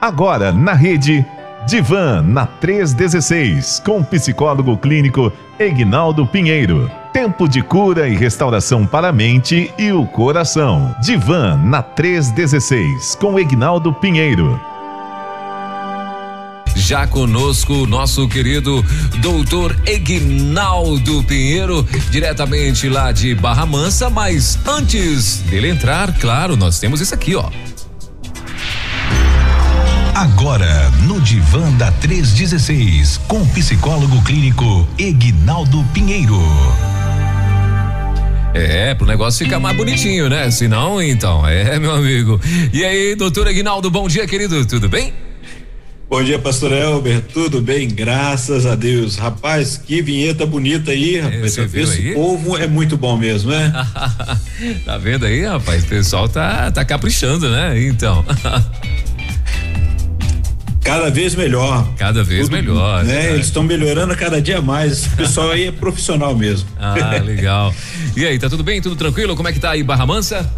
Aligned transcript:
Agora 0.00 0.50
na 0.50 0.72
rede 0.72 1.24
Divan 1.66 2.22
na 2.22 2.46
316 2.46 3.82
com 3.84 3.98
o 3.98 4.04
psicólogo 4.04 4.76
clínico 4.78 5.30
Egnaldo 5.58 6.26
Pinheiro. 6.26 6.90
Tempo 7.12 7.46
de 7.46 7.60
cura 7.60 8.08
e 8.08 8.16
restauração 8.16 8.86
para 8.86 9.08
a 9.08 9.12
mente 9.12 9.70
e 9.78 9.92
o 9.92 10.06
coração. 10.06 10.94
Divan 11.02 11.60
na 11.64 11.82
316 11.82 13.14
com 13.16 13.38
Egnaldo 13.38 13.92
Pinheiro. 13.92 14.58
Já 16.74 17.06
conosco 17.06 17.86
nosso 17.86 18.26
querido 18.26 18.82
doutor 19.20 19.76
Egnaldo 19.84 21.22
Pinheiro, 21.24 21.86
diretamente 22.10 22.88
lá 22.88 23.12
de 23.12 23.34
Barra 23.34 23.66
Mansa, 23.66 24.08
mas 24.08 24.58
antes 24.66 25.40
dele 25.40 25.68
entrar, 25.68 26.12
claro, 26.18 26.56
nós 26.56 26.80
temos 26.80 27.00
isso 27.02 27.14
aqui, 27.14 27.36
ó. 27.36 27.50
Agora, 30.20 30.90
no 31.06 31.18
Divã 31.18 31.72
da 31.78 31.90
316, 31.92 33.16
com 33.26 33.40
o 33.40 33.46
psicólogo 33.46 34.22
clínico 34.22 34.86
Egnaldo 34.98 35.82
Pinheiro. 35.94 36.38
É, 38.52 38.94
pro 38.94 39.06
negócio 39.06 39.42
ficar 39.42 39.58
mais 39.58 39.74
bonitinho, 39.74 40.28
né? 40.28 40.50
Se 40.50 40.68
não, 40.68 41.00
então, 41.00 41.48
é, 41.48 41.78
meu 41.78 41.92
amigo. 41.92 42.38
E 42.70 42.84
aí, 42.84 43.14
doutor 43.14 43.46
Egnaldo, 43.46 43.90
bom 43.90 44.06
dia, 44.08 44.26
querido, 44.26 44.66
tudo 44.66 44.90
bem? 44.90 45.14
Bom 46.06 46.22
dia, 46.22 46.38
pastor 46.38 46.72
Elber, 46.72 47.22
tudo 47.32 47.62
bem? 47.62 47.88
Graças 47.88 48.66
a 48.66 48.74
Deus. 48.74 49.16
Rapaz, 49.16 49.78
que 49.78 50.02
vinheta 50.02 50.44
bonita 50.44 50.90
aí, 50.90 51.16
é, 51.16 51.20
rapaz. 51.22 51.56
Esse 51.56 51.98
aí? 51.98 52.12
povo 52.12 52.58
é 52.58 52.66
muito 52.66 52.94
bom 52.94 53.16
mesmo, 53.16 53.52
né? 53.52 53.72
tá 54.84 54.98
vendo 54.98 55.24
aí, 55.24 55.46
rapaz? 55.46 55.82
O 55.82 55.86
pessoal 55.86 56.28
tá, 56.28 56.70
tá 56.70 56.84
caprichando, 56.84 57.48
né? 57.48 57.82
Então. 57.82 58.22
Cada 60.90 61.08
vez 61.08 61.36
melhor. 61.36 61.88
Cada 61.96 62.24
vez 62.24 62.48
Tudo, 62.48 62.56
melhor. 62.56 63.04
Né? 63.04 63.34
Eles 63.34 63.46
estão 63.46 63.62
melhorando 63.62 64.12
a 64.12 64.16
cada 64.16 64.42
dia 64.42 64.60
mais. 64.60 65.06
O 65.06 65.10
pessoal 65.10 65.52
aí 65.52 65.68
é 65.68 65.72
profissional 65.72 66.34
mesmo. 66.34 66.68
Ah, 66.80 67.22
legal. 67.22 67.72
E 68.16 68.24
aí, 68.24 68.38
tá 68.38 68.48
tudo 68.48 68.64
bem? 68.64 68.82
Tudo 68.82 68.96
tranquilo? 68.96 69.36
Como 69.36 69.46
é 69.46 69.52
que 69.52 69.60
tá 69.60 69.70
aí 69.70 69.84
Barra 69.84 70.04
Mansa? 70.04 70.50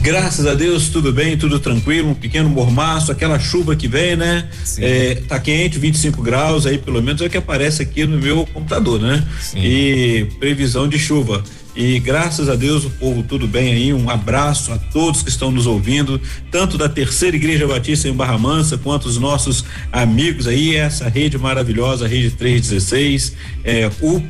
Graças 0.00 0.46
a 0.46 0.54
Deus, 0.54 0.88
tudo 0.88 1.12
bem, 1.12 1.36
tudo 1.36 1.60
tranquilo, 1.60 2.10
um 2.10 2.14
pequeno 2.14 2.48
mormaço, 2.48 3.12
aquela 3.12 3.38
chuva 3.38 3.76
que 3.76 3.86
vem, 3.86 4.16
né? 4.16 4.48
É, 4.78 5.16
tá 5.28 5.38
quente, 5.38 5.78
25 5.78 6.22
graus, 6.22 6.66
aí 6.66 6.78
pelo 6.78 7.02
menos 7.02 7.20
é 7.20 7.26
o 7.26 7.30
que 7.30 7.36
aparece 7.36 7.82
aqui 7.82 8.04
no 8.06 8.18
meu 8.18 8.46
computador, 8.46 9.00
né? 9.00 9.22
Sim. 9.40 9.60
E 9.60 10.28
previsão 10.40 10.88
de 10.88 10.98
chuva. 10.98 11.44
E 11.74 11.98
graças 11.98 12.48
a 12.48 12.54
Deus 12.54 12.84
o 12.84 12.90
povo 12.90 13.22
tudo 13.22 13.46
bem 13.46 13.72
aí. 13.72 13.94
Um 13.94 14.10
abraço 14.10 14.72
a 14.72 14.78
todos 14.78 15.22
que 15.22 15.30
estão 15.30 15.50
nos 15.50 15.66
ouvindo, 15.66 16.20
tanto 16.50 16.76
da 16.76 16.88
Terceira 16.88 17.36
Igreja 17.36 17.66
Batista 17.66 18.08
em 18.08 18.12
Barra 18.12 18.36
Mansa, 18.36 18.76
quanto 18.76 19.06
os 19.06 19.18
nossos 19.18 19.64
amigos 19.90 20.46
aí, 20.46 20.76
essa 20.76 21.08
rede 21.08 21.38
maravilhosa, 21.38 22.04
a 22.04 22.08
rede 22.08 22.30
316, 22.30 23.34
é, 23.64 23.90
o 24.02 24.22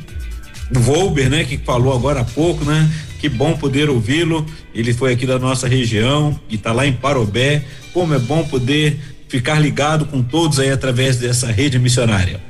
Volber, 0.71 1.29
né, 1.29 1.43
que 1.43 1.57
falou 1.57 1.93
agora 1.93 2.21
há 2.21 2.23
pouco, 2.23 2.63
né? 2.65 2.89
Que 3.19 3.29
bom 3.29 3.55
poder 3.55 3.89
ouvi-lo. 3.89 4.45
Ele 4.73 4.93
foi 4.93 5.13
aqui 5.13 5.25
da 5.25 5.37
nossa 5.37 5.67
região 5.67 6.37
e 6.49 6.55
está 6.55 6.73
lá 6.73 6.85
em 6.85 6.93
Parobé. 6.93 7.63
Como 7.93 8.13
é 8.13 8.19
bom 8.19 8.43
poder 8.43 8.99
ficar 9.29 9.59
ligado 9.59 10.05
com 10.05 10.21
todos 10.21 10.59
aí 10.59 10.71
através 10.71 11.17
dessa 11.17 11.51
rede 11.51 11.77
missionária. 11.79 12.41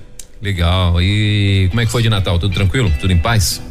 Legal. 0.41 1.01
E 1.01 1.67
como 1.69 1.81
é 1.81 1.85
que 1.85 1.91
foi 1.91 2.01
de 2.01 2.09
Natal? 2.09 2.39
Tudo 2.39 2.53
tranquilo? 2.53 2.91
Tudo 2.99 3.13
em 3.13 3.17
paz? 3.17 3.61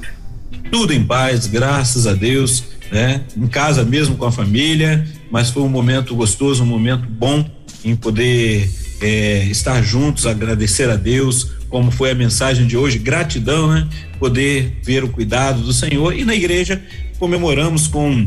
Tudo 0.73 0.95
em 0.95 1.05
paz, 1.05 1.47
graças 1.47 2.07
a 2.07 2.15
Deus, 2.15 2.65
né? 2.91 3.21
Em 3.37 3.47
casa 3.47 3.85
mesmo 3.85 4.17
com 4.17 4.25
a 4.25 4.33
família, 4.33 5.07
mas 5.31 5.51
foi 5.51 5.63
um 5.63 5.69
momento 5.69 6.17
gostoso, 6.17 6.63
um 6.63 6.67
momento 6.67 7.07
bom 7.07 7.45
em 7.85 7.95
poder 7.95 8.71
é, 8.99 9.45
estar 9.51 9.83
juntos, 9.83 10.27
agradecer 10.27 10.89
a 10.89 10.97
Deus, 10.97 11.53
como 11.69 11.91
foi 11.91 12.11
a 12.11 12.15
mensagem 12.15 12.67
de 12.67 12.75
hoje, 12.75 12.99
gratidão, 12.99 13.71
né? 13.71 13.87
Poder 14.19 14.81
ver 14.83 15.05
o 15.05 15.11
cuidado 15.11 15.61
do 15.61 15.75
Senhor 15.75 16.17
e 16.17 16.25
na 16.25 16.35
igreja 16.35 16.83
comemoramos 17.19 17.87
com 17.87 18.27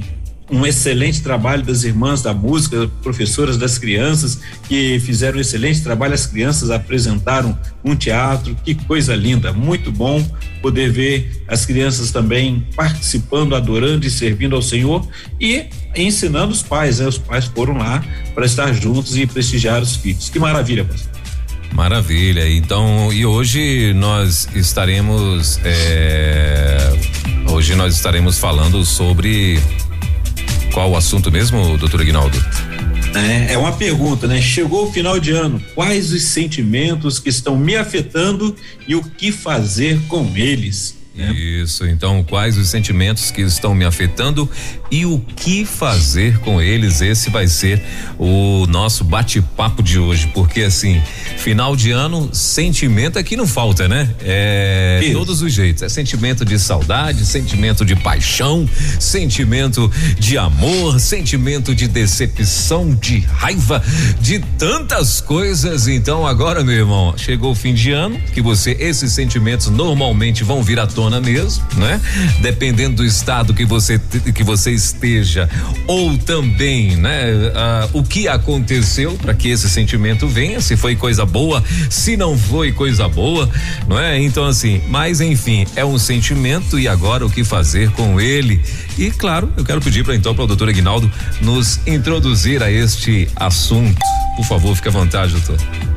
um 0.49 0.65
excelente 0.65 1.21
trabalho 1.21 1.63
das 1.63 1.83
irmãs 1.83 2.21
da 2.21 2.33
música, 2.33 2.89
professoras 3.01 3.57
das 3.57 3.77
crianças, 3.77 4.39
que 4.67 4.99
fizeram 4.99 5.37
um 5.37 5.41
excelente 5.41 5.81
trabalho. 5.81 6.13
As 6.13 6.25
crianças 6.25 6.69
apresentaram 6.69 7.57
um 7.83 7.95
teatro, 7.95 8.55
que 8.63 8.75
coisa 8.75 9.15
linda, 9.15 9.51
muito 9.51 9.91
bom 9.91 10.23
poder 10.61 10.91
ver 10.91 11.43
as 11.47 11.65
crianças 11.65 12.11
também 12.11 12.67
participando, 12.75 13.55
adorando 13.55 14.05
e 14.05 14.09
servindo 14.09 14.55
ao 14.55 14.61
Senhor 14.61 15.07
e 15.39 15.65
ensinando 15.95 16.51
os 16.51 16.61
pais, 16.61 16.99
né? 16.99 17.07
Os 17.07 17.17
pais 17.17 17.45
foram 17.45 17.77
lá 17.77 18.03
para 18.33 18.45
estar 18.45 18.71
juntos 18.73 19.15
e 19.17 19.25
prestigiar 19.25 19.81
os 19.81 19.95
filhos. 19.95 20.29
Que 20.29 20.39
maravilha, 20.39 20.85
pastor. 20.85 21.11
Maravilha. 21.73 22.49
Então, 22.49 23.11
e 23.11 23.25
hoje 23.25 23.93
nós 23.93 24.47
estaremos, 24.55 25.59
é, 25.63 26.77
hoje 27.49 27.75
nós 27.75 27.95
estaremos 27.95 28.37
falando 28.37 28.85
sobre 28.85 29.59
qual 30.75 30.91
o 30.91 30.97
assunto 30.97 31.31
mesmo, 31.31 31.77
doutor 31.77 32.01
Aguinaldo? 32.01 32.37
É, 33.15 33.53
é 33.53 33.57
uma 33.57 33.71
pergunta, 33.71 34.27
né? 34.27 34.41
Chegou 34.41 34.89
o 34.89 34.91
final 34.91 35.17
de 35.17 35.31
ano, 35.31 35.63
quais 35.73 36.11
os 36.11 36.21
sentimentos 36.23 37.17
que 37.17 37.29
estão 37.29 37.57
me 37.57 37.77
afetando 37.77 38.53
e 38.85 38.93
o 38.93 39.01
que 39.01 39.31
fazer 39.31 39.97
com 40.09 40.29
eles? 40.35 40.97
Né? 41.15 41.31
Isso, 41.31 41.87
então 41.87 42.25
quais 42.27 42.57
os 42.57 42.67
sentimentos 42.67 43.31
que 43.31 43.41
estão 43.41 43.73
me 43.73 43.85
afetando 43.85 44.49
e 44.91 45.05
o 45.05 45.17
que 45.19 45.63
fazer 45.63 46.39
com 46.39 46.61
eles? 46.61 46.99
Esse 46.99 47.29
vai 47.29 47.47
ser 47.47 47.81
o 48.19 48.67
nosso 48.67 49.05
bate-papo 49.05 49.81
de 49.81 49.97
hoje, 49.97 50.29
porque 50.33 50.63
assim, 50.63 51.01
final 51.37 51.73
de 51.73 51.91
ano, 51.91 52.29
sentimento 52.33 53.17
aqui 53.17 53.37
não 53.37 53.47
falta, 53.47 53.87
né? 53.87 54.13
É 54.21 54.99
Isso. 55.03 55.13
todos 55.13 55.41
os 55.41 55.53
jeitos, 55.53 55.83
é 55.83 55.89
sentimento 55.89 56.43
de 56.43 56.59
saudade, 56.59 57.25
sentimento 57.25 57.85
de 57.85 57.95
paixão, 57.95 58.67
sentimento 58.99 59.89
de 60.19 60.37
amor, 60.37 60.99
sentimento 60.99 61.73
de 61.73 61.87
decepção, 61.87 62.93
de 62.93 63.19
raiva, 63.19 63.81
de 64.19 64.39
tantas 64.57 65.21
coisas. 65.21 65.87
Então 65.87 66.27
agora, 66.27 66.61
meu 66.61 66.75
irmão, 66.75 67.13
chegou 67.17 67.51
o 67.51 67.55
fim 67.55 67.73
de 67.73 67.93
ano, 67.93 68.19
que 68.33 68.41
você 68.41 68.75
esses 68.77 69.13
sentimentos 69.13 69.67
normalmente 69.67 70.43
vão 70.43 70.61
vir 70.61 70.77
à 70.77 70.85
tona 70.85 71.04
mesmo, 71.21 71.63
né? 71.77 71.99
Dependendo 72.41 72.97
do 72.97 73.05
estado 73.05 73.53
que 73.53 73.65
você 73.65 73.99
que 74.33 74.43
você 74.43 74.71
esteja 74.71 75.49
ou 75.87 76.17
também, 76.17 76.95
né? 76.95 77.51
Ah, 77.55 77.89
o 77.93 78.03
que 78.03 78.27
aconteceu 78.27 79.13
para 79.13 79.33
que 79.33 79.49
esse 79.49 79.69
sentimento 79.69 80.27
venha, 80.27 80.61
se 80.61 80.75
foi 80.75 80.95
coisa 80.95 81.25
boa, 81.25 81.63
se 81.89 82.17
não 82.17 82.37
foi 82.37 82.71
coisa 82.71 83.07
boa, 83.07 83.49
não 83.87 83.99
é? 83.99 84.19
Então 84.19 84.45
assim, 84.45 84.81
mas 84.89 85.21
enfim, 85.21 85.65
é 85.75 85.85
um 85.85 85.97
sentimento 85.97 86.79
e 86.79 86.87
agora 86.87 87.25
o 87.25 87.29
que 87.29 87.43
fazer 87.43 87.91
com 87.91 88.19
ele? 88.19 88.61
E 88.97 89.11
claro, 89.11 89.51
eu 89.57 89.65
quero 89.65 89.81
pedir 89.81 90.03
para 90.03 90.15
então 90.15 90.33
para 90.33 90.43
o 90.43 90.47
doutor 90.47 90.69
Aguinaldo 90.69 91.11
nos 91.41 91.79
introduzir 91.87 92.63
a 92.63 92.71
este 92.71 93.27
assunto. 93.35 93.99
Por 94.35 94.45
favor, 94.45 94.75
fique 94.75 94.87
à 94.87 94.91
vontade, 94.91 95.33
doutor. 95.33 95.94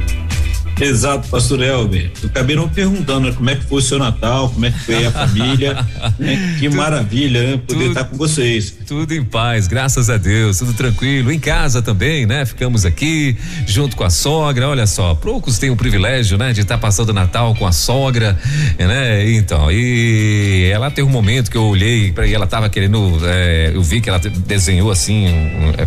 Exato, 0.80 1.28
pastor 1.28 1.60
Elber. 1.60 2.10
Eu 2.22 2.28
acabei 2.28 2.54
não 2.54 2.68
perguntando 2.68 3.28
né, 3.28 3.32
como 3.32 3.50
é 3.50 3.56
que 3.56 3.64
foi 3.64 3.78
o 3.78 3.82
seu 3.82 3.98
Natal, 3.98 4.48
como 4.50 4.64
é 4.64 4.70
que 4.70 4.78
foi 4.78 5.06
a 5.06 5.10
família. 5.10 5.74
né? 6.18 6.56
Que 6.58 6.68
tudo, 6.68 6.76
maravilha, 6.76 7.42
né? 7.42 7.50
Poder 7.66 7.66
tudo, 7.66 7.88
estar 7.88 8.04
com 8.04 8.16
vocês. 8.16 8.74
Tudo 8.86 9.12
em 9.12 9.24
paz, 9.24 9.66
graças 9.66 10.08
a 10.08 10.16
Deus, 10.16 10.58
tudo 10.58 10.72
tranquilo. 10.72 11.32
Em 11.32 11.38
casa 11.40 11.82
também, 11.82 12.26
né? 12.26 12.46
Ficamos 12.46 12.84
aqui 12.84 13.36
junto 13.66 13.96
com 13.96 14.04
a 14.04 14.10
sogra. 14.10 14.68
Olha 14.68 14.86
só, 14.86 15.14
poucos 15.14 15.58
têm 15.58 15.70
o 15.70 15.76
privilégio, 15.76 16.38
né? 16.38 16.52
De 16.52 16.60
estar 16.60 16.78
passando 16.78 17.08
o 17.10 17.12
Natal 17.12 17.54
com 17.56 17.66
a 17.66 17.72
sogra, 17.72 18.38
né? 18.78 19.28
Então, 19.32 19.70
e 19.72 20.70
ela 20.72 20.90
tem 20.90 21.04
um 21.04 21.10
momento 21.10 21.50
que 21.50 21.56
eu 21.56 21.64
olhei 21.64 22.12
para 22.12 22.26
e 22.26 22.34
ela 22.34 22.46
tava 22.46 22.68
querendo, 22.68 23.18
é, 23.24 23.72
eu 23.74 23.82
vi 23.82 24.00
que 24.00 24.08
ela 24.08 24.18
desenhou 24.18 24.90
assim, 24.90 25.26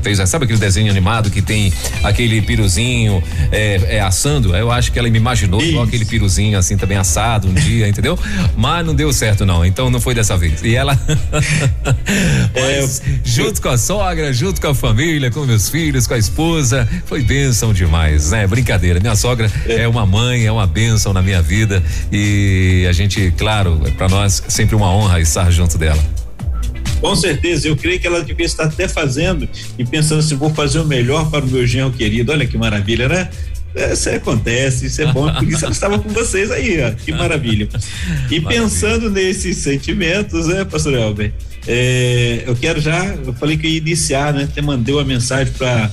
fez, 0.01 0.17
sabe 0.29 0.45
aquele 0.45 0.59
desenho 0.59 0.91
animado 0.91 1.29
que 1.29 1.41
tem 1.41 1.71
aquele 2.03 2.41
piruzinho 2.41 3.23
é, 3.51 3.97
é 3.97 4.01
assando? 4.01 4.55
Eu 4.55 4.71
acho 4.71 4.80
acho 4.81 4.91
que 4.91 4.97
ela 4.97 5.07
me 5.09 5.17
imaginou 5.17 5.61
igual 5.61 5.83
aquele 5.83 6.03
piruzinho 6.03 6.57
assim 6.57 6.75
também 6.75 6.97
assado 6.97 7.47
um 7.47 7.53
dia, 7.53 7.87
entendeu? 7.87 8.17
Mas 8.57 8.83
não 8.85 8.95
deu 8.95 9.13
certo 9.13 9.45
não, 9.45 9.63
então 9.63 9.89
não 9.91 10.01
foi 10.01 10.15
dessa 10.15 10.35
vez. 10.35 10.61
E 10.63 10.75
ela 10.75 10.99
é, 12.55 12.89
junto 13.23 13.61
com 13.61 13.69
a 13.69 13.77
sogra, 13.77 14.33
junto 14.33 14.59
com 14.59 14.67
a 14.67 14.75
família, 14.75 15.29
com 15.29 15.45
meus 15.45 15.69
filhos, 15.69 16.07
com 16.07 16.15
a 16.15 16.17
esposa, 16.17 16.87
foi 17.05 17.21
bênção 17.21 17.71
demais, 17.71 18.31
né? 18.31 18.47
Brincadeira. 18.47 18.99
Minha 18.99 19.15
sogra 19.15 19.49
é, 19.67 19.83
é 19.83 19.87
uma 19.87 20.05
mãe, 20.05 20.45
é 20.45 20.51
uma 20.51 20.65
bênção 20.65 21.13
na 21.13 21.21
minha 21.21 21.41
vida 21.41 21.83
e 22.11 22.85
a 22.89 22.91
gente, 22.91 23.31
claro, 23.37 23.79
é 23.85 23.91
para 23.91 24.09
nós 24.09 24.43
sempre 24.47 24.75
uma 24.75 24.91
honra 24.91 25.19
estar 25.21 25.49
junto 25.51 25.77
dela. 25.77 26.03
Com 27.01 27.15
certeza, 27.15 27.67
eu 27.67 27.75
creio 27.75 27.99
que 27.99 28.05
ela 28.05 28.23
devia 28.23 28.45
estar 28.45 28.65
até 28.65 28.87
fazendo 28.87 29.49
e 29.77 29.83
pensando 29.83 30.19
assim, 30.19 30.35
vou 30.35 30.53
fazer 30.53 30.79
o 30.79 30.85
melhor 30.85 31.31
para 31.31 31.43
o 31.43 31.47
meu 31.47 31.65
genro 31.65 31.91
querido. 31.91 32.31
Olha 32.31 32.45
que 32.45 32.55
maravilha, 32.59 33.09
né? 33.09 33.29
É, 33.73 33.93
isso 33.93 34.09
acontece, 34.09 34.87
isso 34.87 35.01
é 35.01 35.11
bom, 35.13 35.33
por 35.33 35.47
isso 35.47 35.65
estava 35.67 35.97
com 35.97 36.09
vocês 36.09 36.51
aí, 36.51 36.81
ó, 36.81 36.91
que 36.91 37.11
maravilha. 37.11 37.69
E 38.29 38.39
maravilha. 38.39 38.47
pensando 38.47 39.09
nesses 39.09 39.57
sentimentos, 39.57 40.47
né, 40.47 40.65
pastor 40.65 40.93
Elber, 40.93 41.31
é, 41.67 42.43
eu 42.45 42.55
quero 42.55 42.81
já, 42.81 43.05
eu 43.05 43.33
falei 43.33 43.57
que 43.57 43.67
ia 43.67 43.77
iniciar, 43.77 44.33
né, 44.33 44.43
até 44.43 44.61
mandei 44.61 44.93
uma 44.93 45.05
mensagem 45.05 45.53
para 45.53 45.89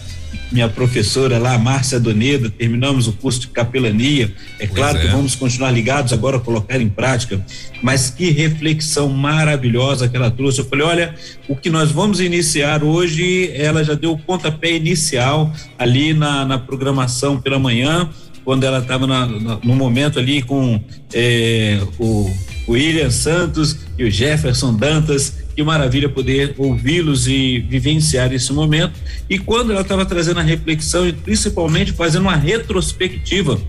minha 0.50 0.68
professora 0.68 1.38
lá, 1.38 1.58
Márcia 1.58 2.00
Doneda, 2.00 2.48
terminamos 2.48 3.06
o 3.06 3.12
curso 3.12 3.40
de 3.40 3.48
capelania. 3.48 4.32
É 4.58 4.66
pois 4.66 4.78
claro 4.78 4.98
é. 4.98 5.00
que 5.02 5.06
vamos 5.08 5.34
continuar 5.34 5.70
ligados 5.70 6.12
agora 6.12 6.38
colocar 6.38 6.80
em 6.80 6.88
prática, 6.88 7.44
mas 7.82 8.10
que 8.10 8.30
reflexão 8.30 9.08
maravilhosa 9.08 10.08
que 10.08 10.16
ela 10.16 10.30
trouxe. 10.30 10.60
Eu 10.60 10.64
falei: 10.64 10.86
olha, 10.86 11.14
o 11.48 11.54
que 11.54 11.68
nós 11.70 11.90
vamos 11.90 12.20
iniciar 12.20 12.82
hoje, 12.82 13.50
ela 13.54 13.84
já 13.84 13.94
deu 13.94 14.12
o 14.12 14.18
pontapé 14.18 14.72
inicial 14.72 15.52
ali 15.78 16.14
na, 16.14 16.44
na 16.44 16.58
programação 16.58 17.40
pela 17.40 17.58
manhã, 17.58 18.08
quando 18.44 18.64
ela 18.64 18.78
estava 18.78 19.06
no 19.06 19.74
momento 19.74 20.18
ali 20.18 20.40
com 20.40 20.80
é, 21.12 21.78
o 21.98 22.30
William 22.66 23.10
Santos 23.10 23.76
e 23.98 24.04
o 24.04 24.10
Jefferson 24.10 24.74
Dantas 24.74 25.47
que 25.58 25.62
maravilha 25.64 26.08
poder 26.08 26.54
ouvi-los 26.56 27.26
e 27.26 27.58
vivenciar 27.58 28.32
esse 28.32 28.52
momento. 28.52 28.92
E 29.28 29.40
quando 29.40 29.72
ela 29.72 29.80
estava 29.80 30.06
trazendo 30.06 30.38
a 30.38 30.42
reflexão 30.44 31.04
e 31.04 31.12
principalmente 31.12 31.90
fazendo 31.90 32.22
uma 32.22 32.36
retrospectiva 32.36 33.60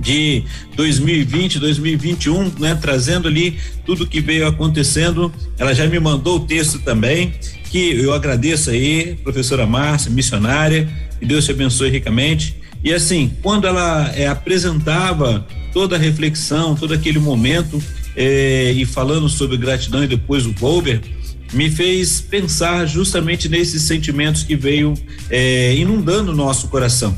de 0.00 0.44
2020, 0.74 1.58
2021, 1.58 2.52
né, 2.58 2.74
trazendo 2.80 3.28
ali 3.28 3.58
tudo 3.84 4.06
que 4.06 4.18
veio 4.18 4.46
acontecendo. 4.46 5.30
Ela 5.58 5.74
já 5.74 5.86
me 5.86 6.00
mandou 6.00 6.36
o 6.36 6.40
texto 6.40 6.78
também, 6.78 7.34
que 7.70 7.90
eu 7.90 8.14
agradeço 8.14 8.70
aí, 8.70 9.18
professora 9.22 9.66
Márcia, 9.66 10.10
missionária, 10.10 10.88
que 11.20 11.26
Deus 11.26 11.44
te 11.44 11.50
abençoe 11.50 11.90
ricamente. 11.90 12.56
E 12.82 12.94
assim, 12.94 13.30
quando 13.42 13.66
ela 13.66 14.10
é, 14.16 14.26
apresentava 14.26 15.46
toda 15.70 15.96
a 15.96 15.98
reflexão, 15.98 16.74
todo 16.74 16.94
aquele 16.94 17.18
momento, 17.18 17.78
é, 18.16 18.72
e 18.72 18.86
falando 18.86 19.28
sobre 19.28 19.58
gratidão 19.58 20.02
e 20.02 20.06
depois 20.06 20.46
o 20.46 20.52
Golber, 20.54 21.02
me 21.52 21.70
fez 21.70 22.20
pensar 22.20 22.86
justamente 22.86 23.48
nesses 23.48 23.82
sentimentos 23.82 24.42
que 24.42 24.56
veio 24.56 24.94
é, 25.30 25.74
inundando 25.74 26.32
o 26.32 26.34
nosso 26.34 26.68
coração. 26.68 27.16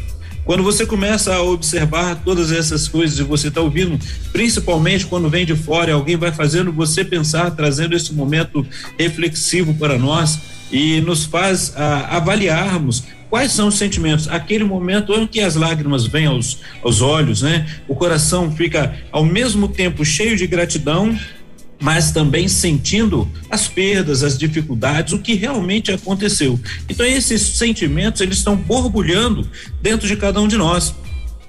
Quando 0.48 0.62
você 0.62 0.86
começa 0.86 1.34
a 1.34 1.42
observar 1.42 2.22
todas 2.24 2.50
essas 2.50 2.88
coisas 2.88 3.18
e 3.18 3.22
você 3.22 3.48
está 3.48 3.60
ouvindo, 3.60 3.98
principalmente 4.32 5.04
quando 5.04 5.28
vem 5.28 5.44
de 5.44 5.54
fora, 5.54 5.92
alguém 5.92 6.16
vai 6.16 6.32
fazendo 6.32 6.72
você 6.72 7.04
pensar, 7.04 7.50
trazendo 7.50 7.94
esse 7.94 8.14
momento 8.14 8.66
reflexivo 8.98 9.74
para 9.74 9.98
nós 9.98 10.38
e 10.72 11.02
nos 11.02 11.24
faz 11.24 11.74
a, 11.76 12.16
avaliarmos 12.16 13.04
quais 13.28 13.52
são 13.52 13.68
os 13.68 13.76
sentimentos. 13.76 14.26
Aquele 14.26 14.64
momento 14.64 15.12
em 15.12 15.26
que 15.26 15.40
as 15.40 15.54
lágrimas 15.54 16.06
vêm 16.06 16.24
aos, 16.24 16.60
aos 16.82 17.02
olhos, 17.02 17.42
né? 17.42 17.66
O 17.86 17.94
coração 17.94 18.50
fica 18.50 18.96
ao 19.12 19.26
mesmo 19.26 19.68
tempo 19.68 20.02
cheio 20.02 20.34
de 20.34 20.46
gratidão 20.46 21.14
mas 21.80 22.10
também 22.10 22.48
sentindo 22.48 23.28
as 23.50 23.68
perdas, 23.68 24.22
as 24.22 24.36
dificuldades, 24.36 25.12
o 25.12 25.18
que 25.18 25.34
realmente 25.34 25.92
aconteceu. 25.92 26.58
Então 26.88 27.06
esses 27.06 27.42
sentimentos 27.42 28.20
eles 28.20 28.38
estão 28.38 28.56
borbulhando 28.56 29.48
dentro 29.80 30.06
de 30.06 30.16
cada 30.16 30.40
um 30.40 30.48
de 30.48 30.56
nós. 30.56 30.94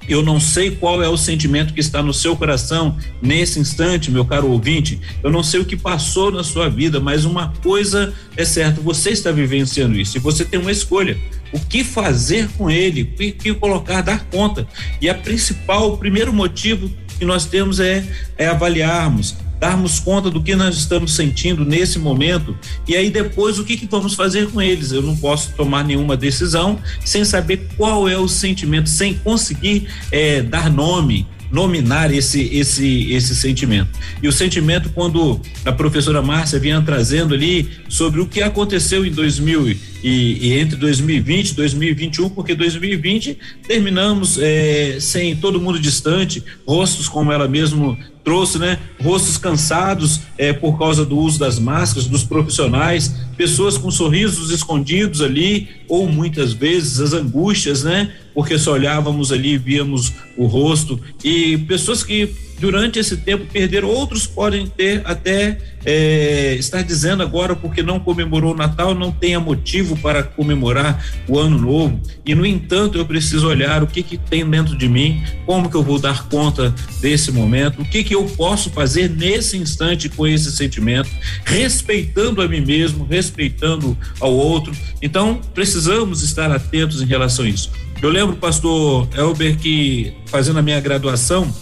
Eu 0.08 0.24
não 0.24 0.40
sei 0.40 0.72
qual 0.72 1.04
é 1.04 1.08
o 1.08 1.16
sentimento 1.16 1.72
que 1.72 1.80
está 1.80 2.02
no 2.02 2.14
seu 2.14 2.36
coração 2.36 2.98
nesse 3.22 3.60
instante, 3.60 4.10
meu 4.10 4.26
caro 4.26 4.50
ouvinte. 4.50 5.00
Eu 5.22 5.32
não 5.32 5.44
sei 5.44 5.60
o 5.60 5.66
que 5.66 5.78
passou 5.78 6.32
na 6.32 6.44
sua 6.44 6.68
vida, 6.68 7.00
mas 7.00 7.26
uma 7.26 7.54
coisa 7.62 8.12
é 8.36 8.44
certa: 8.44 8.82
você 8.82 9.12
está 9.12 9.32
vivenciando 9.32 10.00
isso 10.00 10.18
e 10.18 10.20
você 10.20 10.44
tem 10.44 10.60
uma 10.60 10.72
escolha. 10.72 11.16
O 11.54 11.60
que 11.60 11.84
fazer 11.84 12.50
com 12.58 12.72
ele? 12.72 13.04
O 13.04 13.16
que 13.34 13.54
colocar, 13.54 14.02
dar 14.02 14.26
conta. 14.26 14.68
E 15.00 15.08
a 15.08 15.14
principal, 15.14 15.94
o 15.94 15.98
primeiro 15.98 16.34
motivo 16.34 16.90
que 17.20 17.26
nós 17.26 17.46
temos 17.46 17.80
é, 17.80 18.04
é 18.36 18.48
avaliarmos 18.48 19.36
darmos 19.60 20.00
conta 20.00 20.30
do 20.30 20.42
que 20.42 20.56
nós 20.56 20.76
estamos 20.76 21.14
sentindo 21.16 21.66
nesse 21.66 22.00
momento 22.00 22.58
e 22.88 22.96
aí 22.96 23.10
depois 23.10 23.60
o 23.60 23.66
que, 23.66 23.76
que 23.76 23.86
vamos 23.86 24.14
fazer 24.14 24.50
com 24.50 24.62
eles. 24.62 24.92
Eu 24.92 25.02
não 25.02 25.16
posso 25.18 25.54
tomar 25.54 25.84
nenhuma 25.84 26.16
decisão 26.16 26.80
sem 27.04 27.26
saber 27.26 27.68
qual 27.76 28.08
é 28.08 28.18
o 28.18 28.28
sentimento, 28.28 28.90
sem 28.90 29.14
conseguir 29.16 29.88
é, 30.12 30.42
dar 30.42 30.70
nome 30.70 31.28
nominar 31.52 32.14
esse 32.14 32.42
esse 32.56 33.12
esse 33.12 33.36
sentimento. 33.36 33.90
E 34.22 34.28
o 34.28 34.32
sentimento 34.32 34.90
quando 34.90 35.40
a 35.66 35.72
professora 35.72 36.22
Márcia 36.22 36.60
vinha 36.60 36.82
trazendo 36.82 37.34
ali 37.34 37.70
sobre 37.88 38.22
o 38.22 38.28
que 38.28 38.42
aconteceu 38.42 39.06
em 39.06 39.12
2000 39.12 39.70
e, 39.70 39.78
e 40.04 40.54
entre 40.60 40.76
2020 40.78 41.50
e 41.50 41.54
2021, 41.56 42.30
porque 42.30 42.56
2020 42.56 43.38
terminamos 43.68 44.38
é, 44.40 44.98
sem 45.00 45.36
todo 45.36 45.60
mundo 45.60 45.80
distante, 45.80 46.44
rostos 46.68 47.10
como 47.10 47.32
ela 47.32 47.48
mesmo 47.48 47.98
trouxe, 48.30 48.60
né? 48.60 48.78
Rostos 49.02 49.38
cansados 49.38 50.22
é, 50.38 50.54
por 50.54 50.78
causa 50.78 51.04
do 51.04 51.18
uso 51.18 51.40
das 51.40 51.58
máscaras, 51.58 52.08
dos 52.08 52.24
profissionais, 52.24 53.16
pessoas 53.36 53.76
com 53.76 53.90
sorrisos 53.90 54.52
escondidos 54.52 55.24
ali, 55.24 55.68
ou 55.88 56.08
muitas 56.08 56.54
vezes 56.54 57.00
as 57.00 57.12
angústias, 57.12 57.84
né? 57.84 58.14
Porque 58.34 58.58
só 58.58 58.74
olhávamos 58.74 59.32
ali, 59.32 59.58
víamos 59.58 60.14
o 60.38 60.46
rosto, 60.46 61.00
e 61.24 61.58
pessoas 61.58 62.04
que 62.04 62.34
durante 62.60 63.00
esse 63.00 63.18
tempo 63.18 63.46
perderam, 63.52 63.88
outros 63.88 64.28
podem 64.28 64.68
ter 64.68 65.02
até 65.06 65.58
é, 65.86 66.56
estar 66.56 66.84
dizendo 66.84 67.24
agora 67.24 67.56
porque 67.56 67.82
não 67.82 68.00
comemorou 68.00 68.54
o 68.54 68.58
Natal, 68.58 68.94
não 68.94 69.12
tenha 69.12 69.40
motivo 69.40 69.98
para 69.98 70.22
comemorar 70.22 71.04
o 71.28 71.40
Ano 71.40 71.58
Novo. 71.58 72.00
E 72.26 72.36
no 72.36 72.46
entanto, 72.46 72.98
eu 72.98 73.06
preciso 73.06 73.48
olhar 73.48 73.82
o 73.82 73.88
que 73.88 74.04
que 74.04 74.18
tem 74.18 74.48
dentro 74.48 74.78
de 74.78 74.90
mim, 74.90 75.24
como 75.46 75.70
que 75.70 75.76
eu 75.76 75.84
vou 75.84 76.00
dar 76.00 76.28
conta 76.28 76.74
desse 77.00 77.32
momento, 77.32 77.82
o 77.82 77.86
que 77.86 78.04
que 78.04 78.14
eu 78.14 78.26
posso 78.26 78.70
fazer 78.70 79.10
nesse 79.10 79.58
instante 79.58 80.10
com 80.10 80.28
esse 80.28 80.52
sentimento, 80.52 81.10
respeitando 81.46 82.42
a 82.42 82.48
mim 82.48 82.62
mesmo, 82.62 83.06
respeitando 83.06 83.98
ao 84.20 84.34
outro. 84.34 84.74
Então, 85.02 85.40
precisamos 85.54 86.22
estar 86.24 86.52
atentos 86.52 87.02
em 87.02 87.06
relação 87.06 87.46
a 87.46 87.50
isso. 87.50 87.72
Eu 88.02 88.10
lembro, 88.10 88.38
pastor 88.38 89.10
Elber, 89.14 89.58
que 89.58 90.14
fazendo 90.28 90.60
a 90.60 90.62
minha 90.62 90.80
graduação, 90.80 91.54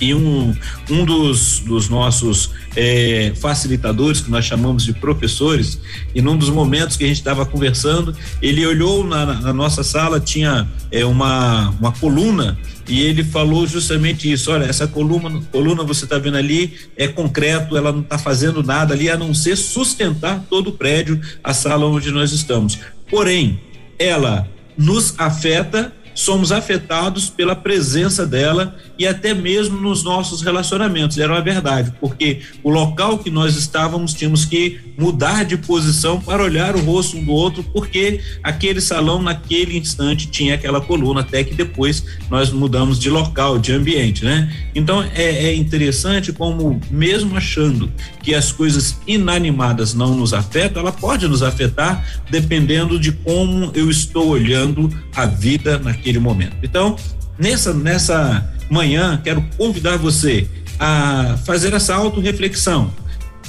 e 0.00 0.14
um, 0.14 0.54
um 0.90 1.04
dos, 1.04 1.60
dos 1.60 1.88
nossos 1.88 2.50
é, 2.74 3.32
facilitadores, 3.36 4.20
que 4.20 4.30
nós 4.30 4.44
chamamos 4.44 4.84
de 4.84 4.92
professores, 4.92 5.80
e 6.14 6.20
num 6.20 6.36
dos 6.36 6.50
momentos 6.50 6.96
que 6.96 7.04
a 7.04 7.06
gente 7.06 7.18
estava 7.18 7.46
conversando, 7.46 8.14
ele 8.40 8.66
olhou 8.66 9.04
na, 9.04 9.26
na, 9.26 9.52
nossa 9.52 9.84
sala, 9.84 10.18
tinha 10.18 10.68
é, 10.90 11.04
uma, 11.04 11.70
uma 11.70 11.92
coluna, 11.92 12.58
e 12.88 13.00
ele 13.00 13.22
falou 13.22 13.66
justamente 13.66 14.30
isso: 14.30 14.50
olha, 14.50 14.64
essa 14.64 14.88
coluna, 14.88 15.40
coluna 15.52 15.84
você 15.84 16.04
está 16.04 16.18
vendo 16.18 16.36
ali 16.36 16.74
é 16.96 17.06
concreto, 17.06 17.76
ela 17.76 17.92
não 17.92 18.00
está 18.00 18.18
fazendo 18.18 18.62
nada 18.62 18.94
ali 18.94 19.08
a 19.08 19.16
não 19.16 19.32
ser 19.32 19.56
sustentar 19.56 20.44
todo 20.50 20.68
o 20.68 20.72
prédio, 20.72 21.20
a 21.42 21.54
sala 21.54 21.86
onde 21.86 22.10
nós 22.10 22.32
estamos. 22.32 22.78
Porém, 23.08 23.60
ela 23.98 24.48
nos 24.76 25.14
afeta 25.18 25.92
somos 26.14 26.52
afetados 26.52 27.28
pela 27.30 27.54
presença 27.54 28.26
dela 28.26 28.76
e 28.98 29.06
até 29.06 29.34
mesmo 29.34 29.80
nos 29.80 30.02
nossos 30.02 30.42
relacionamentos. 30.42 31.18
Era 31.18 31.32
uma 31.32 31.40
verdade, 31.40 31.92
porque 32.00 32.40
o 32.62 32.70
local 32.70 33.18
que 33.18 33.30
nós 33.30 33.56
estávamos 33.56 34.14
tínhamos 34.14 34.44
que 34.44 34.80
mudar 34.98 35.44
de 35.44 35.56
posição 35.56 36.20
para 36.20 36.42
olhar 36.42 36.76
o 36.76 36.80
rosto 36.80 37.16
um 37.16 37.24
do 37.24 37.32
outro, 37.32 37.62
porque 37.62 38.20
aquele 38.42 38.80
salão 38.80 39.22
naquele 39.22 39.76
instante 39.76 40.28
tinha 40.28 40.54
aquela 40.54 40.80
coluna, 40.80 41.20
até 41.20 41.42
que 41.42 41.54
depois 41.54 42.04
nós 42.30 42.50
mudamos 42.50 42.98
de 42.98 43.08
local, 43.10 43.58
de 43.58 43.72
ambiente, 43.72 44.24
né? 44.24 44.52
Então 44.74 45.02
é, 45.02 45.46
é 45.46 45.54
interessante 45.54 46.32
como 46.32 46.80
mesmo 46.90 47.36
achando 47.36 47.90
que 48.22 48.34
as 48.34 48.52
coisas 48.52 48.98
inanimadas 49.06 49.94
não 49.94 50.14
nos 50.14 50.32
afetam, 50.32 50.82
ela 50.82 50.92
pode 50.92 51.26
nos 51.26 51.42
afetar 51.42 52.22
dependendo 52.30 52.98
de 52.98 53.12
como 53.12 53.70
eu 53.74 53.90
estou 53.90 54.28
olhando 54.28 54.90
a 55.14 55.26
vida 55.26 55.78
naquele 55.78 56.01
momento. 56.20 56.56
Então, 56.62 56.96
nessa 57.38 57.72
nessa 57.72 58.52
manhã, 58.70 59.20
quero 59.22 59.42
convidar 59.56 59.96
você 59.96 60.48
a 60.78 61.36
fazer 61.44 61.72
essa 61.74 61.94
autorreflexão 61.94 62.92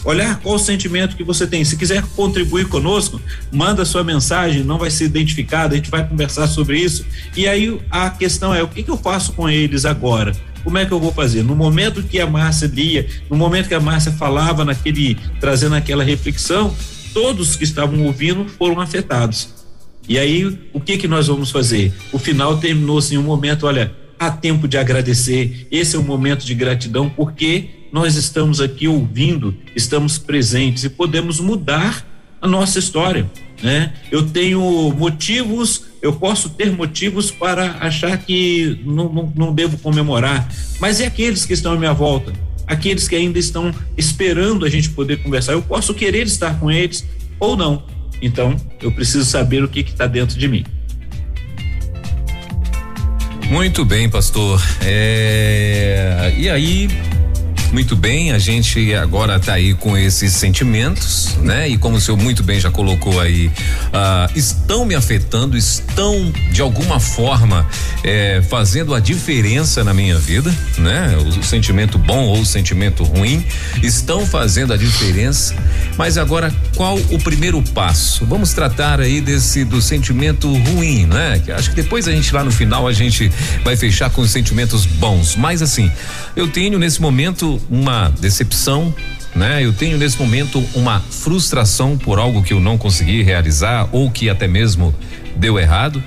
olhar 0.03 0.39
qual 0.39 0.55
o 0.55 0.59
sentimento 0.59 1.15
que 1.15 1.23
você 1.23 1.47
tem. 1.47 1.63
Se 1.63 1.77
quiser 1.77 2.03
contribuir 2.15 2.67
conosco, 2.67 3.21
manda 3.51 3.85
sua 3.85 4.03
mensagem, 4.03 4.63
não 4.63 4.77
vai 4.77 4.89
ser 4.89 5.05
identificada, 5.05 5.73
a 5.73 5.77
gente 5.77 5.89
vai 5.89 6.07
conversar 6.07 6.47
sobre 6.47 6.79
isso. 6.79 7.05
E 7.35 7.47
aí 7.47 7.79
a 7.89 8.09
questão 8.09 8.53
é: 8.53 8.61
o 8.61 8.67
que, 8.67 8.83
que 8.83 8.91
eu 8.91 8.97
faço 8.97 9.33
com 9.33 9.49
eles 9.49 9.85
agora? 9.85 10.35
Como 10.63 10.77
é 10.77 10.85
que 10.85 10.91
eu 10.91 10.99
vou 10.99 11.11
fazer? 11.11 11.43
No 11.43 11.55
momento 11.55 12.01
que 12.03 12.19
a 12.19 12.27
Márcia 12.27 12.67
lia, 12.67 13.05
no 13.29 13.35
momento 13.35 13.67
que 13.67 13.73
a 13.73 13.81
Márcia 13.81 14.13
falava 14.13 14.63
naquele, 14.63 15.17
trazendo 15.39 15.75
aquela 15.75 16.03
reflexão, 16.03 16.73
todos 17.13 17.57
que 17.57 17.65
estavam 17.65 18.01
ouvindo 18.03 18.47
foram 18.47 18.79
afetados. 18.79 19.62
E 20.07 20.19
aí, 20.19 20.45
o 20.73 20.79
que 20.79 20.97
que 20.97 21.07
nós 21.07 21.27
vamos 21.27 21.49
fazer? 21.49 21.93
O 22.11 22.19
final 22.19 22.57
terminou 22.57 22.97
assim, 22.97 23.17
um 23.17 23.23
momento, 23.23 23.65
olha, 23.65 23.93
há 24.19 24.29
tempo 24.31 24.67
de 24.67 24.77
agradecer. 24.77 25.67
Esse 25.71 25.95
é 25.95 25.99
um 25.99 26.03
momento 26.03 26.45
de 26.45 26.53
gratidão 26.53 27.09
porque 27.09 27.69
nós 27.91 28.15
estamos 28.15 28.59
aqui 28.59 28.87
ouvindo, 28.87 29.55
estamos 29.75 30.17
presentes 30.17 30.83
e 30.83 30.89
podemos 30.89 31.39
mudar 31.39 32.05
a 32.41 32.47
nossa 32.47 32.79
história, 32.79 33.29
né? 33.61 33.93
Eu 34.11 34.23
tenho 34.27 34.59
motivos, 34.97 35.85
eu 36.01 36.11
posso 36.11 36.49
ter 36.49 36.71
motivos 36.71 37.31
para 37.31 37.77
achar 37.79 38.17
que 38.17 38.81
não, 38.83 39.07
não, 39.13 39.33
não 39.33 39.53
devo 39.53 39.77
comemorar, 39.77 40.51
mas 40.79 40.99
e 40.99 41.05
aqueles 41.05 41.45
que 41.45 41.53
estão 41.53 41.71
à 41.71 41.77
minha 41.77 41.93
volta? 41.93 42.33
Aqueles 42.67 43.07
que 43.07 43.15
ainda 43.15 43.39
estão 43.39 43.73
esperando 43.95 44.65
a 44.65 44.69
gente 44.69 44.89
poder 44.89 45.23
conversar, 45.23 45.53
eu 45.53 45.61
posso 45.61 45.93
querer 45.93 46.25
estar 46.25 46.59
com 46.59 46.69
eles 46.69 47.05
ou 47.39 47.55
não. 47.55 47.83
Então, 48.23 48.55
eu 48.81 48.89
preciso 48.89 49.25
saber 49.25 49.65
o 49.65 49.67
que 49.67 49.81
está 49.81 50.07
dentro 50.07 50.39
de 50.39 50.47
mim. 50.47 50.65
Muito 53.49 53.83
bem, 53.83 54.09
pastor. 54.09 54.61
É... 54.81 56.33
E 56.37 56.49
aí, 56.49 56.87
muito 57.73 57.95
bem, 57.95 58.31
a 58.31 58.37
gente 58.37 58.93
agora 58.93 59.37
está 59.37 59.53
aí 59.53 59.73
com 59.73 59.97
esses 59.97 60.31
sentimentos, 60.33 61.35
né? 61.41 61.67
E 61.67 61.75
como 61.75 61.97
o 61.97 62.01
senhor 62.01 62.17
muito 62.17 62.43
bem 62.43 62.59
já 62.59 62.69
colocou 62.69 63.19
aí, 63.19 63.47
uh, 63.47 64.31
estão 64.35 64.85
me 64.85 64.93
afetando, 64.93 65.57
estão 65.57 66.31
de 66.51 66.61
alguma 66.61 66.99
forma 66.99 67.67
eh, 68.03 68.43
fazendo 68.47 68.93
a 68.93 68.99
diferença 68.99 69.83
na 69.83 69.91
minha 69.91 70.19
vida, 70.19 70.53
né? 70.77 71.17
O, 71.17 71.39
o 71.39 71.43
sentimento 71.43 71.97
bom 71.97 72.25
ou 72.25 72.41
o 72.41 72.45
sentimento 72.45 73.03
ruim 73.03 73.43
estão 73.81 74.23
fazendo 74.23 74.71
a 74.71 74.77
diferença. 74.77 75.55
Mas 75.97 76.17
agora, 76.17 76.53
qual 76.75 76.95
o 76.95 77.17
primeiro 77.17 77.59
passo? 77.73 78.23
Vamos 78.25 78.53
tratar 78.53 78.99
aí 78.99 79.19
desse 79.19 79.65
do 79.65 79.81
sentimento 79.81 80.47
ruim, 80.53 81.07
né? 81.07 81.41
Que 81.43 81.51
acho 81.51 81.71
que 81.71 81.75
depois 81.75 82.07
a 82.07 82.11
gente 82.11 82.31
lá 82.33 82.43
no 82.43 82.51
final 82.51 82.87
a 82.87 82.93
gente 82.93 83.31
vai 83.63 83.75
fechar 83.75 84.11
com 84.11 84.21
os 84.21 84.29
sentimentos 84.29 84.85
bons. 84.85 85.35
Mas 85.35 85.63
assim, 85.63 85.91
eu 86.35 86.47
tenho 86.47 86.77
nesse 86.77 87.01
momento 87.01 87.59
uma 87.69 88.09
decepção, 88.19 88.93
né? 89.35 89.63
Eu 89.63 89.73
tenho 89.73 89.97
nesse 89.97 90.19
momento 90.19 90.63
uma 90.75 90.99
frustração 90.99 91.97
por 91.97 92.19
algo 92.19 92.43
que 92.43 92.53
eu 92.53 92.59
não 92.59 92.77
consegui 92.77 93.21
realizar 93.21 93.89
ou 93.91 94.09
que 94.11 94.29
até 94.29 94.47
mesmo 94.47 94.93
deu 95.35 95.59
errado. 95.59 96.03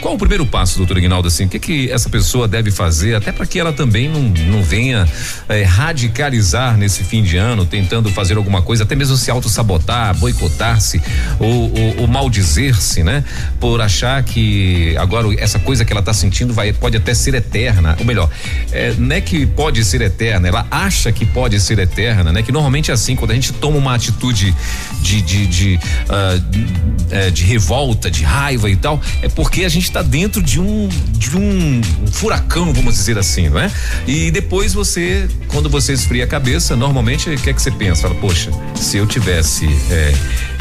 Qual 0.00 0.14
o 0.14 0.18
primeiro 0.18 0.46
passo, 0.46 0.78
doutor 0.78 0.96
Ignaldo, 0.96 1.28
assim? 1.28 1.44
O 1.44 1.48
que 1.48 1.58
que 1.58 1.90
essa 1.90 2.08
pessoa 2.08 2.48
deve 2.48 2.70
fazer, 2.70 3.14
até 3.14 3.30
para 3.30 3.44
que 3.44 3.60
ela 3.60 3.70
também 3.70 4.08
não, 4.08 4.22
não 4.22 4.62
venha 4.62 5.06
eh, 5.46 5.62
radicalizar 5.62 6.78
nesse 6.78 7.04
fim 7.04 7.22
de 7.22 7.36
ano, 7.36 7.66
tentando 7.66 8.10
fazer 8.10 8.38
alguma 8.38 8.62
coisa, 8.62 8.84
até 8.84 8.96
mesmo 8.96 9.16
se 9.16 9.30
auto-sabotar, 9.30 10.16
boicotar-se 10.16 11.02
ou, 11.38 11.70
ou, 11.78 12.00
ou 12.00 12.06
maldizer-se, 12.06 13.02
né? 13.02 13.22
Por 13.60 13.78
achar 13.82 14.22
que 14.22 14.96
agora 14.96 15.28
essa 15.38 15.58
coisa 15.58 15.84
que 15.84 15.92
ela 15.92 16.00
está 16.00 16.14
sentindo 16.14 16.54
vai, 16.54 16.72
pode 16.72 16.96
até 16.96 17.12
ser 17.12 17.34
eterna, 17.34 17.94
ou 17.98 18.06
melhor, 18.06 18.30
eh, 18.72 18.94
não 18.96 19.14
é 19.14 19.20
que 19.20 19.44
pode 19.44 19.84
ser 19.84 20.00
eterna, 20.00 20.48
ela 20.48 20.66
acha 20.70 21.12
que 21.12 21.26
pode 21.26 21.60
ser 21.60 21.78
eterna, 21.78 22.32
né? 22.32 22.42
Que 22.42 22.52
normalmente 22.52 22.90
é 22.90 22.94
assim, 22.94 23.14
quando 23.14 23.32
a 23.32 23.34
gente 23.34 23.52
toma 23.52 23.76
uma 23.76 23.94
atitude 23.94 24.54
de, 25.02 25.20
de, 25.20 25.46
de, 25.46 25.80
uh, 26.08 27.30
de 27.30 27.44
revolta, 27.44 28.10
de 28.10 28.24
raiva 28.24 28.70
e 28.70 28.76
tal, 28.76 29.00
é 29.20 29.28
porque 29.28 29.64
a 29.64 29.68
gente 29.68 29.89
está 29.90 30.02
dentro 30.02 30.40
de 30.40 30.60
um 30.60 30.88
de 30.88 31.36
um 31.36 31.80
furacão, 32.12 32.72
vamos 32.72 32.94
dizer 32.94 33.18
assim, 33.18 33.48
não 33.48 33.58
é? 33.58 33.70
E 34.06 34.30
depois 34.30 34.72
você, 34.72 35.28
quando 35.48 35.68
você 35.68 35.92
esfria 35.92 36.24
a 36.24 36.26
cabeça, 36.26 36.74
normalmente 36.74 37.28
o 37.28 37.36
que 37.36 37.50
é 37.50 37.52
que 37.52 37.60
você 37.60 37.70
pensa? 37.70 38.02
Fala, 38.02 38.14
poxa, 38.14 38.50
se 38.74 38.96
eu 38.96 39.06
tivesse 39.06 39.66
é, 39.90 40.14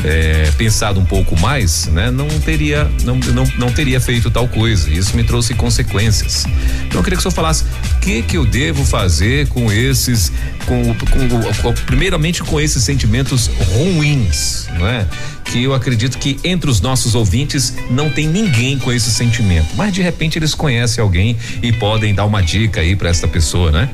é, 0.04 0.52
pensado 0.58 1.00
um 1.00 1.06
pouco 1.06 1.40
mais, 1.40 1.88
né, 1.88 2.12
não 2.12 2.28
teria 2.28 2.90
não, 3.04 3.16
não, 3.16 3.46
não 3.58 3.72
teria 3.72 4.00
feito 4.02 4.30
tal 4.30 4.48
coisa. 4.48 4.90
Isso 4.90 5.16
me 5.16 5.24
trouxe 5.24 5.54
consequências. 5.54 6.46
Então 6.88 7.00
eu 7.00 7.04
queria 7.04 7.18
que 7.18 7.20
o 7.20 7.22
senhor 7.22 7.34
falasse 7.34 7.64
o 7.64 8.00
que 8.00 8.22
que 8.24 8.38
eu 8.38 8.46
devo 8.46 8.84
fazer 8.84 9.48
com 9.48 9.72
esses, 9.72 10.32
com, 10.66 10.94
com, 10.94 11.62
com 11.62 11.74
primeiramente 11.86 12.44
com 12.44 12.60
esses 12.60 12.84
sentimentos 12.84 13.48
ruins, 13.48 14.68
não 14.78 14.88
é? 14.88 15.06
Que 15.52 15.64
eu 15.64 15.74
acredito 15.74 16.18
que 16.20 16.38
entre 16.44 16.70
os 16.70 16.80
nossos 16.80 17.16
ouvintes 17.16 17.76
não 17.90 18.10
tem 18.10 18.28
ninguém 18.28 18.78
com 18.78 18.92
esse 18.92 19.10
sentimento, 19.10 19.68
mas 19.76 19.92
de 19.92 20.02
repente 20.02 20.38
eles 20.38 20.54
conhecem 20.54 21.02
alguém 21.02 21.36
e 21.62 21.72
podem 21.72 22.14
dar 22.14 22.26
uma 22.26 22.42
dica 22.42 22.82
aí 22.82 22.96
para 22.96 23.10
esta 23.10 23.28
pessoa, 23.28 23.72
né? 23.72 23.90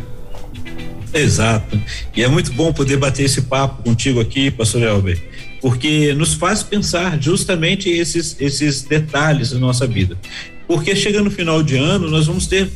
Exato. 1.13 1.79
E 2.13 2.21
é 2.21 2.27
muito 2.27 2.51
bom 2.51 2.73
poder 2.73 2.97
bater 2.97 3.23
esse 3.23 3.43
papo 3.43 3.83
contigo 3.83 4.19
aqui, 4.19 4.51
pastor 4.51 4.83
Elber, 4.83 5.17
porque 5.61 6.13
nos 6.13 6.33
faz 6.33 6.61
pensar 6.61 7.21
justamente 7.21 7.89
esses 7.89 8.35
esses 8.37 8.81
detalhes 8.81 9.51
da 9.51 9.59
nossa 9.59 9.87
vida. 9.87 10.17
Porque 10.67 10.93
chegando 10.93 11.25
no 11.25 11.31
final 11.31 11.63
de 11.63 11.77
ano, 11.77 12.09
nós 12.09 12.27
vamos 12.27 12.47
ter 12.47 12.69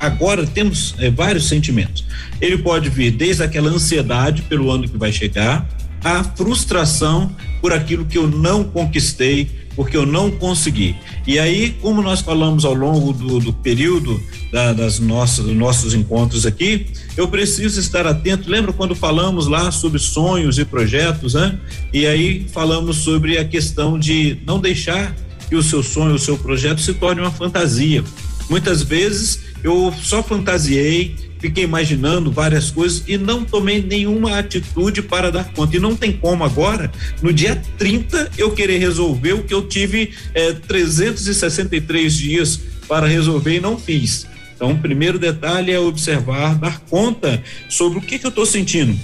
agora 0.00 0.44
temos 0.44 0.96
é, 0.98 1.08
vários 1.08 1.46
sentimentos. 1.46 2.04
Ele 2.40 2.58
pode 2.58 2.88
vir 2.88 3.12
desde 3.12 3.44
aquela 3.44 3.70
ansiedade 3.70 4.42
pelo 4.42 4.72
ano 4.72 4.88
que 4.88 4.98
vai 4.98 5.12
chegar, 5.12 5.68
a 6.02 6.24
frustração 6.24 7.30
por 7.64 7.72
aquilo 7.72 8.04
que 8.04 8.18
eu 8.18 8.28
não 8.28 8.62
conquistei, 8.62 9.48
porque 9.74 9.96
eu 9.96 10.04
não 10.04 10.30
consegui. 10.30 10.94
E 11.26 11.38
aí, 11.38 11.74
como 11.80 12.02
nós 12.02 12.20
falamos 12.20 12.62
ao 12.62 12.74
longo 12.74 13.10
do, 13.10 13.40
do 13.40 13.54
período 13.54 14.22
da, 14.52 14.74
das 14.74 15.00
nossas, 15.00 15.46
dos 15.46 15.56
nossos 15.56 15.94
encontros 15.94 16.44
aqui, 16.44 16.88
eu 17.16 17.26
preciso 17.26 17.80
estar 17.80 18.06
atento. 18.06 18.50
Lembra 18.50 18.70
quando 18.70 18.94
falamos 18.94 19.46
lá 19.46 19.72
sobre 19.72 19.98
sonhos 19.98 20.58
e 20.58 20.64
projetos, 20.66 21.32
né? 21.32 21.58
E 21.90 22.06
aí 22.06 22.46
falamos 22.52 22.98
sobre 22.98 23.38
a 23.38 23.46
questão 23.46 23.98
de 23.98 24.36
não 24.44 24.60
deixar 24.60 25.16
que 25.48 25.56
o 25.56 25.62
seu 25.62 25.82
sonho, 25.82 26.16
o 26.16 26.18
seu 26.18 26.36
projeto 26.36 26.82
se 26.82 26.92
torne 26.92 27.22
uma 27.22 27.30
fantasia. 27.30 28.04
Muitas 28.50 28.82
vezes 28.82 29.40
eu 29.62 29.90
só 30.02 30.22
fantasiei, 30.22 31.16
fiquei 31.44 31.64
imaginando 31.64 32.32
várias 32.32 32.70
coisas 32.70 33.04
e 33.06 33.18
não 33.18 33.44
tomei 33.44 33.82
nenhuma 33.82 34.38
atitude 34.38 35.02
para 35.02 35.30
dar 35.30 35.52
conta. 35.52 35.76
E 35.76 35.78
não 35.78 35.94
tem 35.94 36.10
como 36.10 36.42
agora, 36.42 36.90
no 37.20 37.34
dia 37.34 37.62
30, 37.76 38.30
eu 38.38 38.52
querer 38.52 38.78
resolver 38.78 39.34
o 39.34 39.42
que 39.42 39.52
eu 39.52 39.68
tive 39.68 40.14
eh, 40.32 40.54
363 40.66 42.16
dias 42.16 42.60
para 42.88 43.06
resolver 43.06 43.56
e 43.56 43.60
não 43.60 43.78
fiz. 43.78 44.26
Então, 44.56 44.72
o 44.72 44.78
primeiro 44.78 45.18
detalhe 45.18 45.70
é 45.70 45.78
observar, 45.78 46.54
dar 46.54 46.80
conta 46.80 47.42
sobre 47.68 47.98
o 47.98 48.00
que, 48.00 48.18
que 48.18 48.24
eu 48.24 48.30
estou 48.30 48.46
sentindo. 48.46 48.98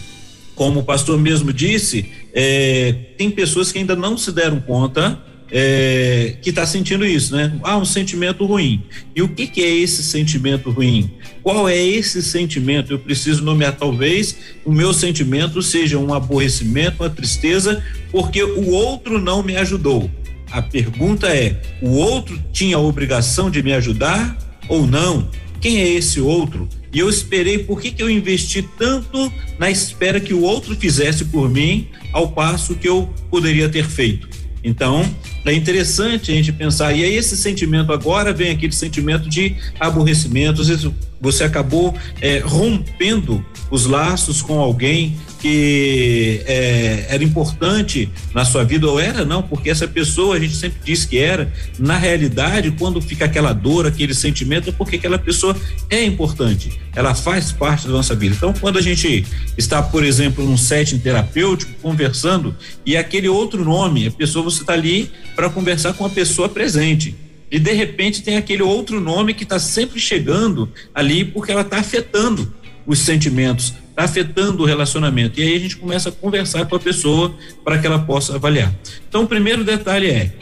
Como 0.55 0.81
o 0.81 0.83
pastor 0.83 1.19
mesmo 1.19 1.53
disse, 1.53 2.07
é, 2.33 2.95
tem 3.19 3.31
pessoas 3.31 3.71
que 3.71 3.79
ainda 3.79 3.95
não 3.95 4.17
se 4.17 4.33
deram 4.33 4.61
conta 4.61 5.23
é, 5.51 6.37
que 6.41 6.51
está 6.51 6.65
sentindo 6.67 7.05
isso, 7.05 7.35
né? 7.35 7.59
Ah, 7.63 7.77
um 7.77 7.85
sentimento 7.85 8.45
ruim. 8.45 8.83
E 9.15 9.23
o 9.23 9.29
que, 9.29 9.47
que 9.47 9.63
é 9.63 9.69
esse 9.69 10.03
sentimento 10.03 10.71
ruim? 10.71 11.11
Qual 11.43 11.69
é 11.69 11.77
esse 11.77 12.23
sentimento? 12.23 12.93
Eu 12.93 12.99
preciso 12.99 13.43
nomear, 13.43 13.77
talvez, 13.77 14.37
o 14.65 14.73
meu 14.73 14.93
sentimento 14.93 15.63
seja 15.63 15.99
um 15.99 16.13
aborrecimento, 16.15 17.03
uma 17.03 17.11
tristeza, 17.11 17.83
porque 18.13 18.43
o 18.43 18.71
outro 18.71 19.19
não 19.19 19.43
me 19.43 19.57
ajudou. 19.57 20.11
A 20.51 20.61
pergunta 20.63 21.29
é: 21.29 21.61
o 21.81 21.91
outro 21.91 22.41
tinha 22.53 22.77
a 22.77 22.81
obrigação 22.81 23.51
de 23.51 23.63
me 23.63 23.73
ajudar 23.73 24.37
ou 24.69 24.87
não? 24.87 25.29
Quem 25.61 25.81
é 25.81 25.89
esse 25.89 26.21
outro? 26.21 26.69
E 26.93 26.99
eu 26.99 27.09
esperei, 27.09 27.59
por 27.59 27.81
que, 27.81 27.93
que 27.93 28.03
eu 28.03 28.11
investi 28.11 28.63
tanto 28.79 29.33
na 29.59 29.71
espera 29.71 30.19
que 30.19 30.35
o 30.35 30.43
outro 30.43 30.75
fizesse 30.75 31.27
por 31.27 31.49
mim, 31.49 31.89
ao 32.13 32.33
passo 32.33 32.75
que 32.75 32.89
eu 32.89 33.09
poderia 33.31 33.69
ter 33.69 33.87
feito? 33.87 34.30
Então, 34.63 35.09
é 35.47 35.53
interessante 35.53 36.31
a 36.31 36.35
gente 36.35 36.53
pensar, 36.53 36.93
e 36.93 37.03
aí 37.03 37.15
esse 37.15 37.37
sentimento 37.37 37.93
agora 37.93 38.33
vem 38.33 38.51
aquele 38.51 38.73
sentimento 38.73 39.29
de 39.29 39.57
aborrecimento, 39.79 40.61
às 40.61 40.69
vezes 40.69 40.91
você 41.21 41.45
acabou 41.45 41.95
é, 42.21 42.39
rompendo 42.39 43.45
os 43.71 43.87
laços 43.87 44.43
com 44.43 44.59
alguém 44.59 45.17
que 45.41 46.43
é, 46.47 47.07
era 47.09 47.25
importante 47.25 48.09
na 48.35 48.45
sua 48.45 48.65
vida, 48.65 48.87
ou 48.87 49.01
era? 49.01 49.25
Não, 49.25 49.43
porque 49.43 49.71
essa 49.71 49.89
pessoa, 49.89 50.37
a 50.37 50.39
gente 50.39 50.55
sempre 50.55 50.79
disse 50.85 51.09
que 51.09 51.19
era, 51.19 51.53
na 51.79 51.97
realidade, 51.97 52.71
quando 52.73 53.01
fica 53.01 53.25
aquela 53.25 53.53
dor, 53.53 53.87
aquele 53.87 54.15
sentimento, 54.15 54.69
é 54.69 54.73
porque 54.73 54.97
aquela 54.97 55.19
pessoa 55.19 55.57
é 55.89 56.05
importante, 56.05 56.81
ela 56.95 57.15
faz 57.15 57.53
parte 57.53 57.87
da 57.87 57.93
nossa 57.93 58.15
vida. 58.15 58.35
Então, 58.37 58.53
quando 58.53 58.79
a 58.79 58.83
gente 58.83 59.25
está, 59.57 59.83
por 59.83 60.05
exemplo, 60.05 60.45
num 60.45 60.57
setting 60.57 60.99
terapêutico, 60.99 61.73
conversando, 61.81 62.55
e 62.85 62.97
aquele 62.97 63.29
outro 63.29 63.65
nome, 63.65 64.07
a 64.07 64.11
pessoa, 64.11 64.45
você 64.45 64.61
está 64.61 64.75
ali 64.75 65.11
para 65.35 65.49
conversar 65.49 65.95
com 65.95 66.05
a 66.05 66.11
pessoa 66.11 66.49
presente. 66.49 67.15
E 67.51 67.59
de 67.59 67.73
repente 67.73 68.23
tem 68.23 68.37
aquele 68.37 68.63
outro 68.63 69.01
nome 69.01 69.35
que 69.35 69.43
está 69.43 69.59
sempre 69.59 69.99
chegando 69.99 70.69
ali 70.95 71.25
porque 71.25 71.51
ela 71.51 71.63
está 71.63 71.79
afetando 71.79 72.55
os 72.87 73.01
sentimentos, 73.01 73.75
está 74.01 74.05
afetando 74.05 74.63
o 74.63 74.67
relacionamento. 74.67 75.39
E 75.39 75.43
aí 75.43 75.57
a 75.57 75.59
gente 75.59 75.77
começa 75.77 76.09
a 76.09 76.13
conversar 76.13 76.65
com 76.67 76.77
a 76.77 76.81
pessoa 76.81 77.35
para 77.65 77.79
que 77.79 77.87
ela 77.87 77.99
possa 77.99 78.37
avaliar. 78.37 78.75
Então, 79.09 79.25
o 79.25 79.27
primeiro 79.27 79.63
detalhe 79.63 80.09
é: 80.09 80.33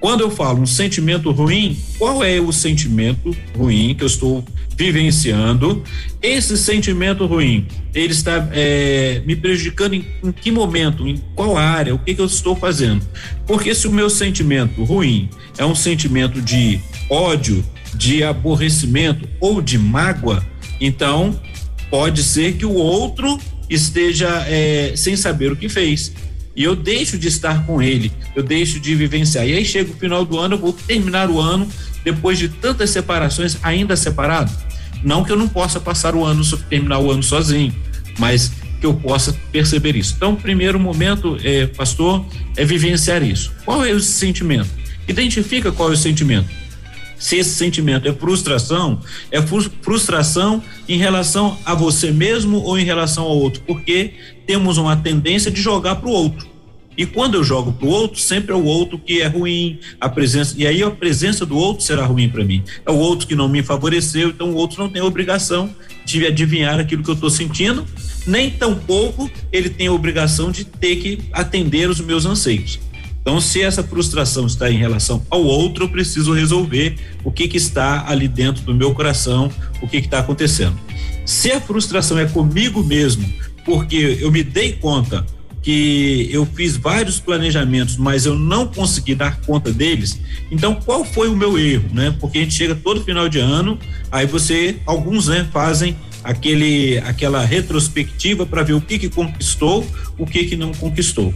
quando 0.00 0.22
eu 0.22 0.30
falo 0.30 0.60
um 0.60 0.66
sentimento 0.66 1.30
ruim, 1.30 1.78
qual 1.98 2.24
é 2.24 2.40
o 2.40 2.52
sentimento 2.52 3.36
ruim 3.56 3.94
que 3.94 4.02
eu 4.02 4.06
estou 4.06 4.44
vivenciando? 4.76 5.82
Esse 6.22 6.56
sentimento 6.56 7.26
ruim, 7.26 7.66
ele 7.94 8.12
está 8.12 8.48
é, 8.52 9.22
me 9.24 9.36
prejudicando 9.36 9.94
em, 9.94 10.04
em, 10.24 10.32
que 10.32 10.50
momento, 10.50 11.06
em 11.06 11.16
qual 11.34 11.56
área, 11.56 11.94
o 11.94 11.98
que, 11.98 12.14
que 12.14 12.20
eu 12.20 12.26
estou 12.26 12.56
fazendo? 12.56 13.06
Porque 13.46 13.74
se 13.74 13.86
o 13.86 13.92
meu 13.92 14.10
sentimento 14.10 14.82
ruim 14.84 15.28
é 15.58 15.64
um 15.64 15.74
sentimento 15.74 16.40
de 16.40 16.80
ódio, 17.08 17.64
de 17.94 18.22
aborrecimento 18.22 19.28
ou 19.40 19.60
de 19.60 19.76
mágoa, 19.76 20.44
então 20.80 21.38
pode 21.90 22.22
ser 22.22 22.54
que 22.54 22.64
o 22.64 22.72
outro 22.72 23.38
esteja 23.68 24.28
é, 24.46 24.92
sem 24.96 25.16
saber 25.16 25.52
o 25.52 25.56
que 25.56 25.68
fez. 25.68 26.12
E 26.56 26.64
eu 26.64 26.74
deixo 26.74 27.16
de 27.16 27.28
estar 27.28 27.64
com 27.64 27.80
ele, 27.80 28.12
eu 28.34 28.42
deixo 28.42 28.80
de 28.80 28.94
vivenciar. 28.94 29.46
E 29.46 29.54
aí 29.54 29.64
chega 29.64 29.90
o 29.90 29.96
final 29.96 30.24
do 30.24 30.38
ano, 30.38 30.54
eu 30.54 30.58
vou 30.58 30.72
terminar 30.72 31.30
o 31.30 31.40
ano, 31.40 31.68
depois 32.04 32.38
de 32.38 32.48
tantas 32.48 32.90
separações, 32.90 33.56
ainda 33.62 33.96
separado. 33.96 34.50
Não 35.02 35.24
que 35.24 35.32
eu 35.32 35.36
não 35.36 35.48
possa 35.48 35.80
passar 35.80 36.14
o 36.14 36.24
ano, 36.24 36.44
terminar 36.68 36.98
o 36.98 37.10
ano 37.10 37.22
sozinho, 37.22 37.74
mas 38.18 38.52
que 38.80 38.86
eu 38.86 38.94
possa 38.94 39.32
perceber 39.52 39.94
isso. 39.96 40.14
Então, 40.16 40.32
o 40.32 40.36
primeiro 40.36 40.78
momento, 40.78 41.36
é, 41.44 41.66
pastor, 41.66 42.26
é 42.56 42.64
vivenciar 42.64 43.22
isso. 43.22 43.52
Qual 43.64 43.84
é 43.84 43.92
o 43.92 44.00
sentimento? 44.00 44.68
Identifica 45.06 45.70
qual 45.70 45.90
é 45.90 45.92
o 45.92 45.96
sentimento. 45.96 46.48
Se 47.20 47.36
esse 47.36 47.50
sentimento 47.50 48.08
é 48.08 48.12
frustração, 48.14 48.98
é 49.30 49.40
frustração 49.42 50.62
em 50.88 50.96
relação 50.96 51.58
a 51.66 51.74
você 51.74 52.10
mesmo 52.10 52.62
ou 52.62 52.78
em 52.78 52.84
relação 52.84 53.24
ao 53.24 53.36
outro, 53.36 53.62
porque 53.66 54.14
temos 54.46 54.78
uma 54.78 54.96
tendência 54.96 55.50
de 55.50 55.60
jogar 55.60 55.96
para 55.96 56.08
o 56.08 56.12
outro. 56.12 56.48
E 56.96 57.06
quando 57.06 57.34
eu 57.34 57.44
jogo 57.44 57.72
para 57.72 57.86
o 57.86 57.90
outro, 57.90 58.18
sempre 58.18 58.52
é 58.52 58.54
o 58.54 58.64
outro 58.64 58.98
que 58.98 59.20
é 59.20 59.26
ruim, 59.26 59.78
a 60.00 60.08
presença 60.08 60.54
e 60.58 60.66
aí 60.66 60.82
a 60.82 60.90
presença 60.90 61.46
do 61.46 61.56
outro 61.56 61.84
será 61.84 62.04
ruim 62.06 62.28
para 62.28 62.42
mim. 62.42 62.64
É 62.84 62.90
o 62.90 62.96
outro 62.96 63.26
que 63.26 63.34
não 63.34 63.48
me 63.48 63.62
favoreceu, 63.62 64.30
então 64.30 64.50
o 64.50 64.54
outro 64.54 64.82
não 64.82 64.90
tem 64.90 65.02
obrigação 65.02 65.70
de 66.04 66.26
adivinhar 66.26 66.80
aquilo 66.80 67.02
que 67.02 67.10
eu 67.10 67.14
estou 67.14 67.30
sentindo, 67.30 67.86
nem 68.26 68.50
tampouco 68.50 69.30
ele 69.52 69.68
tem 69.68 69.86
a 69.86 69.92
obrigação 69.92 70.50
de 70.50 70.64
ter 70.64 70.96
que 70.96 71.18
atender 71.32 71.88
os 71.88 72.00
meus 72.00 72.24
anseios. 72.24 72.80
Então, 73.20 73.40
se 73.40 73.60
essa 73.60 73.82
frustração 73.82 74.46
está 74.46 74.70
em 74.70 74.78
relação 74.78 75.22
ao 75.28 75.42
outro, 75.44 75.84
eu 75.84 75.88
preciso 75.88 76.32
resolver 76.32 76.96
o 77.22 77.30
que, 77.30 77.46
que 77.48 77.56
está 77.56 78.06
ali 78.08 78.26
dentro 78.26 78.62
do 78.62 78.74
meu 78.74 78.94
coração, 78.94 79.50
o 79.82 79.86
que 79.86 79.98
está 79.98 80.20
acontecendo. 80.20 80.78
Se 81.26 81.52
a 81.52 81.60
frustração 81.60 82.18
é 82.18 82.26
comigo 82.26 82.82
mesmo, 82.82 83.30
porque 83.64 84.18
eu 84.20 84.32
me 84.32 84.42
dei 84.42 84.72
conta 84.72 85.24
que 85.62 86.28
eu 86.32 86.46
fiz 86.46 86.76
vários 86.76 87.20
planejamentos, 87.20 87.96
mas 87.96 88.24
eu 88.24 88.34
não 88.34 88.66
consegui 88.66 89.14
dar 89.14 89.40
conta 89.42 89.70
deles. 89.70 90.18
Então, 90.50 90.74
qual 90.74 91.04
foi 91.04 91.28
o 91.28 91.36
meu 91.36 91.58
erro, 91.58 91.90
né? 91.92 92.14
Porque 92.18 92.38
a 92.38 92.40
gente 92.40 92.54
chega 92.54 92.74
todo 92.74 93.04
final 93.04 93.28
de 93.28 93.38
ano, 93.38 93.78
aí 94.10 94.26
você, 94.26 94.76
alguns, 94.86 95.28
né, 95.28 95.46
fazem 95.52 95.96
aquele, 96.24 96.98
aquela 96.98 97.44
retrospectiva 97.44 98.46
para 98.46 98.62
ver 98.62 98.72
o 98.72 98.80
que 98.80 98.98
que 98.98 99.08
conquistou, 99.08 99.86
o 100.18 100.26
que 100.26 100.44
que 100.44 100.56
não 100.56 100.72
conquistou. 100.72 101.34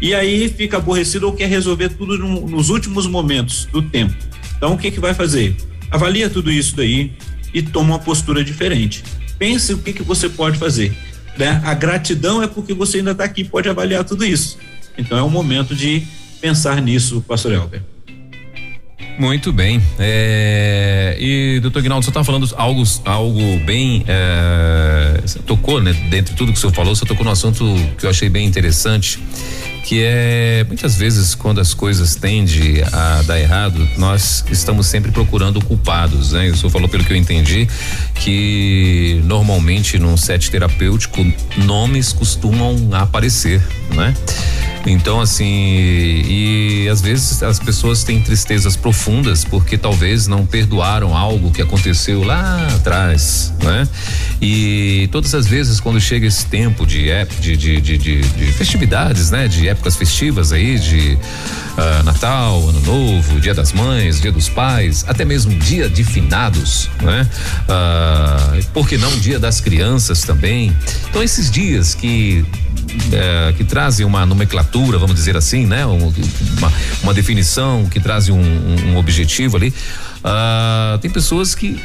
E 0.00 0.14
aí 0.14 0.48
fica 0.48 0.76
aborrecido 0.76 1.26
ou 1.26 1.32
quer 1.32 1.48
resolver 1.48 1.90
tudo 1.90 2.18
no, 2.18 2.46
nos 2.48 2.68
últimos 2.68 3.06
momentos 3.06 3.66
do 3.66 3.82
tempo. 3.82 4.14
Então, 4.56 4.74
o 4.74 4.78
que 4.78 4.90
que 4.90 5.00
vai 5.00 5.14
fazer? 5.14 5.56
Avalia 5.90 6.28
tudo 6.28 6.50
isso 6.50 6.76
daí 6.76 7.12
e 7.54 7.62
toma 7.62 7.94
uma 7.94 7.98
postura 7.98 8.44
diferente. 8.44 9.02
Pense 9.38 9.72
o 9.72 9.78
que 9.78 9.92
que 9.92 10.02
você 10.02 10.28
pode 10.28 10.58
fazer 10.58 10.94
né? 11.38 11.60
A 11.64 11.74
gratidão 11.74 12.42
é 12.42 12.46
porque 12.46 12.74
você 12.74 12.98
ainda 12.98 13.12
está 13.12 13.24
aqui, 13.24 13.44
pode 13.44 13.68
avaliar 13.68 14.04
tudo 14.04 14.24
isso. 14.24 14.58
Então 14.96 15.16
é 15.18 15.22
o 15.22 15.30
momento 15.30 15.74
de 15.74 16.02
pensar 16.40 16.80
nisso, 16.80 17.22
pastor 17.26 17.52
Elber. 17.52 17.82
Muito 19.18 19.50
bem. 19.50 19.80
É, 19.98 21.16
e, 21.18 21.58
doutor 21.60 21.80
Guinaldo, 21.80 22.04
você 22.04 22.10
está 22.10 22.22
falando 22.22 22.48
algo, 22.56 22.82
algo 23.04 23.58
bem. 23.64 24.04
É, 24.06 25.22
tocou, 25.46 25.80
né? 25.80 25.92
Dentro 26.10 26.32
de 26.32 26.38
tudo 26.38 26.52
que 26.52 26.58
o 26.58 26.60
senhor 26.60 26.72
falou, 26.74 26.94
você 26.94 27.06
tocou 27.06 27.24
no 27.24 27.30
assunto 27.30 27.64
que 27.98 28.04
eu 28.04 28.10
achei 28.10 28.28
bem 28.28 28.46
interessante, 28.46 29.18
que 29.86 30.02
é 30.02 30.64
muitas 30.66 30.96
vezes 30.96 31.36
quando 31.36 31.60
as 31.60 31.72
coisas 31.72 32.16
tendem 32.16 32.82
a 32.92 33.22
dar 33.22 33.38
errado, 33.38 33.88
nós 33.96 34.44
estamos 34.50 34.88
sempre 34.88 35.12
procurando 35.12 35.64
culpados, 35.64 36.32
né? 36.32 36.48
O 36.48 36.56
senhor 36.56 36.70
falou, 36.70 36.88
pelo 36.88 37.04
que 37.04 37.12
eu 37.12 37.16
entendi, 37.16 37.68
que 38.16 39.20
normalmente 39.24 39.96
num 39.96 40.16
set 40.16 40.50
terapêutico 40.50 41.24
nomes 41.58 42.12
costumam 42.12 42.76
aparecer, 42.94 43.62
né? 43.94 44.12
Então, 44.86 45.20
assim, 45.20 45.44
e 45.44 46.88
às 46.88 47.00
vezes 47.00 47.42
as 47.42 47.58
pessoas 47.58 48.04
têm 48.04 48.20
tristezas 48.20 48.76
profundas 48.76 49.44
porque 49.44 49.76
talvez 49.76 50.28
não 50.28 50.46
perdoaram 50.46 51.16
algo 51.16 51.50
que 51.50 51.60
aconteceu 51.60 52.22
lá 52.22 52.68
atrás, 52.76 53.52
né? 53.62 53.88
E 54.40 55.08
todas 55.10 55.34
as 55.34 55.46
vezes 55.46 55.80
quando 55.80 56.00
chega 56.00 56.26
esse 56.26 56.46
tempo 56.46 56.86
de, 56.86 57.08
de, 57.40 57.56
de, 57.56 57.80
de, 57.80 57.98
de, 57.98 58.20
de 58.22 58.52
festividades, 58.52 59.30
né? 59.32 59.48
De 59.48 59.68
épocas 59.68 59.96
festivas 59.96 60.52
aí, 60.52 60.78
de 60.78 61.18
uh, 61.76 62.02
Natal, 62.02 62.68
Ano 62.68 62.80
Novo, 62.80 63.40
Dia 63.40 63.54
das 63.54 63.72
Mães, 63.72 64.20
Dia 64.20 64.32
dos 64.32 64.48
Pais, 64.48 65.04
até 65.06 65.24
mesmo 65.24 65.54
Dia 65.54 65.88
de 65.88 66.04
Finados, 66.04 66.88
né? 67.00 67.28
Uh, 67.68 68.66
por 68.72 68.88
que 68.88 68.96
não 68.96 69.10
Dia 69.18 69.38
das 69.38 69.60
Crianças 69.60 70.22
também? 70.22 70.74
Então, 71.08 71.22
esses 71.22 71.50
dias 71.50 71.94
que 71.94 72.44
é, 73.12 73.52
que 73.56 73.64
trazem 73.64 74.06
uma 74.06 74.24
nomenclatura, 74.24 74.98
vamos 74.98 75.14
dizer 75.16 75.36
assim, 75.36 75.66
né? 75.66 75.84
Um, 75.86 76.12
uma, 76.58 76.72
uma, 77.02 77.14
definição 77.14 77.86
que 77.86 78.00
trazem 78.00 78.34
um, 78.34 78.90
um, 78.90 78.96
objetivo 78.96 79.56
ali. 79.56 79.68
Uh, 80.18 80.98
tem 80.98 81.10
pessoas 81.10 81.54
que 81.54 81.80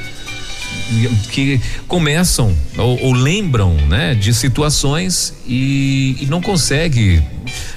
que 1.31 1.61
começam 1.87 2.55
ou, 2.77 3.01
ou, 3.01 3.13
lembram 3.13 3.73
né, 3.87 4.13
de 4.13 4.33
situações 4.33 5.33
e, 5.47 6.17
e 6.19 6.25
não 6.25 6.41
consegue 6.41 7.23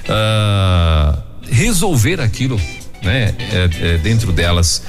uh, 0.09 1.24
resolver 1.49 2.19
aquilo 2.21 2.59
né, 3.03 3.33
é, 3.51 3.93
é, 3.93 3.97
dentro 3.97 4.31
delas. 4.31 4.81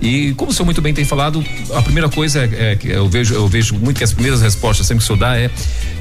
E 0.00 0.34
como 0.34 0.50
o 0.50 0.54
senhor 0.54 0.66
muito 0.66 0.82
bem 0.82 0.92
tem 0.92 1.04
falado, 1.04 1.44
a 1.74 1.82
primeira 1.82 2.08
coisa 2.08 2.40
é, 2.40 2.72
é 2.72 2.76
que 2.76 2.88
eu 2.88 3.08
vejo, 3.08 3.34
eu 3.34 3.48
vejo 3.48 3.74
muito 3.74 3.98
que 3.98 4.04
as 4.04 4.12
primeiras 4.12 4.42
respostas 4.42 4.86
sempre 4.86 5.04
que 5.04 5.04
o 5.04 5.06
senhor 5.06 5.18
dá 5.18 5.36
é, 5.36 5.50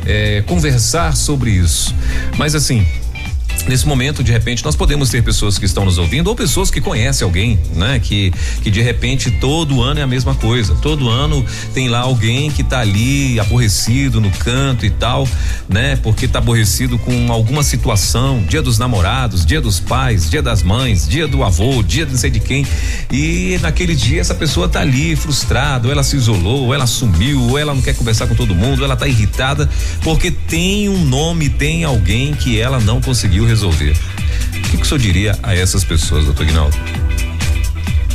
é 0.05 0.43
conversar 0.45 1.15
sobre 1.15 1.51
isso. 1.51 1.93
Mas 2.37 2.55
assim, 2.55 2.85
nesse 3.67 3.87
momento, 3.87 4.23
de 4.23 4.31
repente, 4.31 4.63
nós 4.63 4.75
podemos 4.75 5.09
ter 5.09 5.23
pessoas 5.23 5.57
que 5.57 5.65
estão 5.65 5.85
nos 5.85 5.97
ouvindo 5.97 6.27
ou 6.27 6.35
pessoas 6.35 6.69
que 6.69 6.81
conhecem 6.81 7.25
alguém, 7.25 7.59
né? 7.75 7.99
Que, 7.99 8.31
que 8.61 8.69
de 8.69 8.81
repente 8.81 9.31
todo 9.31 9.81
ano 9.81 9.99
é 9.99 10.03
a 10.03 10.07
mesma 10.07 10.35
coisa. 10.35 10.75
Todo 10.75 11.09
ano 11.09 11.45
tem 11.73 11.87
lá 11.87 11.99
alguém 11.99 12.51
que 12.51 12.63
tá 12.63 12.79
ali 12.79 13.39
aborrecido 13.39 14.19
no 14.19 14.29
canto 14.31 14.85
e 14.85 14.89
tal, 14.89 15.27
né? 15.69 15.95
Porque 15.97 16.27
tá 16.27 16.39
aborrecido 16.39 16.97
com 16.99 17.31
alguma 17.31 17.63
situação, 17.63 18.43
dia 18.43 18.61
dos 18.61 18.77
namorados, 18.77 19.45
dia 19.45 19.61
dos 19.61 19.79
pais, 19.79 20.29
dia 20.29 20.41
das 20.41 20.61
mães, 20.61 21.07
dia 21.07 21.27
do 21.27 21.43
avô, 21.43 21.81
dia 21.81 22.05
de 22.05 22.11
não 22.11 22.19
sei 22.19 22.29
de 22.29 22.39
quem. 22.39 22.65
E 23.11 23.57
naquele 23.61 23.95
dia 23.95 24.19
essa 24.19 24.35
pessoa 24.35 24.67
tá 24.67 24.81
ali 24.81 25.15
frustrada, 25.15 25.87
ou 25.87 25.91
ela 25.91 26.03
se 26.03 26.15
isolou, 26.15 26.65
ou 26.65 26.73
ela 26.73 26.85
sumiu, 26.85 27.41
ou 27.41 27.57
ela 27.57 27.73
não 27.73 27.81
quer 27.81 27.95
conversar 27.95 28.27
com 28.27 28.35
todo 28.35 28.53
mundo, 28.53 28.79
ou 28.79 28.85
ela 28.85 28.95
tá 28.95 29.07
irritada 29.07 29.69
porque 30.03 30.31
tem 30.31 30.89
um 30.89 31.05
nome, 31.05 31.49
tem 31.49 31.83
alguém 31.83 32.33
que 32.33 32.59
ela 32.59 32.79
não 32.79 33.01
conseguiu 33.01 33.45
resolver. 33.45 33.52
O 33.61 34.69
que, 34.71 34.77
que 34.77 34.83
o 34.83 34.85
senhor 34.85 34.99
diria 34.99 35.39
a 35.43 35.55
essas 35.55 35.83
pessoas, 35.83 36.25
doutor 36.25 36.45
Guinaldo? 36.45 36.75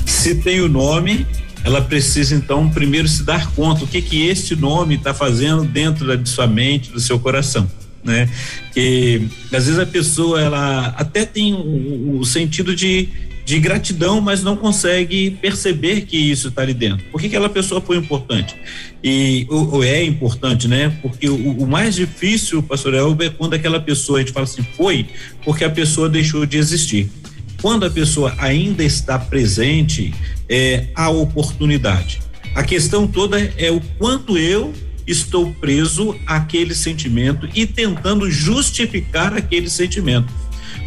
Se 0.05 0.35
tem 0.37 0.61
o 0.61 0.69
nome, 0.69 1.27
ela 1.65 1.81
precisa 1.81 2.35
então 2.35 2.69
primeiro 2.69 3.07
se 3.07 3.23
dar 3.23 3.51
conta 3.53 3.85
o 3.85 3.87
que 3.87 4.03
que 4.03 4.27
este 4.27 4.57
nome 4.57 4.97
está 4.97 5.15
fazendo 5.15 5.65
dentro 5.65 6.07
da 6.07 6.17
de 6.17 6.29
sua 6.29 6.47
mente, 6.47 6.91
do 6.91 6.99
seu 6.99 7.19
coração, 7.19 7.71
né? 8.03 8.29
Que 8.73 9.29
às 9.53 9.67
vezes 9.67 9.79
a 9.79 9.87
pessoa 9.87 10.41
ela 10.41 10.95
até 10.97 11.25
tem 11.25 11.55
o, 11.55 12.19
o 12.19 12.25
sentido 12.25 12.75
de 12.75 13.09
de 13.49 13.59
gratidão, 13.59 14.21
mas 14.21 14.43
não 14.43 14.55
consegue 14.55 15.31
perceber 15.31 16.03
que 16.03 16.19
isso 16.19 16.49
está 16.49 16.61
ali 16.61 16.75
dentro. 16.75 17.07
Por 17.11 17.19
que 17.19 17.29
aquela 17.29 17.49
pessoa 17.49 17.81
foi 17.81 17.97
importante? 17.97 18.55
E 19.03 19.47
ou, 19.49 19.83
é 19.83 20.05
importante, 20.05 20.69
né? 20.69 20.95
Porque 21.01 21.31
o, 21.31 21.53
o, 21.53 21.67
mais 21.67 21.95
difícil, 21.95 22.63
pastor 22.63 22.93
Elber, 22.93 23.29
é 23.29 23.31
quando 23.31 23.55
aquela 23.55 23.81
pessoa, 23.81 24.19
a 24.19 24.21
gente 24.21 24.35
fala 24.35 24.45
assim, 24.45 24.63
foi 24.77 25.07
porque 25.47 25.65
a 25.65 25.71
pessoa 25.71 26.11
deixou 26.11 26.45
de 26.45 26.59
existir. 26.59 27.11
Quando 27.63 27.87
a 27.87 27.91
pessoa 27.91 28.35
ainda 28.37 28.85
está 28.85 29.19
presente, 29.19 30.13
é 30.47 30.89
a 30.95 31.09
oportunidade. 31.09 32.21
A 32.55 32.63
questão 32.63 33.07
toda 33.07 33.41
é 33.57 33.71
o 33.71 33.81
quanto 33.97 34.37
eu 34.37 34.75
estou 35.07 35.55
preso 35.55 36.15
àquele 36.27 36.75
sentimento 36.75 37.49
e 37.55 37.67
tentando 37.67 38.31
justificar 38.31 39.33
aquele 39.33 39.71
sentimento. 39.71 40.31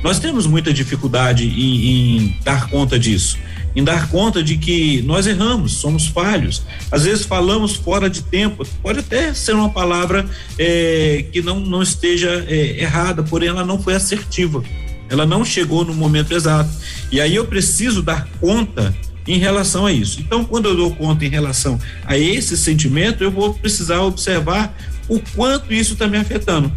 Nós 0.03 0.19
temos 0.19 0.47
muita 0.47 0.73
dificuldade 0.73 1.45
em, 1.45 2.17
em 2.17 2.37
dar 2.43 2.69
conta 2.69 2.97
disso 2.97 3.37
em 3.75 3.83
dar 3.83 4.09
conta 4.09 4.43
de 4.43 4.57
que 4.57 5.01
nós 5.03 5.25
erramos, 5.27 5.73
somos 5.73 6.07
falhos. 6.07 6.63
Às 6.91 7.03
vezes 7.03 7.25
falamos 7.25 7.75
fora 7.75 8.09
de 8.09 8.21
tempo, 8.21 8.67
pode 8.81 8.99
até 8.99 9.33
ser 9.33 9.53
uma 9.53 9.69
palavra 9.69 10.25
é, 10.57 11.25
que 11.31 11.41
não, 11.41 11.59
não 11.59 11.81
esteja 11.81 12.45
é, 12.47 12.81
errada, 12.81 13.23
porém 13.23 13.49
ela 13.49 13.65
não 13.65 13.81
foi 13.81 13.95
assertiva, 13.95 14.63
ela 15.09 15.25
não 15.25 15.45
chegou 15.45 15.85
no 15.85 15.93
momento 15.93 16.33
exato. 16.33 16.69
E 17.11 17.21
aí 17.21 17.35
eu 17.35 17.45
preciso 17.45 18.01
dar 18.01 18.27
conta 18.39 18.95
em 19.27 19.37
relação 19.37 19.85
a 19.85 19.91
isso. 19.91 20.19
Então, 20.19 20.43
quando 20.43 20.67
eu 20.67 20.75
dou 20.75 20.95
conta 20.95 21.23
em 21.25 21.29
relação 21.29 21.79
a 22.05 22.17
esse 22.17 22.57
sentimento, 22.57 23.23
eu 23.23 23.31
vou 23.31 23.53
precisar 23.53 24.01
observar 24.01 24.75
o 25.07 25.19
quanto 25.35 25.73
isso 25.73 25.93
está 25.93 26.07
me 26.07 26.17
afetando 26.17 26.71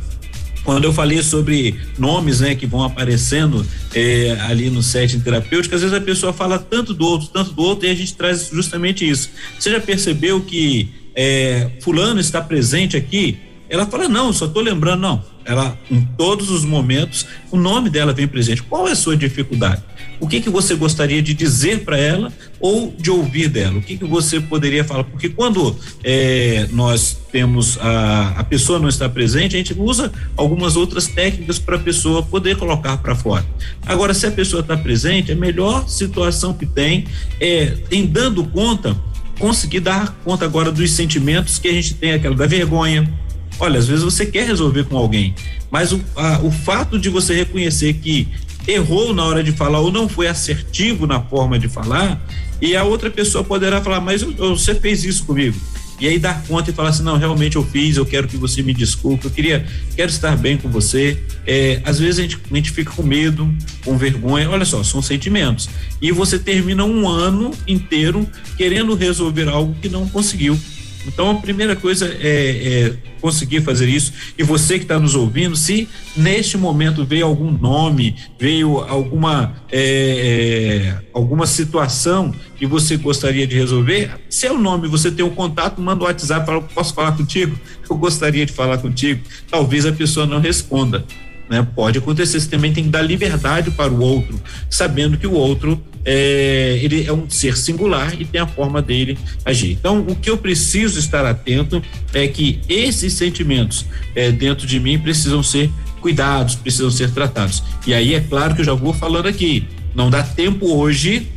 quando 0.64 0.84
eu 0.84 0.92
falei 0.92 1.22
sobre 1.22 1.78
nomes 1.98 2.40
né, 2.40 2.54
que 2.54 2.66
vão 2.66 2.82
aparecendo 2.82 3.64
é, 3.94 4.36
ali 4.48 4.70
no 4.70 4.82
setting 4.82 5.20
terapêutico, 5.20 5.74
às 5.74 5.82
vezes 5.82 5.96
a 5.96 6.00
pessoa 6.00 6.32
fala 6.32 6.58
tanto 6.58 6.94
do 6.94 7.04
outro, 7.04 7.28
tanto 7.28 7.52
do 7.52 7.62
outro, 7.62 7.86
e 7.86 7.90
a 7.90 7.94
gente 7.94 8.14
traz 8.14 8.48
justamente 8.50 9.08
isso. 9.08 9.30
Você 9.58 9.70
já 9.70 9.80
percebeu 9.80 10.40
que 10.40 10.88
é, 11.14 11.70
fulano 11.80 12.18
está 12.18 12.40
presente 12.40 12.96
aqui 12.96 13.38
ela 13.68 13.86
fala: 13.86 14.08
Não, 14.08 14.32
só 14.32 14.46
estou 14.46 14.62
lembrando, 14.62 15.00
não. 15.00 15.24
Ela, 15.44 15.78
em 15.90 16.00
todos 16.16 16.50
os 16.50 16.64
momentos, 16.64 17.26
o 17.50 17.56
nome 17.56 17.90
dela 17.90 18.12
vem 18.12 18.26
presente. 18.26 18.62
Qual 18.62 18.88
é 18.88 18.92
a 18.92 18.96
sua 18.96 19.16
dificuldade? 19.16 19.82
O 20.20 20.26
que 20.28 20.40
que 20.40 20.48
você 20.48 20.74
gostaria 20.74 21.20
de 21.20 21.34
dizer 21.34 21.84
para 21.84 21.98
ela 21.98 22.32
ou 22.60 22.94
de 22.96 23.10
ouvir 23.10 23.48
dela? 23.48 23.78
O 23.78 23.82
que 23.82 23.98
que 23.98 24.04
você 24.04 24.40
poderia 24.40 24.84
falar? 24.84 25.04
Porque 25.04 25.28
quando 25.28 25.76
é, 26.02 26.66
nós 26.72 27.18
temos 27.30 27.78
a, 27.78 28.34
a 28.38 28.44
pessoa 28.44 28.78
não 28.78 28.88
está 28.88 29.08
presente, 29.08 29.54
a 29.54 29.58
gente 29.58 29.74
usa 29.76 30.10
algumas 30.36 30.76
outras 30.76 31.08
técnicas 31.08 31.58
para 31.58 31.76
a 31.76 31.78
pessoa 31.78 32.22
poder 32.22 32.56
colocar 32.56 32.96
para 32.98 33.14
fora. 33.14 33.44
Agora, 33.84 34.14
se 34.14 34.26
a 34.26 34.30
pessoa 34.30 34.60
está 34.60 34.76
presente, 34.76 35.32
a 35.32 35.36
melhor 35.36 35.88
situação 35.88 36.54
que 36.54 36.64
tem 36.64 37.06
é, 37.40 37.76
em 37.90 38.06
dando 38.06 38.44
conta, 38.44 38.96
conseguir 39.38 39.80
dar 39.80 40.16
conta 40.24 40.44
agora 40.44 40.70
dos 40.70 40.90
sentimentos 40.92 41.58
que 41.58 41.68
a 41.68 41.72
gente 41.72 41.94
tem, 41.94 42.12
aquela 42.12 42.34
da 42.34 42.46
vergonha, 42.46 43.12
Olha, 43.58 43.78
às 43.78 43.86
vezes 43.86 44.04
você 44.04 44.26
quer 44.26 44.46
resolver 44.46 44.84
com 44.84 44.96
alguém, 44.96 45.34
mas 45.70 45.92
o, 45.92 46.00
a, 46.16 46.40
o 46.40 46.50
fato 46.50 46.98
de 46.98 47.08
você 47.08 47.34
reconhecer 47.34 47.94
que 47.94 48.28
errou 48.66 49.14
na 49.14 49.24
hora 49.24 49.42
de 49.42 49.52
falar 49.52 49.80
ou 49.80 49.92
não 49.92 50.08
foi 50.08 50.26
assertivo 50.26 51.06
na 51.06 51.20
forma 51.20 51.58
de 51.58 51.68
falar, 51.68 52.20
e 52.60 52.76
a 52.76 52.84
outra 52.84 53.10
pessoa 53.10 53.44
poderá 53.44 53.80
falar, 53.80 54.00
mas 54.00 54.22
você 54.22 54.74
fez 54.74 55.04
isso 55.04 55.24
comigo. 55.24 55.56
E 56.00 56.08
aí 56.08 56.18
dar 56.18 56.42
conta 56.44 56.70
e 56.70 56.74
falar 56.74 56.88
assim, 56.88 57.04
não, 57.04 57.16
realmente 57.16 57.56
eu 57.56 57.64
fiz, 57.64 57.96
eu 57.96 58.04
quero 58.04 58.26
que 58.26 58.36
você 58.36 58.62
me 58.62 58.74
desculpe, 58.74 59.26
eu 59.26 59.30
queria, 59.30 59.64
quero 59.94 60.10
estar 60.10 60.36
bem 60.36 60.56
com 60.56 60.68
você. 60.68 61.22
É, 61.46 61.80
às 61.84 62.00
vezes 62.00 62.18
a 62.18 62.22
gente, 62.22 62.38
a 62.50 62.54
gente 62.54 62.72
fica 62.72 62.90
com 62.90 63.02
medo, 63.02 63.52
com 63.84 63.96
vergonha, 63.96 64.50
olha 64.50 64.64
só, 64.64 64.82
são 64.82 65.00
sentimentos. 65.00 65.68
E 66.02 66.10
você 66.10 66.38
termina 66.38 66.84
um 66.84 67.08
ano 67.08 67.52
inteiro 67.66 68.28
querendo 68.56 68.94
resolver 68.94 69.48
algo 69.48 69.74
que 69.80 69.88
não 69.88 70.08
conseguiu. 70.08 70.58
Então, 71.06 71.30
a 71.30 71.34
primeira 71.34 71.76
coisa 71.76 72.06
é, 72.06 72.88
é 72.88 72.96
conseguir 73.20 73.62
fazer 73.62 73.88
isso. 73.88 74.12
E 74.36 74.42
você 74.42 74.78
que 74.78 74.84
está 74.84 74.98
nos 74.98 75.14
ouvindo, 75.14 75.56
se 75.56 75.88
neste 76.16 76.56
momento 76.56 77.04
veio 77.04 77.26
algum 77.26 77.50
nome, 77.50 78.16
veio 78.38 78.78
alguma 78.78 79.54
é, 79.70 79.80
é, 79.80 81.02
alguma 81.12 81.46
situação 81.46 82.34
que 82.56 82.66
você 82.66 82.96
gostaria 82.96 83.46
de 83.46 83.54
resolver, 83.54 84.10
se 84.28 84.48
o 84.48 84.58
nome, 84.58 84.88
você 84.88 85.10
tem 85.10 85.24
um 85.24 85.30
contato, 85.30 85.80
manda 85.80 86.02
o 86.02 86.04
um 86.04 86.08
WhatsApp, 86.08 86.46
fala, 86.46 86.62
posso 86.62 86.94
falar 86.94 87.12
contigo? 87.12 87.58
Eu 87.88 87.96
gostaria 87.96 88.46
de 88.46 88.52
falar 88.52 88.78
contigo. 88.78 89.20
Talvez 89.50 89.84
a 89.84 89.92
pessoa 89.92 90.26
não 90.26 90.40
responda. 90.40 91.04
Né? 91.48 91.66
Pode 91.74 91.98
acontecer, 91.98 92.40
você 92.40 92.48
também 92.48 92.72
tem 92.72 92.84
que 92.84 92.90
dar 92.90 93.02
liberdade 93.02 93.70
para 93.70 93.92
o 93.92 94.00
outro, 94.00 94.40
sabendo 94.70 95.16
que 95.18 95.26
o 95.26 95.32
outro 95.32 95.82
é, 96.04 96.78
ele 96.82 97.06
é 97.06 97.12
um 97.12 97.28
ser 97.28 97.56
singular 97.56 98.14
e 98.20 98.24
tem 98.24 98.40
a 98.40 98.46
forma 98.46 98.82
dele 98.82 99.18
agir. 99.44 99.72
Então, 99.72 100.00
o 100.00 100.14
que 100.14 100.28
eu 100.28 100.36
preciso 100.36 100.98
estar 100.98 101.24
atento 101.24 101.82
é 102.12 102.26
que 102.28 102.60
esses 102.68 103.12
sentimentos 103.14 103.86
é, 104.14 104.30
dentro 104.30 104.66
de 104.66 104.78
mim 104.78 104.98
precisam 104.98 105.42
ser 105.42 105.70
cuidados, 106.00 106.54
precisam 106.54 106.90
ser 106.90 107.10
tratados. 107.10 107.62
E 107.86 107.94
aí 107.94 108.14
é 108.14 108.20
claro 108.20 108.54
que 108.54 108.60
eu 108.60 108.64
já 108.64 108.74
vou 108.74 108.92
falando 108.92 109.26
aqui, 109.26 109.66
não 109.94 110.10
dá 110.10 110.22
tempo 110.22 110.74
hoje 110.74 111.30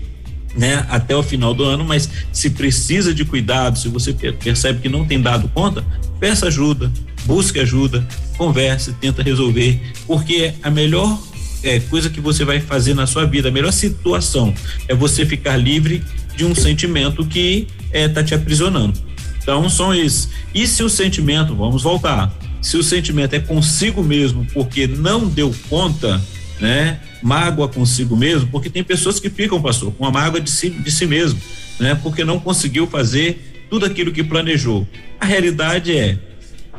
né, 0.57 0.85
até 0.89 1.15
o 1.15 1.23
final 1.23 1.53
do 1.53 1.63
ano, 1.63 1.85
mas 1.85 2.09
se 2.33 2.49
precisa 2.49 3.13
de 3.13 3.23
cuidado, 3.23 3.77
se 3.77 3.87
você 3.87 4.11
percebe 4.13 4.79
que 4.79 4.89
não 4.89 5.05
tem 5.05 5.21
dado 5.21 5.47
conta, 5.49 5.85
peça 6.19 6.47
ajuda, 6.47 6.91
busque 7.25 7.59
ajuda, 7.59 8.05
converse, 8.37 8.93
tenta 8.93 9.21
resolver, 9.21 9.81
porque 10.05 10.53
a 10.61 10.69
melhor 10.69 11.19
é, 11.63 11.79
coisa 11.79 12.09
que 12.09 12.21
você 12.21 12.45
vai 12.45 12.59
fazer 12.59 12.93
na 12.93 13.07
sua 13.07 13.25
vida, 13.25 13.49
a 13.49 13.51
melhor 13.51 13.71
situação 13.73 14.53
é 14.87 14.95
você 14.95 15.25
ficar 15.25 15.57
livre 15.57 16.03
de 16.35 16.45
um 16.45 16.53
sentimento 16.53 17.25
que 17.25 17.67
é, 17.91 18.07
tá 18.07 18.23
te 18.23 18.35
aprisionando. 18.35 18.99
Então 19.41 19.67
são 19.69 19.93
esses. 19.93 20.29
E 20.53 20.67
se 20.67 20.83
o 20.83 20.89
sentimento, 20.89 21.55
vamos 21.55 21.81
voltar, 21.81 22.33
se 22.61 22.77
o 22.77 22.83
sentimento 22.83 23.33
é 23.33 23.39
consigo 23.39 24.03
mesmo 24.03 24.45
porque 24.53 24.87
não 24.87 25.27
deu 25.27 25.53
conta, 25.69 26.21
né? 26.59 26.99
Mágoa 27.21 27.67
consigo 27.67 28.15
mesmo, 28.15 28.47
porque 28.47 28.69
tem 28.69 28.83
pessoas 28.83 29.19
que 29.19 29.29
ficam, 29.29 29.61
pastor, 29.61 29.91
com 29.93 30.05
a 30.05 30.11
mágoa 30.11 30.39
de 30.39 30.51
si, 30.51 30.69
de 30.69 30.91
si 30.91 31.07
mesmo, 31.07 31.39
né? 31.79 31.95
Porque 31.95 32.23
não 32.23 32.39
conseguiu 32.39 32.85
fazer 32.87 33.65
tudo 33.69 33.85
aquilo 33.85 34.11
que 34.11 34.23
planejou. 34.23 34.87
A 35.19 35.25
realidade 35.25 35.97
é 35.97 36.19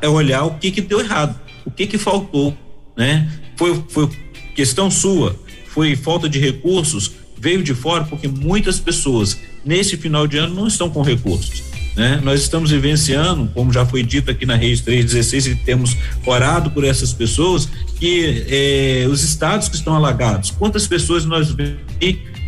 é 0.01 0.09
olhar 0.09 0.45
o 0.45 0.55
que 0.55 0.71
que 0.71 0.81
deu 0.81 1.01
errado, 1.01 1.39
o 1.69 1.71
que 1.71 1.87
que 1.87 1.99
faltou, 1.99 2.57
né? 2.97 3.31
Foi 3.57 3.85
foi 3.89 4.09
questão 4.55 4.91
sua, 4.91 5.39
foi 5.69 5.95
falta 5.95 6.29
de 6.29 6.39
recursos, 6.39 7.13
veio 7.37 7.63
de 7.63 7.75
fora 7.75 8.05
porque 8.05 8.27
muitas 8.27 8.81
pessoas 8.81 9.39
nesse 9.63 9.99
final 9.99 10.27
de 10.27 10.39
ano 10.39 10.55
não 10.55 10.67
estão 10.67 10.89
com 10.89 11.03
recursos. 11.03 11.63
Né? 11.95 12.21
Nós 12.25 12.41
estamos 12.41 12.71
vivenciando, 12.71 13.51
como 13.53 13.73
já 13.73 13.85
foi 13.85 14.03
dito 14.03 14.31
aqui 14.31 14.47
na 14.47 14.55
Rede 14.55 14.83
316, 14.83 15.47
e 15.49 15.55
temos 15.57 15.97
orado 16.25 16.71
por 16.71 16.85
essas 16.85 17.13
pessoas, 17.13 17.69
que 17.99 18.45
eh, 18.49 19.07
os 19.09 19.23
estados 19.23 19.69
que 19.69 19.75
estão 19.75 19.95
alagados, 19.95 20.51
quantas 20.51 20.87
pessoas 20.87 21.25
nós 21.25 21.51
vemos 21.51 21.81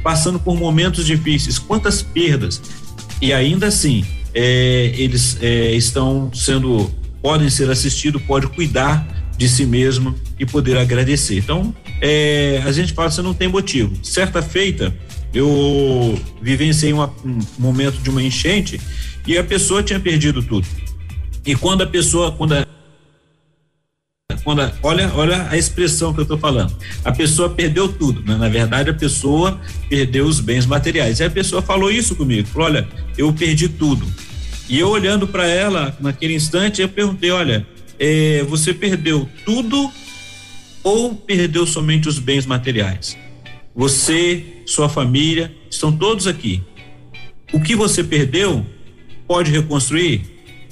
passando 0.02 0.38
por 0.38 0.56
momentos 0.56 1.04
difíceis, 1.04 1.58
quantas 1.58 2.00
perdas, 2.00 2.62
e 3.20 3.32
ainda 3.32 3.66
assim 3.66 4.04
eh, 4.32 4.94
eles 4.96 5.36
eh, 5.42 5.74
estão 5.74 6.30
sendo 6.32 6.90
podem 7.22 7.50
ser 7.50 7.70
assistidos, 7.70 8.22
pode 8.22 8.46
cuidar 8.48 9.06
de 9.36 9.48
si 9.48 9.64
mesmo 9.64 10.14
e 10.38 10.44
poder 10.44 10.76
agradecer. 10.76 11.38
Então, 11.38 11.74
é, 12.00 12.62
a 12.64 12.72
gente 12.72 12.92
fala, 12.92 13.10
você 13.10 13.22
não 13.22 13.32
tem 13.32 13.48
motivo. 13.48 13.94
Certa 14.02 14.42
feita, 14.42 14.94
eu 15.32 16.18
vivenciei 16.42 16.92
uma, 16.92 17.12
um 17.24 17.38
momento 17.58 18.02
de 18.02 18.10
uma 18.10 18.22
enchente 18.22 18.80
e 19.26 19.38
a 19.38 19.44
pessoa 19.44 19.82
tinha 19.82 20.00
perdido 20.00 20.42
tudo. 20.42 20.66
E 21.46 21.54
quando 21.54 21.82
a 21.82 21.86
pessoa, 21.86 22.32
quando 22.32 22.54
a, 22.54 22.66
quando 24.44 24.60
a, 24.60 24.72
olha, 24.82 25.10
olha 25.14 25.46
a 25.48 25.56
expressão 25.56 26.12
que 26.12 26.20
eu 26.20 26.24
estou 26.24 26.38
falando. 26.38 26.74
A 27.04 27.12
pessoa 27.12 27.48
perdeu 27.48 27.88
tudo, 27.88 28.22
né? 28.22 28.36
na 28.36 28.48
verdade 28.48 28.90
a 28.90 28.94
pessoa 28.94 29.60
perdeu 29.88 30.26
os 30.26 30.40
bens 30.40 30.66
materiais. 30.66 31.20
E 31.20 31.24
a 31.24 31.30
pessoa 31.30 31.62
falou 31.62 31.90
isso 31.90 32.14
comigo, 32.14 32.48
falou: 32.48 32.68
"Olha, 32.68 32.88
eu 33.16 33.32
perdi 33.32 33.68
tudo". 33.68 34.06
E 34.70 34.78
eu 34.78 34.88
olhando 34.88 35.26
para 35.26 35.48
ela 35.48 35.96
naquele 35.98 36.32
instante, 36.32 36.80
eu 36.80 36.88
perguntei: 36.88 37.32
olha, 37.32 37.66
é, 37.98 38.44
você 38.44 38.72
perdeu 38.72 39.28
tudo 39.44 39.90
ou 40.84 41.12
perdeu 41.12 41.66
somente 41.66 42.08
os 42.08 42.20
bens 42.20 42.46
materiais? 42.46 43.18
Você, 43.74 44.62
sua 44.64 44.88
família, 44.88 45.52
estão 45.68 45.90
todos 45.90 46.28
aqui. 46.28 46.62
O 47.52 47.60
que 47.60 47.74
você 47.74 48.04
perdeu, 48.04 48.64
pode 49.26 49.50
reconstruir? 49.50 50.22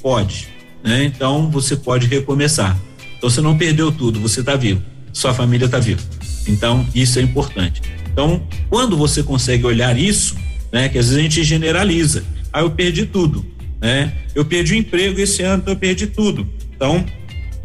Pode. 0.00 0.46
Né? 0.84 1.04
Então 1.04 1.50
você 1.50 1.74
pode 1.76 2.06
recomeçar. 2.06 2.78
Então 3.16 3.28
você 3.28 3.40
não 3.40 3.58
perdeu 3.58 3.90
tudo, 3.90 4.20
você 4.20 4.40
está 4.40 4.54
vivo. 4.54 4.80
Sua 5.12 5.34
família 5.34 5.64
está 5.66 5.80
viva. 5.80 6.02
Então 6.46 6.86
isso 6.94 7.18
é 7.18 7.22
importante. 7.22 7.82
Então, 8.12 8.46
quando 8.70 8.96
você 8.96 9.24
consegue 9.24 9.66
olhar 9.66 9.98
isso, 9.98 10.36
né, 10.72 10.88
que 10.88 10.98
às 10.98 11.06
vezes 11.06 11.18
a 11.18 11.22
gente 11.22 11.42
generaliza. 11.42 12.24
Ah, 12.52 12.60
eu 12.60 12.70
perdi 12.70 13.04
tudo 13.06 13.57
né? 13.80 14.12
Eu 14.34 14.44
perdi 14.44 14.74
o 14.74 14.76
emprego 14.76 15.20
esse 15.20 15.42
ano, 15.42 15.62
então 15.62 15.74
eu 15.74 15.78
perdi 15.78 16.06
tudo. 16.06 16.46
Então, 16.74 17.04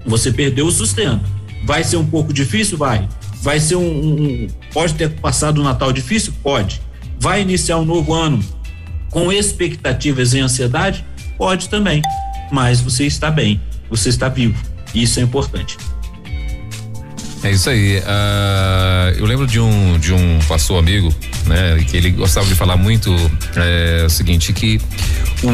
você 0.05 0.31
perdeu 0.31 0.67
o 0.67 0.71
sustento. 0.71 1.21
Vai 1.65 1.83
ser 1.83 1.97
um 1.97 2.05
pouco 2.05 2.33
difícil? 2.33 2.77
Vai. 2.77 3.07
Vai 3.41 3.59
ser 3.59 3.75
um, 3.75 3.81
um, 3.83 4.47
pode 4.73 4.93
ter 4.93 5.09
passado 5.09 5.59
o 5.59 5.63
Natal 5.63 5.91
difícil? 5.91 6.33
Pode. 6.41 6.81
Vai 7.19 7.41
iniciar 7.41 7.77
um 7.77 7.85
novo 7.85 8.13
ano 8.13 8.43
com 9.09 9.31
expectativas 9.31 10.33
e 10.33 10.39
ansiedade? 10.39 11.05
Pode 11.37 11.69
também. 11.69 12.01
Mas 12.51 12.81
você 12.81 13.05
está 13.05 13.31
bem, 13.31 13.61
você 13.89 14.09
está 14.09 14.29
vivo. 14.29 14.61
Isso 14.93 15.19
é 15.19 15.23
importante. 15.23 15.77
É 17.43 17.51
isso 17.51 17.69
aí. 17.69 17.97
Uh, 17.97 19.17
eu 19.17 19.25
lembro 19.25 19.45
de 19.45 19.59
um 19.59 19.99
de 19.99 20.13
um 20.13 20.39
pastor 20.47 20.79
amigo, 20.79 21.13
né, 21.45 21.83
que 21.85 21.97
ele 21.97 22.09
gostava 22.11 22.47
de 22.47 22.55
falar 22.55 22.77
muito 22.77 23.13
é, 23.55 24.05
o 24.05 24.09
seguinte 24.09 24.53
que 24.53 24.79
o, 25.43 25.49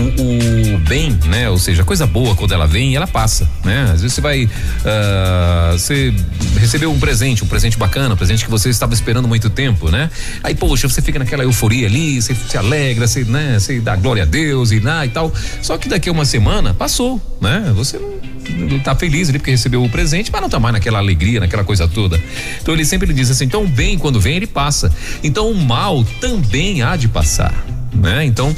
o, 0.75 0.78
bem, 0.88 1.17
né, 1.25 1.49
ou 1.49 1.58
seja, 1.58 1.82
a 1.82 1.86
coisa 1.86 2.06
boa 2.06 2.36
quando 2.36 2.54
ela 2.54 2.67
vem, 2.67 2.95
ela 2.95 3.08
passa, 3.08 3.49
né? 3.65 3.89
Às 3.91 4.02
vezes 4.02 4.13
você 4.13 4.21
vai, 4.21 4.45
uh, 4.45 5.71
você 5.71 6.13
recebeu 6.60 6.91
um 6.91 6.99
presente, 6.99 7.43
um 7.43 7.47
presente 7.47 7.75
bacana, 7.75 8.13
um 8.13 8.17
presente 8.17 8.45
que 8.45 8.52
você 8.52 8.69
estava 8.69 8.93
esperando 8.93 9.28
muito 9.28 9.49
tempo, 9.49 9.89
né? 9.89 10.12
Aí 10.43 10.54
poxa, 10.54 10.88
você 10.88 11.02
fica 11.02 11.17
naquela 11.17 11.43
euforia 11.43 11.88
ali, 11.88 12.21
você 12.21 12.36
se 12.36 12.56
alegra, 12.56 13.08
você, 13.08 13.23
né, 13.23 13.58
você 13.58 13.80
dá 13.80 13.95
glória 13.95 14.23
a 14.23 14.25
Deus 14.28 14.71
e 14.71 14.80
lá 14.80 15.08
e 15.08 15.10
tal. 15.10 15.34
Só 15.60 15.75
que 15.75 15.89
daqui 15.89 16.08
a 16.08 16.12
uma 16.12 16.25
semana 16.25 16.71
passou, 16.71 17.19
né? 17.41 17.73
Você 17.75 17.97
não 17.97 18.38
tá 18.84 18.95
feliz 18.95 19.30
ali 19.30 19.39
porque 19.39 19.52
recebeu 19.52 19.84
o 19.84 19.89
presente, 19.89 20.32
mas 20.32 20.41
não 20.41 20.50
tá 20.50 20.60
mais 20.60 20.74
naquela 20.74 21.00
alegria, 21.00 21.39
naquela 21.39 21.63
coisa 21.63 21.88
toda. 21.88 22.19
Então 22.62 22.74
ele 22.74 22.86
sempre 22.86 23.13
diz 23.13 23.30
assim: 23.30 23.45
então 23.45 23.63
o 23.63 23.67
bem, 23.67 23.98
quando 23.98 24.19
vem, 24.19 24.36
ele 24.36 24.48
passa. 24.48 24.91
Então 25.24 25.52
o 25.52 25.56
mal 25.56 26.04
também 26.19 26.82
há 26.82 26.95
de 26.95 27.08
passar, 27.08 27.54
né? 27.93 28.26
Então 28.26 28.56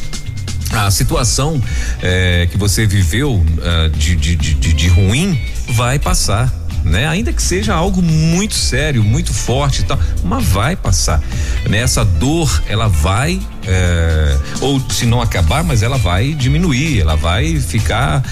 a 0.71 0.89
situação 0.89 1.61
é, 2.01 2.47
que 2.49 2.57
você 2.57 2.85
viveu 2.85 3.35
uh, 3.35 3.89
de, 3.89 4.15
de, 4.15 4.35
de, 4.35 4.73
de 4.73 4.87
ruim 4.87 5.39
vai 5.67 5.99
passar 5.99 6.60
né? 6.83 7.07
Ainda 7.07 7.31
que 7.31 7.41
seja 7.41 7.73
algo 7.73 8.01
muito 8.01 8.55
sério, 8.55 9.03
muito 9.03 9.33
forte 9.33 9.81
e 9.81 9.83
tal, 9.85 9.99
mas 10.23 10.45
vai 10.45 10.75
passar. 10.75 11.21
Né? 11.69 11.79
Essa 11.79 12.03
dor, 12.03 12.63
ela 12.67 12.87
vai 12.87 13.39
é, 13.65 14.37
ou 14.59 14.81
se 14.89 15.05
não 15.05 15.21
acabar, 15.21 15.63
mas 15.63 15.83
ela 15.83 15.97
vai 15.97 16.33
diminuir, 16.33 16.99
ela 16.99 17.15
vai 17.15 17.59
ficar 17.59 18.23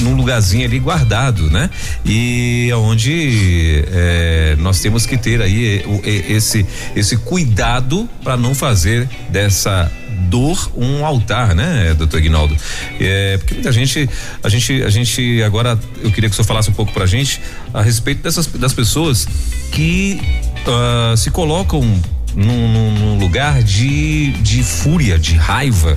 num 0.00 0.14
lugarzinho 0.14 0.64
ali 0.64 0.78
guardado, 0.78 1.50
né? 1.50 1.68
E 2.04 2.70
onde 2.74 3.84
é, 3.92 4.56
nós 4.58 4.80
temos 4.80 5.04
que 5.04 5.16
ter 5.16 5.42
aí 5.42 5.84
esse 6.04 6.66
esse 6.96 7.16
cuidado 7.18 8.08
para 8.22 8.36
não 8.36 8.54
fazer 8.54 9.08
dessa 9.28 9.90
dor 10.28 10.70
um 10.76 11.04
altar, 11.04 11.54
né, 11.54 11.94
doutor 11.94 12.18
Ignaldo? 12.18 12.56
É, 13.00 13.36
porque 13.38 13.54
muita 13.54 13.72
gente, 13.72 14.08
a 14.42 14.48
gente, 14.48 14.82
a 14.82 14.90
gente 14.90 15.42
agora, 15.42 15.78
eu 16.02 16.10
queria 16.10 16.28
que 16.28 16.34
o 16.34 16.36
senhor 16.36 16.46
falasse 16.46 16.70
um 16.70 16.74
pouco 16.74 16.92
pra 16.92 17.06
gente 17.06 17.40
a 17.72 17.82
respeito 17.82 18.22
dessas 18.22 18.46
das 18.46 18.72
pessoas 18.72 19.26
que 19.72 20.20
uh, 20.66 21.16
se 21.16 21.30
colocam 21.30 21.82
num, 22.34 22.92
num, 22.92 23.18
lugar 23.18 23.62
de, 23.62 24.32
de 24.42 24.62
fúria, 24.62 25.18
de 25.18 25.34
raiva, 25.34 25.96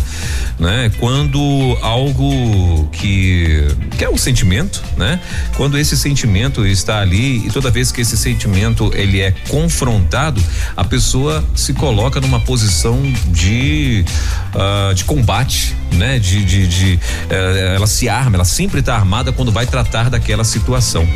né? 0.61 0.91
Quando 0.99 1.75
algo 1.81 2.87
que, 2.91 3.67
que 3.97 4.05
é 4.05 4.09
um 4.09 4.17
sentimento, 4.17 4.81
né? 4.95 5.19
Quando 5.57 5.75
esse 5.75 5.97
sentimento 5.97 6.63
está 6.63 6.99
ali 6.99 7.47
e 7.47 7.49
toda 7.49 7.71
vez 7.71 7.91
que 7.91 8.01
esse 8.01 8.15
sentimento 8.15 8.91
ele 8.93 9.19
é 9.19 9.31
confrontado, 9.49 10.41
a 10.77 10.83
pessoa 10.83 11.43
se 11.55 11.73
coloca 11.73 12.21
numa 12.21 12.39
posição 12.39 13.01
de 13.29 14.05
uh, 14.53 14.93
de 14.93 15.03
combate, 15.03 15.75
né? 15.93 16.19
De, 16.19 16.45
de, 16.45 16.67
de 16.67 16.93
uh, 16.93 17.75
ela 17.75 17.87
se 17.87 18.07
arma, 18.07 18.35
ela 18.35 18.45
sempre 18.45 18.81
está 18.81 18.95
armada 18.95 19.31
quando 19.31 19.51
vai 19.51 19.65
tratar 19.65 20.11
daquela 20.11 20.43
situação. 20.43 21.07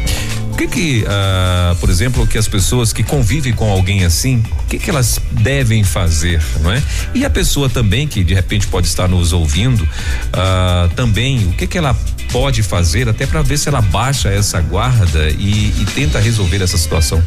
O 0.56 0.58
que 0.58 0.68
que, 0.68 1.04
uh, 1.04 1.76
por 1.82 1.90
exemplo, 1.90 2.26
que 2.26 2.38
as 2.38 2.48
pessoas 2.48 2.94
que 2.94 3.04
convivem 3.04 3.52
com 3.52 3.70
alguém 3.70 4.06
assim, 4.06 4.42
o 4.64 4.68
que 4.68 4.80
que 4.80 4.90
elas 4.90 5.20
devem 5.30 5.84
fazer, 5.84 6.42
não 6.62 6.72
é? 6.72 6.82
E 7.14 7.26
a 7.26 7.30
pessoa 7.30 7.70
também 7.70 8.08
que 8.08 8.24
de 8.24 8.34
repente 8.34 8.66
pode 8.66 8.88
estar 8.88 9.06
nos 9.10 9.34
ouvindo, 9.36 9.84
uh, 9.84 10.94
também, 10.96 11.46
o 11.48 11.54
que 11.54 11.68
que 11.68 11.78
ela 11.78 11.94
pode 12.32 12.64
fazer 12.64 13.08
até 13.08 13.26
para 13.26 13.42
ver 13.42 13.58
se 13.58 13.70
ela 13.70 13.82
baixa 13.82 14.30
essa 14.30 14.60
guarda 14.62 15.30
e, 15.30 15.74
e 15.82 15.86
tenta 15.94 16.20
resolver 16.20 16.62
essa 16.62 16.78
situação? 16.78 17.24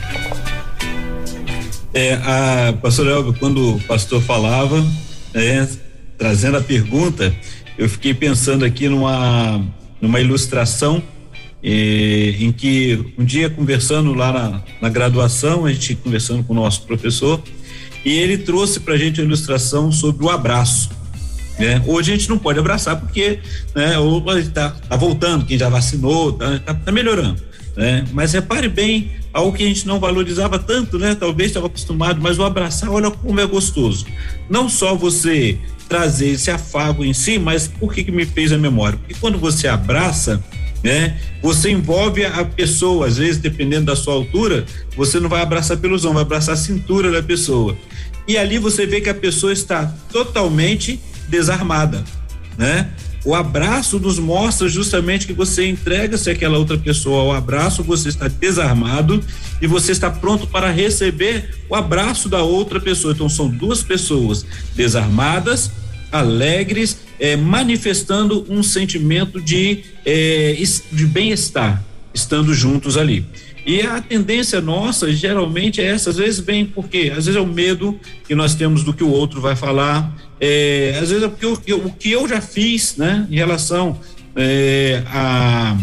É, 1.94 2.14
a 2.14 2.75
pastor 2.81 3.07
Elvio, 3.07 3.35
quando 3.35 3.77
o 3.77 3.81
pastor 3.81 4.23
falava, 4.23 4.87
é, 5.35 5.66
trazendo 6.16 6.59
a 6.59 6.61
pergunta, 6.61 7.35
eu 7.77 7.88
fiquei 7.88 8.12
pensando 8.12 8.64
aqui 8.64 8.88
numa 8.88 9.64
numa 10.01 10.21
ilustração 10.21 11.03
e, 11.62 12.37
em 12.38 12.53
que 12.53 13.12
um 13.18 13.25
dia 13.25 13.51
conversando 13.51 14.14
lá 14.14 14.33
na, 14.33 14.62
na, 14.81 14.88
graduação, 14.88 15.66
a 15.66 15.73
gente 15.73 15.94
conversando 15.97 16.44
com 16.44 16.53
o 16.53 16.57
nosso 16.57 16.83
professor, 16.83 17.42
e 18.05 18.12
ele 18.12 18.38
trouxe 18.38 18.81
para 18.81 18.94
a 18.94 18.97
gente 18.97 19.21
a 19.21 19.25
ilustração 19.25 19.90
sobre 19.90 20.25
o 20.25 20.31
abraço. 20.31 20.90
Né? 21.59 21.83
Hoje 21.87 22.12
a 22.12 22.16
gente 22.16 22.29
não 22.29 22.38
pode 22.38 22.59
abraçar 22.59 23.01
porque 23.01 23.40
né, 23.75 23.99
ou 23.99 24.23
está 24.38 24.71
tá 24.71 24.97
voltando, 24.97 25.44
quem 25.44 25.59
já 25.59 25.68
vacinou, 25.68 26.31
está 26.31 26.59
tá, 26.61 26.75
tá 26.75 26.92
melhorando. 26.92 27.42
Né? 27.77 28.05
Mas 28.12 28.33
repare 28.33 28.68
bem, 28.68 29.12
algo 29.33 29.57
que 29.57 29.62
a 29.62 29.66
gente 29.66 29.87
não 29.87 30.01
valorizava 30.01 30.59
tanto, 30.59 30.99
né? 30.99 31.14
Talvez 31.14 31.51
estava 31.51 31.66
acostumado, 31.66 32.21
mas 32.21 32.38
o 32.38 32.44
abraçar, 32.44 32.90
olha 32.90 33.11
como 33.11 33.40
é 33.40 33.47
gostoso. 33.47 34.05
Não 34.51 34.68
só 34.68 34.94
você 34.94 35.59
trazer 35.88 36.31
esse 36.31 36.51
afago 36.51 37.05
em 37.05 37.14
si, 37.14 37.38
mas 37.38 37.68
por 37.68 37.94
que 37.94 38.05
que 38.05 38.11
me 38.11 38.27
fez 38.27 38.53
a 38.53 38.59
memória? 38.59 38.99
Porque 38.99 39.14
quando 39.21 39.38
você 39.38 39.68
abraça, 39.68 40.42
né? 40.83 41.18
Você 41.42 41.71
envolve 41.71 42.25
a 42.25 42.44
pessoa, 42.44 43.07
às 43.07 43.16
vezes, 43.16 43.38
dependendo 43.38 43.87
da 43.87 43.97
sua 43.97 44.14
altura, 44.14 44.64
você 44.97 45.21
não 45.21 45.29
vai 45.29 45.40
abraçar 45.40 45.77
pelos 45.77 46.05
ombros, 46.05 46.14
vai 46.14 46.23
abraçar 46.23 46.55
a 46.55 46.59
cintura 46.59 47.11
da 47.11 47.23
pessoa. 47.23 47.77
E 48.27 48.37
ali 48.37 48.59
você 48.59 48.87
vê 48.87 49.01
que 49.01 49.09
a 49.09 49.14
pessoa 49.14 49.53
está 49.53 49.87
totalmente 50.12 51.01
desarmada, 51.29 52.05
né? 52.57 52.91
O 53.25 53.35
abraço 53.35 53.99
nos 53.99 54.19
mostra 54.19 54.69
justamente 54.69 55.27
que 55.27 55.33
você 55.33 55.69
entrega-se 55.69 56.31
àquela 56.31 56.57
outra 56.57 56.79
pessoa 56.79 57.25
o 57.25 57.33
abraço, 57.33 57.83
você 57.83 58.09
está 58.09 58.29
desarmado 58.29 59.23
e 59.61 59.67
você 59.67 59.93
está 59.93 60.09
pronto 60.09 60.47
para 60.47 60.71
receber 60.71 61.51
o 61.69 61.75
abraço 61.75 62.29
da 62.29 62.43
outra 62.43 62.81
pessoa. 62.81 63.12
Então 63.12 63.29
são 63.29 63.49
duas 63.49 63.83
pessoas 63.83 64.47
desarmadas, 64.75 65.71
alegres 66.12 66.99
é, 67.19 67.37
manifestando 67.37 68.47
um 68.49 68.62
sentimento 68.62 69.41
de, 69.41 69.85
é, 70.07 70.57
de 70.93 71.07
bem-estar, 71.07 71.83
estando 72.14 72.55
juntos 72.55 72.97
ali. 72.97 73.27
E 73.68 73.83
a 73.83 74.00
tendência 74.00 74.62
nossa, 74.62 75.12
geralmente, 75.12 75.78
é 75.78 75.85
essa. 75.85 76.09
Às 76.09 76.16
vezes 76.16 76.40
vem 76.40 76.64
porque, 76.64 77.12
às 77.14 77.26
vezes 77.26 77.37
é 77.37 77.40
o 77.40 77.46
medo 77.46 78.00
que 78.26 78.35
nós 78.35 78.54
temos 78.54 78.83
do 78.83 78.94
que 78.94 79.04
o 79.04 79.11
outro 79.11 79.42
vai 79.42 79.54
falar, 79.54 80.11
é, 80.40 80.98
às 80.98 81.11
vezes 81.11 81.22
é 81.22 81.28
porque 81.28 81.74
o, 81.74 81.87
o 81.87 81.92
que 81.92 82.11
eu 82.11 82.26
já 82.26 82.40
fiz, 82.40 82.96
né, 82.96 83.26
em 83.31 83.37
relação 83.37 84.00
é, 84.35 85.02
a 85.09 85.76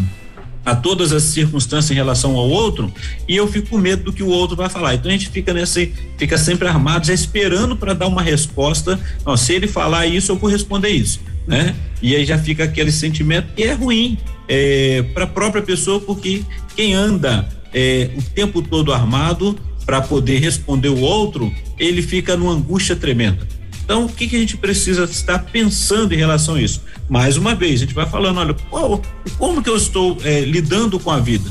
a 0.64 0.74
todas 0.74 1.12
as 1.12 1.22
circunstâncias 1.22 1.92
em 1.92 1.94
relação 1.94 2.34
ao 2.34 2.48
outro 2.48 2.92
e 3.28 3.36
eu 3.36 3.46
fico 3.46 3.68
com 3.68 3.78
medo 3.78 4.02
do 4.02 4.12
que 4.12 4.20
o 4.20 4.26
outro 4.26 4.56
vai 4.56 4.68
falar. 4.68 4.96
Então 4.96 5.08
a 5.08 5.12
gente 5.12 5.28
fica 5.28 5.54
nesse, 5.54 5.94
fica 6.18 6.36
sempre 6.36 6.66
armado, 6.66 7.06
já 7.06 7.14
esperando 7.14 7.76
para 7.76 7.94
dar 7.94 8.08
uma 8.08 8.20
resposta. 8.20 8.98
Não, 9.24 9.36
se 9.36 9.52
ele 9.52 9.68
falar 9.68 10.08
isso, 10.08 10.32
eu 10.32 10.36
vou 10.36 10.50
responder 10.50 10.88
isso, 10.88 11.20
né? 11.46 11.72
E 12.02 12.16
aí 12.16 12.24
já 12.24 12.36
fica 12.36 12.64
aquele 12.64 12.90
sentimento 12.90 13.54
que 13.54 13.62
é 13.62 13.74
ruim 13.74 14.18
é, 14.48 15.04
para 15.14 15.22
a 15.22 15.28
própria 15.28 15.62
pessoa, 15.62 16.00
porque 16.00 16.42
quem 16.74 16.94
anda 16.94 17.48
é, 17.72 18.10
o 18.16 18.22
tempo 18.22 18.62
todo 18.62 18.92
armado 18.92 19.58
para 19.84 20.00
poder 20.00 20.40
responder 20.40 20.88
o 20.88 21.00
outro, 21.00 21.52
ele 21.78 22.02
fica 22.02 22.36
numa 22.36 22.52
angústia 22.52 22.96
tremenda. 22.96 23.46
Então, 23.84 24.06
o 24.06 24.08
que, 24.08 24.26
que 24.26 24.34
a 24.34 24.38
gente 24.40 24.56
precisa 24.56 25.04
estar 25.04 25.38
pensando 25.38 26.12
em 26.12 26.16
relação 26.16 26.56
a 26.56 26.60
isso? 26.60 26.82
Mais 27.08 27.36
uma 27.36 27.54
vez, 27.54 27.74
a 27.74 27.84
gente 27.84 27.94
vai 27.94 28.04
falando, 28.04 28.40
olha, 28.40 28.54
qual, 28.68 29.00
como 29.38 29.62
que 29.62 29.70
eu 29.70 29.76
estou 29.76 30.18
é, 30.24 30.40
lidando 30.40 30.98
com 30.98 31.10
a 31.10 31.20
vida? 31.20 31.48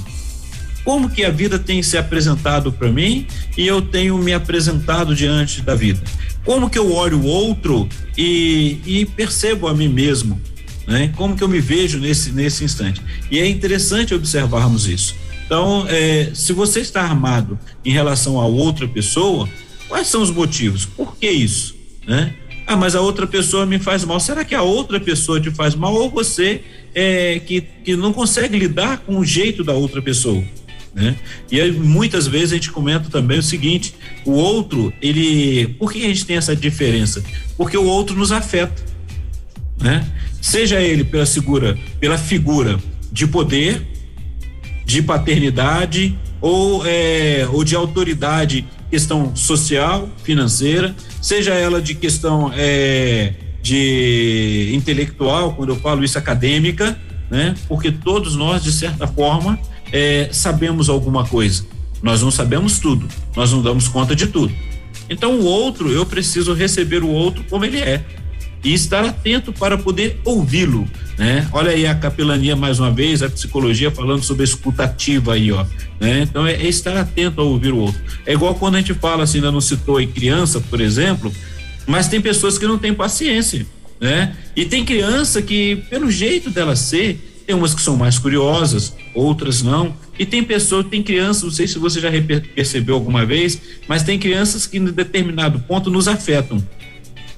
Como 0.83 1.09
que 1.09 1.23
a 1.23 1.31
vida 1.31 1.57
tem 1.57 1.81
se 1.81 1.97
apresentado 1.97 2.71
para 2.73 2.91
mim 2.91 3.25
e 3.57 3.65
eu 3.65 3.81
tenho 3.81 4.17
me 4.17 4.33
apresentado 4.33 5.15
diante 5.15 5.61
da 5.61 5.73
vida? 5.73 6.01
Como 6.43 6.69
que 6.69 6.77
eu 6.77 6.93
olho 6.93 7.19
o 7.19 7.25
outro 7.25 7.87
e, 8.17 8.79
e 8.85 9.05
percebo 9.05 9.67
a 9.67 9.73
mim 9.73 9.87
mesmo? 9.87 10.39
Né? 10.85 11.11
Como 11.15 11.35
que 11.35 11.43
eu 11.43 11.47
me 11.47 11.59
vejo 11.59 11.99
nesse, 11.99 12.31
nesse 12.31 12.63
instante? 12.63 13.01
E 13.31 13.39
é 13.39 13.47
interessante 13.47 14.13
observarmos 14.13 14.87
isso. 14.87 15.15
Então, 15.45 15.85
é, 15.87 16.31
se 16.33 16.53
você 16.53 16.79
está 16.79 17.01
armado 17.01 17.59
em 17.83 17.91
relação 17.91 18.39
a 18.39 18.45
outra 18.45 18.87
pessoa, 18.87 19.47
quais 19.87 20.07
são 20.07 20.21
os 20.21 20.31
motivos? 20.31 20.85
Por 20.85 21.15
que 21.15 21.29
isso? 21.29 21.75
né? 22.07 22.33
Ah, 22.67 22.75
mas 22.75 22.95
a 22.95 23.01
outra 23.01 23.27
pessoa 23.27 23.65
me 23.65 23.77
faz 23.77 24.03
mal. 24.03 24.19
Será 24.19 24.43
que 24.43 24.55
a 24.55 24.61
outra 24.61 24.99
pessoa 24.99 25.39
te 25.39 25.51
faz 25.51 25.75
mal 25.75 25.93
ou 25.93 26.09
você 26.09 26.61
é, 26.93 27.39
que, 27.39 27.61
que 27.61 27.95
não 27.95 28.11
consegue 28.11 28.57
lidar 28.57 28.99
com 28.99 29.17
o 29.17 29.25
jeito 29.25 29.63
da 29.63 29.73
outra 29.73 30.01
pessoa? 30.01 30.43
Né? 30.93 31.15
E 31.51 31.59
aí, 31.59 31.71
muitas 31.71 32.25
vezes 32.25 32.53
a 32.53 32.55
gente 32.55 32.71
comenta 32.71 33.09
também 33.09 33.37
o 33.37 33.43
seguinte: 33.43 33.93
o 34.23 34.31
outro, 34.31 34.93
ele. 35.01 35.67
Por 35.77 35.91
que 35.91 36.03
a 36.03 36.07
gente 36.07 36.25
tem 36.25 36.37
essa 36.37 36.55
diferença? 36.55 37.23
Porque 37.57 37.77
o 37.77 37.83
outro 37.83 38.15
nos 38.15 38.31
afeta, 38.31 38.81
né? 39.79 40.09
Seja 40.41 40.79
ele 40.79 41.03
pela 41.03 41.25
figura, 41.25 41.77
pela 41.99 42.17
figura 42.17 42.79
de 43.11 43.27
poder, 43.27 43.81
de 44.85 45.01
paternidade 45.01 46.17
ou, 46.39 46.85
é, 46.85 47.47
ou 47.51 47.63
de 47.63 47.75
autoridade 47.75 48.65
questão 48.89 49.35
social, 49.35 50.07
financeira, 50.23 50.95
seja 51.21 51.53
ela 51.53 51.81
de 51.81 51.95
questão 51.95 52.51
é, 52.55 53.33
de 53.61 54.71
intelectual, 54.73 55.53
quando 55.53 55.69
eu 55.69 55.75
falo 55.75 56.03
isso 56.03 56.17
acadêmica, 56.17 56.97
né? 57.29 57.55
Porque 57.67 57.91
todos 57.91 58.35
nós, 58.35 58.63
de 58.63 58.71
certa 58.71 59.07
forma, 59.07 59.59
é, 59.91 60.29
sabemos 60.31 60.87
alguma 60.87 61.25
coisa. 61.25 61.65
Nós 62.01 62.21
não 62.21 62.29
sabemos 62.29 62.77
tudo, 62.79 63.07
nós 63.35 63.51
não 63.51 63.61
damos 63.61 63.87
conta 63.87 64.15
de 64.15 64.27
tudo. 64.27 64.53
Então, 65.09 65.39
o 65.39 65.45
outro, 65.45 65.91
eu 65.91 66.05
preciso 66.05 66.53
receber 66.53 67.03
o 67.03 67.09
outro 67.09 67.43
como 67.49 67.65
ele 67.65 67.79
é 67.79 68.03
e 68.65 68.73
estar 68.73 69.05
atento 69.05 69.53
para 69.53 69.77
poder 69.77 70.19
ouvi-lo, 70.25 70.89
né? 71.19 71.47
Olha 71.53 71.69
aí 71.69 71.85
a 71.85 71.93
capelania 71.93 72.55
mais 72.55 72.79
uma 72.79 72.91
vez, 72.91 73.21
a 73.21 73.29
psicologia 73.29 73.91
falando 73.91 74.23
sobre 74.23 74.43
escutativa 74.43 75.35
aí, 75.35 75.51
ó, 75.51 75.63
né? 75.99 76.21
Então 76.23 76.47
é, 76.47 76.53
é, 76.53 76.67
estar 76.67 76.97
atento 76.97 77.39
a 77.39 77.43
ouvir 77.43 77.71
o 77.71 77.77
outro. 77.77 78.01
É 78.25 78.33
igual 78.33 78.55
quando 78.55 78.75
a 78.75 78.79
gente 78.79 78.95
fala 78.95 79.23
assim, 79.23 79.37
ainda 79.37 79.51
não 79.51 79.61
citou 79.61 79.97
aí 79.97 80.07
criança, 80.07 80.59
por 80.59 80.81
exemplo, 80.81 81.31
mas 81.85 82.07
tem 82.07 82.19
pessoas 82.19 82.57
que 82.57 82.65
não 82.65 82.79
têm 82.79 82.91
paciência, 82.91 83.67
né? 84.01 84.35
E 84.55 84.65
tem 84.65 84.83
criança 84.83 85.43
que, 85.43 85.75
pelo 85.87 86.09
jeito 86.09 86.49
dela 86.49 86.75
ser, 86.75 87.43
tem 87.45 87.55
umas 87.55 87.75
que 87.75 87.81
são 87.83 87.95
mais 87.95 88.17
curiosas, 88.17 88.95
outras 89.13 89.61
não. 89.61 89.95
E 90.17 90.25
tem 90.25 90.43
pessoas, 90.43 90.87
tem 90.87 91.03
crianças, 91.03 91.43
não 91.43 91.51
sei 91.51 91.67
se 91.67 91.77
você 91.77 91.99
já 91.99 92.09
percebeu 92.55 92.95
alguma 92.95 93.27
vez, 93.27 93.61
mas 93.87 94.01
tem 94.01 94.17
crianças 94.17 94.65
que 94.65 94.77
em 94.79 94.85
determinado 94.85 95.59
ponto 95.59 95.91
nos 95.91 96.07
afetam 96.07 96.63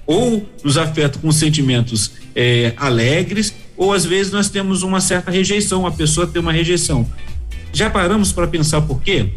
ou 0.08 0.48
nos 0.64 0.78
afeta 0.78 1.20
com 1.20 1.32
sentimentos 1.32 2.14
é, 2.34 2.74
alegres, 2.78 3.54
ou 3.76 3.94
às 3.94 4.06
vezes 4.06 4.32
nós 4.32 4.50
temos 4.50 4.82
uma 4.82 5.02
certa 5.02 5.30
rejeição, 5.30 5.86
a 5.86 5.92
pessoa 5.92 6.26
tem 6.26 6.42
uma 6.42 6.54
rejeição. 6.54 7.08
já 7.74 7.90
paramos 7.90 8.32
para 8.32 8.48
pensar 8.48 8.82
por 8.82 9.02
quê? 9.02 9.30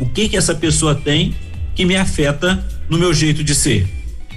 O 0.00 0.06
que 0.06 0.28
que 0.28 0.36
essa 0.36 0.54
pessoa 0.54 0.94
tem 0.94 1.34
que 1.74 1.84
me 1.84 1.96
afeta 1.96 2.62
no 2.90 2.98
meu 2.98 3.14
jeito 3.14 3.42
de 3.44 3.54
ser? 3.54 3.88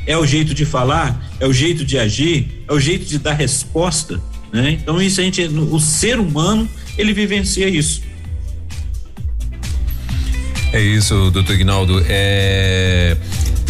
É 0.06 0.17
o 0.17 0.26
jeito 0.26 0.54
de 0.54 0.65
falar? 0.65 1.32
É 1.39 1.48
o 1.48 1.54
jeito 1.54 1.84
de 1.84 1.98
agir? 1.98 2.63
É 2.67 2.74
o 2.74 2.80
jeito 2.80 3.06
de 3.06 3.17
dar 3.17 3.34
resposta? 3.34 4.22
Né? 4.52 4.78
Então 4.82 5.02
isso 5.02 5.20
a 5.22 5.24
gente, 5.24 5.41
o 5.44 5.80
ser 5.80 6.20
humano 6.20 6.70
ele 6.98 7.13
vivencia 7.13 7.67
isso. 7.67 8.02
É 10.73 10.79
isso, 10.81 11.31
doutor 11.31 11.55
Ignaldo. 11.55 12.03
É 12.07 13.17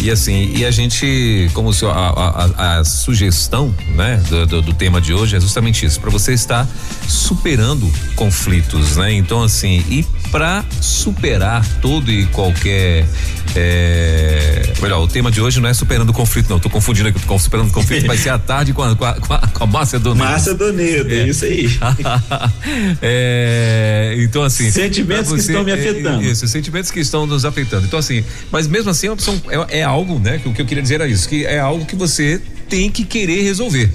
e 0.02 0.10
assim, 0.10 0.52
e 0.56 0.64
a 0.64 0.70
gente, 0.72 1.48
como 1.54 1.68
o 1.68 1.72
senhor, 1.72 1.96
a, 1.96 2.08
a, 2.08 2.78
a 2.80 2.84
sugestão, 2.84 3.72
né, 3.94 4.20
do, 4.28 4.46
do, 4.46 4.62
do, 4.62 4.74
tema 4.74 5.00
de 5.00 5.14
hoje 5.14 5.36
é 5.36 5.40
justamente 5.40 5.86
isso, 5.86 6.00
para 6.00 6.10
você 6.10 6.32
estar 6.32 6.66
superando 7.06 7.88
conflitos, 8.16 8.96
né? 8.96 9.12
Então, 9.12 9.44
assim, 9.44 9.84
e 9.88 10.04
para 10.32 10.64
superar 10.80 11.62
todo 11.82 12.10
e 12.10 12.24
qualquer 12.26 13.06
é, 13.54 14.62
melhor, 14.80 15.02
o 15.02 15.06
tema 15.06 15.30
de 15.30 15.42
hoje 15.42 15.60
não 15.60 15.68
é 15.68 15.74
superando 15.74 16.08
o 16.08 16.12
conflito, 16.14 16.48
não. 16.48 16.58
Tô 16.58 16.70
confundindo 16.70 17.10
aqui, 17.10 17.20
tô 17.20 17.38
superando 17.38 17.68
o 17.68 17.72
conflito, 17.72 18.06
vai 18.06 18.16
ser 18.16 18.30
à 18.30 18.38
tarde 18.38 18.72
com 18.72 18.82
a, 18.82 18.96
com 18.96 19.04
a, 19.04 19.12
com 19.14 19.34
a, 19.34 19.38
com 19.38 19.64
a 19.64 19.66
Macedônia. 19.66 20.24
Macedônia, 20.24 21.06
é. 21.06 21.28
isso 21.28 21.44
aí. 21.44 21.68
é, 23.02 24.14
então, 24.20 24.42
assim. 24.42 24.70
Sentimentos 24.70 25.28
você, 25.28 25.34
que 25.34 25.40
estão 25.42 25.64
me 25.64 25.70
é, 25.70 25.74
afetando. 25.74 26.22
Isso, 26.22 26.48
sentimentos 26.48 26.90
que 26.90 27.00
estão 27.00 27.26
nos 27.26 27.44
afetando. 27.44 27.86
Então, 27.86 27.98
assim, 27.98 28.24
mas 28.50 28.66
mesmo 28.66 28.88
assim, 28.88 29.08
é, 29.68 29.80
é 29.80 29.82
algo, 29.82 30.18
né? 30.18 30.38
Que 30.38 30.48
o 30.48 30.54
que 30.54 30.62
eu 30.62 30.66
queria 30.66 30.82
dizer 30.82 30.94
era 30.94 31.06
isso, 31.06 31.28
que 31.28 31.44
é 31.44 31.58
algo 31.58 31.84
que 31.84 31.94
você 31.94 32.40
tem 32.70 32.90
que 32.90 33.04
querer 33.04 33.42
resolver 33.42 33.90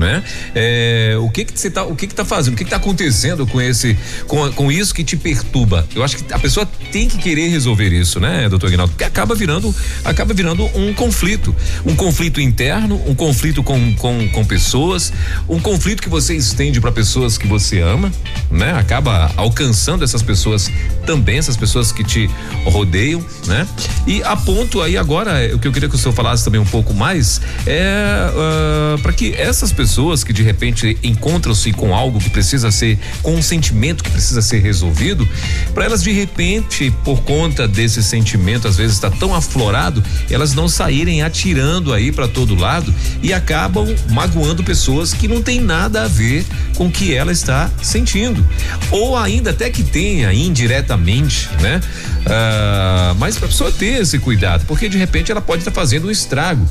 né? 0.00 0.24
É, 0.54 1.14
o 1.20 1.28
que 1.28 1.44
que 1.44 1.60
você 1.60 1.70
tá, 1.70 1.84
o 1.84 1.94
que 1.94 2.06
que 2.06 2.14
tá 2.14 2.24
fazendo? 2.24 2.54
O 2.54 2.56
que 2.56 2.64
que 2.64 2.70
tá 2.70 2.76
acontecendo 2.76 3.46
com 3.46 3.60
esse, 3.60 3.96
com, 4.26 4.50
com 4.52 4.72
isso 4.72 4.94
que 4.94 5.04
te 5.04 5.16
perturba? 5.16 5.86
Eu 5.94 6.02
acho 6.02 6.16
que 6.16 6.32
a 6.32 6.38
pessoa 6.38 6.66
tem 6.90 7.06
que 7.06 7.18
querer 7.18 7.48
resolver 7.48 7.92
isso, 7.92 8.18
né, 8.18 8.48
doutor 8.48 8.68
Aguinaldo? 8.68 8.92
Porque 8.92 9.04
acaba 9.04 9.34
virando, 9.34 9.72
acaba 10.02 10.32
virando 10.32 10.64
um 10.74 10.94
conflito, 10.94 11.54
um 11.84 11.94
conflito 11.94 12.40
interno, 12.40 13.00
um 13.06 13.14
conflito 13.14 13.62
com, 13.62 13.94
com, 13.94 14.28
com 14.30 14.44
pessoas, 14.44 15.12
um 15.48 15.60
conflito 15.60 16.02
que 16.02 16.08
você 16.08 16.34
estende 16.34 16.80
para 16.80 16.90
pessoas 16.90 17.36
que 17.36 17.46
você 17.46 17.80
ama, 17.80 18.10
né? 18.50 18.72
Acaba 18.72 19.30
alcançando 19.36 20.02
essas 20.02 20.22
pessoas 20.22 20.70
também, 21.04 21.38
essas 21.38 21.56
pessoas 21.56 21.92
que 21.92 22.02
te 22.02 22.30
rodeiam, 22.64 23.22
né? 23.46 23.68
E 24.06 24.22
a 24.22 24.34
ponto 24.34 24.80
aí 24.80 24.96
agora, 24.96 25.54
o 25.54 25.58
que 25.58 25.68
eu 25.68 25.72
queria 25.72 25.88
que 25.88 25.94
o 25.94 25.98
senhor 25.98 26.14
falasse 26.14 26.42
também 26.42 26.60
um 26.60 26.64
pouco 26.64 26.94
mais 26.94 27.40
é 27.66 28.30
uh, 28.32 28.94
ah, 28.94 28.98
para 29.02 29.12
que 29.12 29.34
essas 29.34 29.72
pessoas 29.72 29.89
pessoas 29.90 30.22
que 30.22 30.32
de 30.32 30.44
repente 30.44 30.96
encontram-se 31.02 31.72
com 31.72 31.92
algo 31.92 32.20
que 32.20 32.30
precisa 32.30 32.70
ser, 32.70 32.96
com 33.24 33.34
um 33.34 33.42
sentimento 33.42 34.04
que 34.04 34.10
precisa 34.10 34.40
ser 34.40 34.60
resolvido, 34.60 35.28
para 35.74 35.84
elas 35.84 36.00
de 36.00 36.12
repente, 36.12 36.92
por 37.04 37.22
conta 37.22 37.66
desse 37.66 38.00
sentimento, 38.00 38.68
às 38.68 38.76
vezes 38.76 38.94
está 38.94 39.10
tão 39.10 39.34
aflorado, 39.34 40.00
elas 40.30 40.54
não 40.54 40.68
saírem 40.68 41.22
atirando 41.22 41.92
aí 41.92 42.12
para 42.12 42.28
todo 42.28 42.54
lado 42.54 42.94
e 43.20 43.32
acabam 43.32 43.84
magoando 44.10 44.62
pessoas 44.62 45.12
que 45.12 45.26
não 45.26 45.42
tem 45.42 45.60
nada 45.60 46.04
a 46.04 46.08
ver 46.08 46.46
com 46.76 46.86
o 46.86 46.90
que 46.90 47.12
ela 47.12 47.32
está 47.32 47.68
sentindo. 47.82 48.46
Ou 48.92 49.16
ainda 49.16 49.50
até 49.50 49.70
que 49.70 49.82
tenha 49.82 50.32
indiretamente, 50.32 51.48
né? 51.60 51.80
Ah, 52.26 53.12
mas 53.18 53.36
para 53.36 53.46
a 53.46 53.50
pessoa 53.50 53.72
ter 53.72 54.02
esse 54.02 54.20
cuidado, 54.20 54.64
porque 54.66 54.88
de 54.88 54.96
repente 54.96 55.32
ela 55.32 55.40
pode 55.40 55.62
estar 55.62 55.72
tá 55.72 55.80
fazendo 55.80 56.06
um 56.06 56.10
estrago 56.12 56.64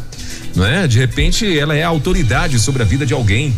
não 0.55 0.65
é? 0.65 0.87
De 0.87 0.97
repente 0.97 1.57
ela 1.57 1.75
é 1.75 1.83
autoridade 1.83 2.59
sobre 2.59 2.81
a 2.81 2.85
vida 2.85 3.05
de 3.05 3.13
alguém. 3.13 3.55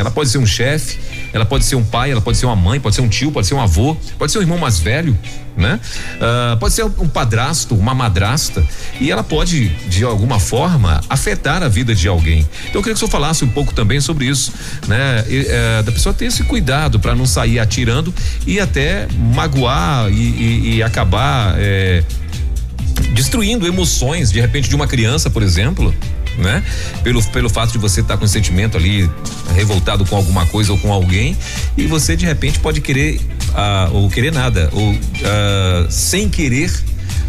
Ela 0.00 0.10
pode 0.10 0.30
ser 0.30 0.38
um 0.38 0.46
chefe, 0.46 0.98
ela 1.30 1.44
pode 1.44 1.62
ser 1.62 1.76
um 1.76 1.84
pai, 1.84 2.10
ela 2.10 2.22
pode 2.22 2.38
ser 2.38 2.46
uma 2.46 2.56
mãe, 2.56 2.80
pode 2.80 2.94
ser 2.94 3.02
um 3.02 3.08
tio, 3.08 3.30
pode 3.30 3.46
ser 3.46 3.52
um 3.52 3.60
avô, 3.60 3.94
pode 4.18 4.32
ser 4.32 4.38
um 4.38 4.40
irmão 4.40 4.56
mais 4.56 4.80
velho, 4.80 5.16
né? 5.54 5.78
Uh, 6.16 6.56
pode 6.56 6.72
ser 6.72 6.84
um 6.84 7.06
padrasto, 7.06 7.74
uma 7.74 7.94
madrasta, 7.94 8.66
e 8.98 9.10
ela 9.10 9.22
pode, 9.22 9.68
de 9.90 10.02
alguma 10.02 10.40
forma, 10.40 11.02
afetar 11.06 11.62
a 11.62 11.68
vida 11.68 11.94
de 11.94 12.08
alguém. 12.08 12.48
Então 12.62 12.76
eu 12.78 12.82
queria 12.82 12.94
que 12.94 12.96
o 12.96 12.96
senhor 12.96 13.10
falasse 13.10 13.44
um 13.44 13.50
pouco 13.50 13.74
também 13.74 14.00
sobre 14.00 14.24
isso, 14.24 14.54
né? 14.88 15.22
E, 15.28 15.42
uh, 15.42 15.82
da 15.82 15.92
pessoa 15.92 16.14
ter 16.14 16.24
esse 16.24 16.44
cuidado 16.44 16.98
para 16.98 17.14
não 17.14 17.26
sair 17.26 17.58
atirando 17.58 18.14
e 18.46 18.58
até 18.58 19.06
magoar 19.34 20.10
e, 20.10 20.14
e, 20.14 20.76
e 20.76 20.82
acabar. 20.82 21.56
Eh, 21.58 22.02
destruindo 23.12 23.66
emoções, 23.66 24.30
de 24.30 24.40
repente, 24.40 24.68
de 24.68 24.74
uma 24.74 24.86
criança, 24.86 25.30
por 25.30 25.42
exemplo, 25.42 25.94
né? 26.38 26.62
Pelo, 27.02 27.22
pelo 27.24 27.48
fato 27.48 27.72
de 27.72 27.78
você 27.78 28.00
estar 28.00 28.14
tá 28.14 28.18
com 28.18 28.24
esse 28.24 28.34
sentimento 28.34 28.76
ali 28.76 29.10
revoltado 29.54 30.04
com 30.04 30.16
alguma 30.16 30.46
coisa 30.46 30.72
ou 30.72 30.78
com 30.78 30.92
alguém 30.92 31.36
e 31.76 31.86
você 31.86 32.16
de 32.16 32.26
repente 32.26 32.58
pode 32.58 32.80
querer 32.80 33.20
uh, 33.50 33.94
ou 33.94 34.10
querer 34.10 34.32
nada 34.32 34.70
ou 34.72 34.92
uh, 34.92 35.90
sem 35.90 36.28
querer, 36.28 36.72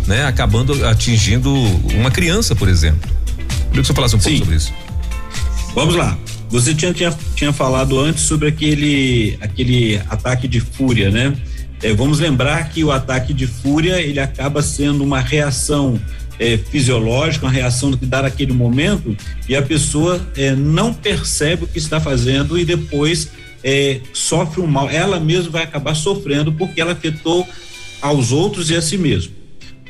né? 0.07 0.25
Acabando 0.25 0.85
atingindo 0.87 1.53
uma 1.95 2.11
criança, 2.11 2.55
por 2.55 2.67
exemplo. 2.67 3.09
Queria 3.69 3.81
que 3.81 3.87
você 3.87 3.93
falasse 3.93 4.15
um 4.15 4.19
pouco 4.19 4.37
sobre 4.37 4.55
isso. 4.55 4.73
Vamos 5.73 5.95
lá. 5.95 6.17
Você 6.49 6.75
tinha, 6.75 6.93
tinha, 6.93 7.15
tinha 7.33 7.53
falado 7.53 7.97
antes 7.97 8.23
sobre 8.23 8.49
aquele, 8.49 9.37
aquele 9.39 10.01
ataque 10.09 10.47
de 10.47 10.59
fúria, 10.59 11.09
né? 11.09 11.33
É, 11.81 11.93
vamos 11.93 12.19
lembrar 12.19 12.69
que 12.69 12.83
o 12.83 12.91
ataque 12.91 13.33
de 13.33 13.47
fúria 13.47 13.99
ele 13.99 14.19
acaba 14.19 14.61
sendo 14.61 15.03
uma 15.03 15.19
reação 15.19 15.99
é, 16.41 16.57
fisiológica, 16.57 17.45
uma 17.45 17.51
reação 17.51 17.91
que 17.93 18.03
dá 18.03 18.23
naquele 18.23 18.51
momento 18.51 19.15
e 19.47 19.55
a 19.55 19.61
pessoa 19.61 20.19
é, 20.35 20.55
não 20.55 20.91
percebe 20.91 21.65
o 21.65 21.67
que 21.67 21.77
está 21.77 22.01
fazendo 22.01 22.57
e 22.57 22.65
depois 22.65 23.29
é, 23.63 24.01
sofre 24.11 24.59
um 24.59 24.65
mal. 24.65 24.89
Ela 24.89 25.19
mesma 25.19 25.51
vai 25.51 25.63
acabar 25.63 25.93
sofrendo 25.93 26.51
porque 26.51 26.81
ela 26.81 26.93
afetou 26.93 27.47
aos 28.01 28.31
outros 28.31 28.71
e 28.71 28.75
a 28.75 28.81
si 28.81 28.97
mesmo. 28.97 29.33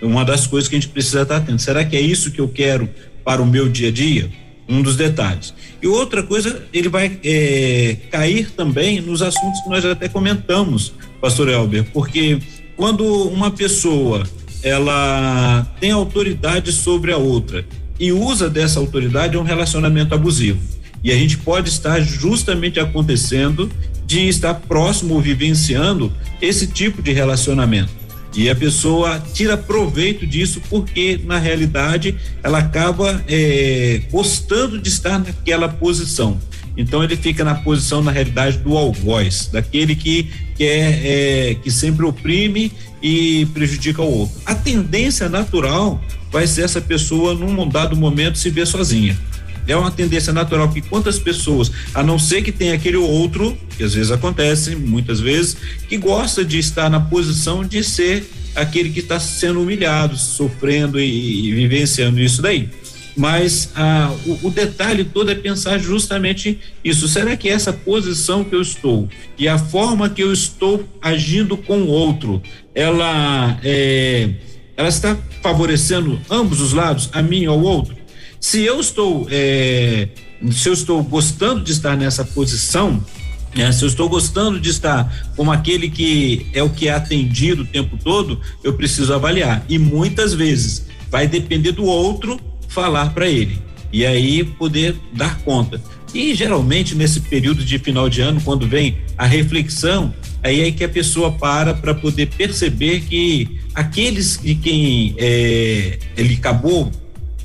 Uma 0.02 0.26
das 0.26 0.46
coisas 0.46 0.68
que 0.68 0.76
a 0.76 0.80
gente 0.80 0.92
precisa 0.92 1.22
estar 1.22 1.38
atento. 1.38 1.62
Será 1.62 1.86
que 1.86 1.96
é 1.96 2.02
isso 2.02 2.32
que 2.32 2.42
eu 2.42 2.50
quero 2.50 2.90
para 3.24 3.42
o 3.42 3.46
meu 3.46 3.70
dia 3.70 3.88
a 3.88 3.92
dia? 3.92 4.30
Um 4.68 4.82
dos 4.82 4.98
detalhes. 4.98 5.54
E 5.82 5.88
outra 5.88 6.22
coisa, 6.22 6.64
ele 6.74 6.90
vai 6.90 7.18
é, 7.24 7.96
cair 8.12 8.52
também 8.52 9.00
nos 9.00 9.22
assuntos 9.22 9.62
que 9.62 9.70
nós 9.70 9.86
até 9.86 10.10
comentamos, 10.10 10.94
Pastor 11.22 11.48
Elber, 11.48 11.86
porque 11.94 12.40
quando 12.76 13.06
uma 13.30 13.52
pessoa 13.52 14.24
ela 14.64 15.66
tem 15.80 15.92
autoridade 15.92 16.72
sobre 16.72 17.12
a 17.12 17.18
outra 17.18 17.66
e 18.00 18.12
usa 18.12 18.50
dessa 18.50 18.80
autoridade 18.80 19.38
um 19.38 19.44
relacionamento 19.44 20.16
abusivo. 20.16 20.60
E 21.04 21.12
a 21.12 21.16
gente 21.16 21.38
pode 21.38 21.70
estar 21.70 22.00
justamente 22.02 22.80
acontecendo 22.80 23.72
de 24.06 24.28
estar 24.28 24.54
próximo 24.54 25.16
ou 25.16 25.22
vivenciando 25.22 26.12
esse 26.42 26.68
tipo 26.68 27.02
de 27.02 27.12
relacionamento. 27.12 28.02
E 28.36 28.50
a 28.50 28.56
pessoa 28.56 29.22
tira 29.34 29.58
proveito 29.58 30.26
disso 30.26 30.62
porque, 30.70 31.20
na 31.26 31.38
realidade, 31.38 32.16
ela 32.42 32.60
acaba 32.60 33.22
é, 33.28 34.02
gostando 34.10 34.80
de 34.80 34.88
estar 34.88 35.20
naquela 35.20 35.68
posição. 35.68 36.40
Então 36.78 37.04
ele 37.04 37.18
fica 37.18 37.44
na 37.44 37.56
posição, 37.56 38.02
na 38.02 38.12
realidade, 38.12 38.58
do 38.60 38.78
algoz, 38.78 39.50
daquele 39.52 39.96
que 39.96 40.30
quer, 40.56 41.06
é, 41.06 41.56
que 41.56 41.70
sempre 41.70 42.06
oprime 42.06 42.72
e 43.02 43.46
prejudica 43.48 44.02
o 44.02 44.20
outro. 44.20 44.36
A 44.46 44.56
tendência 44.56 45.28
natural 45.28 46.02
vai 46.32 46.48
ser 46.48 46.64
essa 46.64 46.80
pessoa, 46.80 47.34
num 47.34 47.68
dado 47.68 47.96
momento, 47.96 48.38
se 48.38 48.50
ver 48.50 48.68
sozinha. 48.68 49.18
É 49.68 49.76
uma 49.76 49.92
tendência 49.92 50.34
natural 50.34 50.70
que 50.70 50.82
quantas 50.82 51.20
pessoas, 51.20 51.72
a 51.94 52.02
não 52.02 52.18
ser 52.18 52.42
que 52.42 52.52
tenha 52.52 52.74
aquele 52.74 52.98
outro, 52.98 53.58
que 53.78 53.84
às 53.84 53.94
vezes 53.94 54.12
acontece, 54.12 54.76
muitas 54.76 55.20
vezes, 55.20 55.56
que 55.88 55.98
gosta 55.98 56.44
de 56.44 56.58
estar 56.58 56.90
na 56.90 57.00
posição 57.00 57.64
de 57.64 57.84
ser 57.84 58.26
aquele 58.56 58.90
que 58.90 59.00
está 59.00 59.20
sendo 59.20 59.62
humilhado, 59.62 60.18
sofrendo 60.18 61.00
e, 61.00 61.50
e 61.50 61.54
vivenciando 61.54 62.20
isso 62.20 62.42
daí 62.42 62.70
mas 63.16 63.72
ah, 63.76 64.14
o, 64.26 64.48
o, 64.48 64.50
detalhe 64.50 65.04
todo 65.04 65.32
é 65.32 65.36
pensar 65.36 65.78
justamente 65.78 66.60
isso. 66.84 67.08
Será 67.08 67.36
que 67.36 67.50
essa 67.50 67.74
posição 67.74 68.44
que 68.44 68.56
eu 68.56 68.62
estou 68.62 69.10
e 69.38 69.48
a 69.48 69.58
forma 69.58 70.10
que 70.10 70.24
eu 70.24 70.32
estou 70.32 70.88
agindo 71.02 71.58
com 71.58 71.82
o 71.82 71.88
outro, 71.88 72.42
ela 72.74 73.60
é, 73.64 74.30
ela 74.78 74.90
está 74.90 75.18
favorecendo 75.42 76.20
ambos 76.30 76.62
os 76.62 76.74
lados, 76.74 77.10
a 77.14 77.22
mim 77.22 77.42
e 77.42 77.46
ao 77.46 77.60
outro? 77.60 77.96
Se 78.40 78.64
eu 78.64 78.80
estou 78.80 79.28
é, 79.30 80.10
se 80.52 80.68
eu 80.68 80.74
estou 80.74 81.04
gostando 81.04 81.64
de 81.64 81.72
estar 81.72 81.96
nessa 81.96 82.26
posição, 82.26 83.04
né, 83.56 83.72
se 83.72 83.84
eu 83.84 83.88
estou 83.88 84.10
gostando 84.10 84.60
de 84.60 84.70
estar 84.70 85.32
como 85.36 85.52
aquele 85.52 85.90
que 85.90 86.48
é 86.54 86.64
o 86.64 86.70
que 86.70 86.88
é 86.88 86.94
atendido 86.94 87.64
o 87.64 87.66
tempo 87.66 87.98
todo, 88.04 88.40
eu 88.64 88.74
preciso 88.74 89.14
avaliar. 89.14 89.64
E 89.70 89.78
muitas 89.78 90.34
vezes 90.34 90.88
vai 91.10 91.28
depender 91.28 91.74
do 91.74 91.84
outro 91.84 92.40
falar 92.68 93.14
para 93.14 93.28
ele 93.30 93.60
e 93.92 94.06
aí 94.06 94.44
poder 94.44 94.96
dar 95.14 95.40
conta. 95.40 95.82
E 96.14 96.34
geralmente 96.34 96.96
nesse 96.96 97.20
período 97.20 97.64
de 97.64 97.78
final 97.78 98.10
de 98.10 98.22
ano, 98.22 98.42
quando 98.42 98.68
vem 98.68 98.98
a 99.18 99.26
reflexão, 99.26 100.14
aí 100.44 100.62
é 100.62 100.72
que 100.72 100.84
a 100.84 100.90
pessoa 100.90 101.32
para 101.32 101.74
para 101.74 101.94
poder 101.94 102.28
perceber 102.28 103.02
que 103.02 103.60
aqueles 103.74 104.40
de 104.42 104.56
quem 104.56 105.16
é, 105.18 106.00
ele 106.18 106.36
acabou 106.36 106.92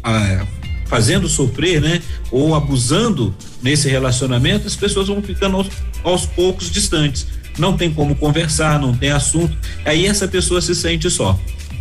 ah, 0.02 0.46
fazendo 0.86 1.28
sofrer, 1.28 1.80
né, 1.80 2.00
ou 2.30 2.54
abusando 2.54 3.34
nesse 3.62 3.88
relacionamento, 3.88 4.66
as 4.66 4.76
pessoas 4.76 5.08
vão 5.08 5.20
ficando 5.22 5.56
aos, 5.56 5.68
aos 6.04 6.26
poucos 6.26 6.70
distantes. 6.70 7.26
não 7.58 7.76
tem 7.76 7.90
como 7.90 8.14
conversar, 8.14 8.78
não 8.78 8.94
tem 8.94 9.10
assunto, 9.10 9.56
aí 9.84 10.06
essa 10.06 10.28
pessoa 10.28 10.60
se 10.60 10.74
sente 10.74 11.10
só. 11.10 11.38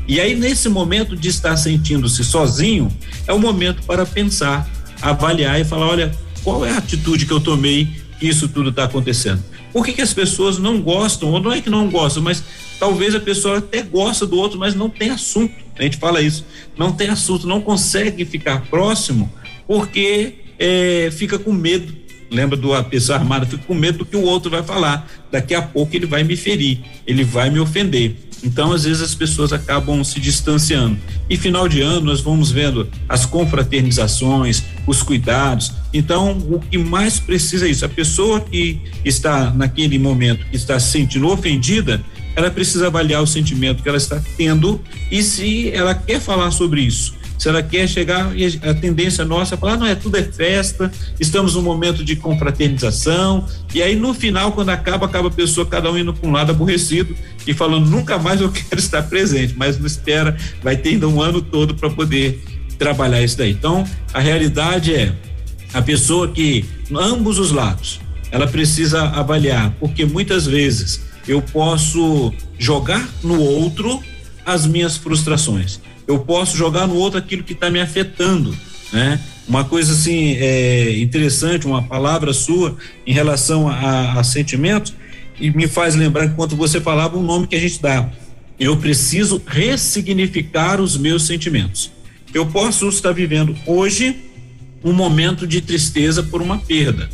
E 0.08 0.20
aí, 0.20 0.36
nesse 0.36 0.70
momento 0.70 1.16
de 1.16 1.30
estar 1.30 1.58
sentindo-se 1.58 2.24
sozinho, 2.24 2.92
é 3.28 3.34
o 3.34 3.39
momento 3.39 3.84
para 3.84 4.06
pensar, 4.06 4.70
avaliar 5.02 5.60
e 5.60 5.66
falar: 5.66 5.88
olha, 5.88 6.12
qual 6.44 6.66
é 6.66 6.72
a 6.72 6.78
atitude 6.78 7.26
que 7.26 7.34
eu 7.34 7.39
tomei 7.39 7.89
que 8.20 8.28
isso 8.28 8.48
tudo 8.48 8.70
está 8.70 8.84
acontecendo? 8.84 9.44
Por 9.76 9.86
que, 9.86 9.92
que 9.92 10.02
as 10.02 10.14
pessoas 10.14 10.58
não 10.58 10.80
gostam, 10.80 11.32
ou 11.32 11.42
não 11.42 11.52
é 11.52 11.60
que 11.60 11.70
não 11.70 11.90
gostam, 11.90 12.24
mas 12.24 12.42
talvez 12.80 13.14
a 13.14 13.20
pessoa 13.20 13.58
até 13.58 13.82
gosta 13.82 14.26
do 14.26 14.38
outro, 14.38 14.58
mas 14.58 14.74
não 14.74 14.90
tem 14.90 15.10
assunto. 15.10 15.54
A 15.78 15.84
gente 15.84 15.98
fala 15.98 16.22
isso, 16.22 16.46
não 16.78 16.94
tem 16.94 17.10
assunto, 17.10 17.46
não 17.46 17.60
consegue 17.60 18.24
ficar 18.24 18.62
próximo 18.68 19.30
porque 19.68 20.36
é, 20.58 21.10
fica 21.12 21.38
com 21.38 21.52
medo. 21.52 21.94
Lembra 22.32 22.56
do 22.56 22.74
a 22.74 22.86
pessoa 22.86 23.18
armada, 23.18 23.46
fica 23.46 23.66
com 23.68 23.74
medo 23.74 23.98
do 23.98 24.06
que 24.06 24.16
o 24.16 24.24
outro 24.24 24.50
vai 24.50 24.64
falar. 24.64 25.12
Daqui 25.30 25.54
a 25.54 25.62
pouco 25.62 25.94
ele 25.94 26.06
vai 26.06 26.24
me 26.24 26.38
ferir, 26.38 26.80
ele 27.06 27.26
vai 27.26 27.50
me 27.50 27.60
ofender. 27.60 28.16
Então, 28.44 28.72
às 28.72 28.84
vezes, 28.84 29.02
as 29.02 29.16
pessoas 29.16 29.52
acabam 29.52 30.04
se 30.04 30.20
distanciando. 30.20 30.98
E 31.30 31.38
final 31.38 31.68
de 31.68 31.82
ano, 31.82 32.08
nós 32.08 32.22
vamos 32.22 32.52
vendo 32.52 32.88
as 33.10 33.26
confraternizações, 33.26 34.64
os 34.86 35.02
cuidados. 35.02 35.72
Então, 35.94 36.38
o 36.50 36.60
que 36.60 36.78
mais 36.78 37.20
precisa 37.20 37.68
é 37.68 37.72
isso. 37.72 37.86
A 37.86 37.90
pessoa 37.90 38.40
que 38.40 38.82
está 39.04 39.52
naquele 39.52 39.98
momento, 39.98 40.46
que 40.46 40.56
está 40.56 40.80
se 40.80 40.92
sentindo 40.92 41.28
ofendida, 41.28 42.04
ela 42.36 42.52
precisa 42.52 42.88
avaliar 42.88 43.24
o 43.24 43.28
sentimento 43.28 43.82
que 43.82 43.88
ela 43.90 43.98
está 43.98 44.22
tendo 44.38 44.82
e 45.10 45.24
se 45.24 45.72
ela 45.72 45.96
quer 45.96 46.20
falar 46.20 46.52
sobre 46.52 46.82
isso 46.82 47.16
se 47.38 47.50
ela 47.50 47.62
quer 47.62 47.88
chegar, 47.88 48.32
a 48.64 48.74
tendência 48.74 49.26
nossa 49.26 49.56
é 49.56 49.58
falar, 49.58 49.78
não, 49.78 49.86
é 49.86 49.96
tudo 49.96 50.18
é 50.18 50.24
festa, 50.24 50.92
estamos 51.20 51.56
num 51.56 51.62
momento 51.62 52.04
de 52.04 52.16
confraternização, 52.16 53.46
e 53.74 53.82
aí 53.82 53.96
no 53.96 54.14
final, 54.14 54.52
quando 54.52 54.70
acaba, 54.70 55.06
acaba 55.06 55.28
a 55.28 55.32
pessoa, 55.32 55.66
cada 55.66 55.92
um 55.92 55.98
indo 55.98 56.14
para 56.14 56.28
um 56.28 56.32
lado 56.32 56.52
aborrecido 56.52 57.16
e 57.46 57.54
falando, 57.54 57.90
nunca 57.90 58.18
mais 58.18 58.42
eu 58.42 58.50
quero 58.52 58.80
estar 58.80 59.04
presente, 59.04 59.54
mas 59.58 59.78
não 59.78 59.86
espera, 59.86 60.36
vai 60.64 60.78
ter 60.78 60.90
ainda 60.90 61.08
um 61.08 61.22
ano 61.22 61.42
todo 61.42 61.76
para 61.76 61.90
poder 61.90 62.44
trabalhar 62.78 63.22
isso 63.22 63.38
daí. 63.38 63.52
Então, 63.52 63.86
a 64.14 64.20
realidade 64.20 64.94
é 64.94 65.14
a 65.74 65.82
pessoa 65.82 66.28
que, 66.30 66.66
ambos 66.94 67.38
os 67.38 67.52
lados, 67.52 68.00
ela 68.32 68.48
precisa 68.48 69.04
avaliar, 69.04 69.72
porque 69.80 70.06
muitas 70.06 70.46
vezes 70.46 71.02
eu 71.28 71.42
posso 71.42 72.34
jogar 72.58 73.08
no 73.24 73.40
outro 73.40 74.02
as 74.46 74.66
minhas 74.68 74.96
frustrações 74.96 75.85
eu 76.08 76.20
posso 76.20 76.56
jogar 76.56 76.88
no 76.88 76.95
outro 76.95 77.18
aquilo 77.18 77.43
que 77.43 77.53
está 77.53 77.70
me 77.70 77.80
afetando, 77.80 78.56
né? 78.91 79.20
Uma 79.47 79.64
coisa 79.64 79.93
assim 79.93 80.36
é, 80.38 80.97
interessante, 80.99 81.68
uma 81.68 81.84
palavra 81.84 82.34
sua 82.34 82.76
em 83.06 83.14
relação 83.14 83.68
a, 83.68 84.14
a 84.20 84.24
sentimentos 84.24 84.93
e 85.39 85.51
me 85.51 85.68
faz 85.68 85.95
lembrar 85.95 86.26
enquanto 86.26 86.56
você 86.56 86.82
falava 86.82 87.18
um 87.18 87.24
nome 87.24 87.47
que 87.47 87.56
a 87.56 87.60
gente 87.60 87.82
dá. 87.82 88.10
Eu 88.60 88.78
preciso 88.78 89.41
ressignificar 89.45 90.80
os 90.80 90.97
meus 90.97 91.28
sentimentos. 91.28 91.91
Eu 92.34 92.45
posso 92.45 92.88
estar 92.89 93.12
vivendo 93.12 93.56
hoje 93.66 94.16
um 94.84 94.93
momento 94.93 95.45
de 95.45 95.62
tristeza 95.62 96.24
por 96.24 96.41
uma 96.41 96.58
perda. 96.58 97.10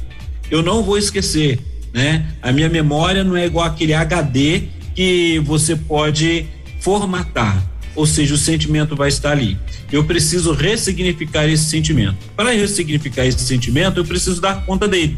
Eu 0.50 0.62
não 0.62 0.84
vou 0.84 0.98
esquecer, 0.98 1.60
né? 1.94 2.28
A 2.42 2.52
minha 2.52 2.70
memória 2.70 3.24
não 3.24 3.36
é 3.36 3.46
igual 3.46 3.66
aquele 3.66 3.94
HD 3.94 4.64
que 4.94 5.40
você 5.40 5.76
pode 5.76 6.46
formatar 6.80 7.72
ou 7.96 8.06
seja, 8.06 8.34
o 8.34 8.38
sentimento 8.38 8.96
vai 8.96 9.10
estar 9.10 9.32
ali. 9.32 9.58
Eu 9.92 10.04
preciso 10.04 10.54
ressignificar 10.54 11.48
esse 11.48 11.66
sentimento. 11.66 12.18
Para 12.36 12.52
ressignificar 12.52 13.26
esse 13.26 13.44
sentimento, 13.46 14.00
eu 14.00 14.06
preciso 14.06 14.40
dar 14.40 14.66
conta 14.66 14.88
dele. 14.88 15.18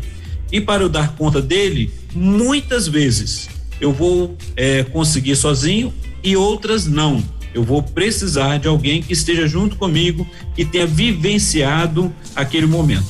E 0.51 0.61
para 0.61 0.83
eu 0.83 0.89
dar 0.89 1.15
conta 1.15 1.41
dele, 1.41 1.91
muitas 2.13 2.87
vezes 2.87 3.49
eu 3.79 3.91
vou 3.91 4.37
é, 4.55 4.83
conseguir 4.83 5.35
sozinho 5.35 5.93
e 6.23 6.35
outras 6.35 6.87
não. 6.87 7.23
Eu 7.53 7.63
vou 7.63 7.83
precisar 7.83 8.57
de 8.57 8.67
alguém 8.67 9.01
que 9.01 9.13
esteja 9.13 9.47
junto 9.47 9.75
comigo, 9.75 10.27
que 10.55 10.65
tenha 10.65 10.87
vivenciado 10.87 12.13
aquele 12.35 12.65
momento. 12.65 13.05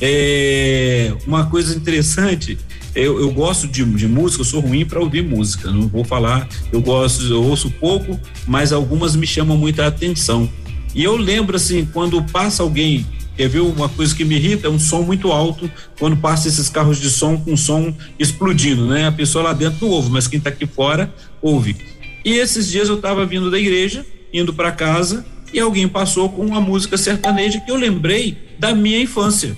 É, 0.00 1.14
uma 1.26 1.46
coisa 1.46 1.76
interessante 1.76 2.58
eu, 2.94 3.20
eu 3.20 3.30
gosto 3.30 3.66
de, 3.66 3.84
de 3.84 4.06
música, 4.06 4.42
eu 4.42 4.44
sou 4.44 4.60
ruim 4.60 4.84
para 4.84 5.00
ouvir 5.00 5.22
música, 5.22 5.70
não 5.70 5.88
vou 5.88 6.04
falar, 6.04 6.48
eu 6.72 6.80
gosto, 6.80 7.24
eu 7.24 7.42
ouço 7.42 7.70
pouco, 7.70 8.18
mas 8.46 8.72
algumas 8.72 9.16
me 9.16 9.26
chamam 9.26 9.56
muita 9.56 9.86
atenção. 9.86 10.48
E 10.94 11.02
eu 11.02 11.16
lembro 11.16 11.56
assim, 11.56 11.84
quando 11.92 12.22
passa 12.22 12.62
alguém, 12.62 13.04
quer 13.36 13.48
ver 13.48 13.60
uma 13.60 13.88
coisa 13.88 14.14
que 14.14 14.24
me 14.24 14.36
irrita, 14.36 14.68
é 14.68 14.70
um 14.70 14.78
som 14.78 15.02
muito 15.02 15.32
alto, 15.32 15.68
quando 15.98 16.16
passa 16.16 16.46
esses 16.46 16.68
carros 16.68 17.00
de 17.00 17.10
som 17.10 17.36
com 17.36 17.56
som 17.56 17.92
explodindo, 18.18 18.86
né? 18.86 19.08
A 19.08 19.12
pessoa 19.12 19.44
lá 19.44 19.52
dentro 19.52 19.86
não 19.86 19.92
ouve, 19.92 20.10
mas 20.10 20.28
quem 20.28 20.38
está 20.38 20.50
aqui 20.50 20.66
fora 20.66 21.12
ouve. 21.42 21.76
E 22.24 22.34
esses 22.34 22.70
dias 22.70 22.88
eu 22.88 22.94
estava 22.96 23.26
vindo 23.26 23.50
da 23.50 23.58
igreja, 23.58 24.06
indo 24.32 24.54
para 24.54 24.70
casa, 24.70 25.26
e 25.52 25.58
alguém 25.58 25.88
passou 25.88 26.28
com 26.28 26.46
uma 26.46 26.60
música 26.60 26.96
sertaneja 26.96 27.60
que 27.60 27.70
eu 27.70 27.76
lembrei 27.76 28.38
da 28.58 28.72
minha 28.72 29.00
infância. 29.00 29.56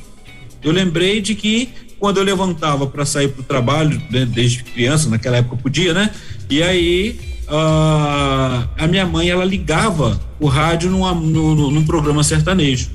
Eu 0.63 0.73
lembrei 0.73 1.21
de 1.21 1.35
que 1.35 1.69
quando 1.99 2.19
eu 2.19 2.25
levantava 2.25 2.87
para 2.87 3.05
sair 3.05 3.29
para 3.29 3.41
o 3.41 3.45
trabalho, 3.45 4.01
né, 4.11 4.27
desde 4.27 4.63
criança, 4.65 5.09
naquela 5.09 5.39
época 5.39 5.57
podia, 5.57 5.95
né? 5.95 6.11
E 6.49 6.63
aí 6.63 7.19
uh, 7.49 8.69
a 8.77 8.87
minha 8.89 9.07
mãe 9.07 9.29
ela 9.29 9.45
ligava 9.45 10.21
o 10.39 10.47
rádio 10.47 10.91
numa, 10.91 11.15
no, 11.15 11.71
num 11.71 11.85
programa 11.85 12.23
sertanejo. 12.23 12.91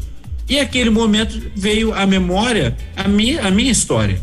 E 0.48 0.60
aquele 0.60 0.90
momento 0.90 1.42
veio 1.56 1.94
à 1.94 2.06
memória 2.06 2.76
a 2.96 3.08
minha, 3.08 3.42
a 3.42 3.52
minha 3.52 3.72
história. 3.72 4.22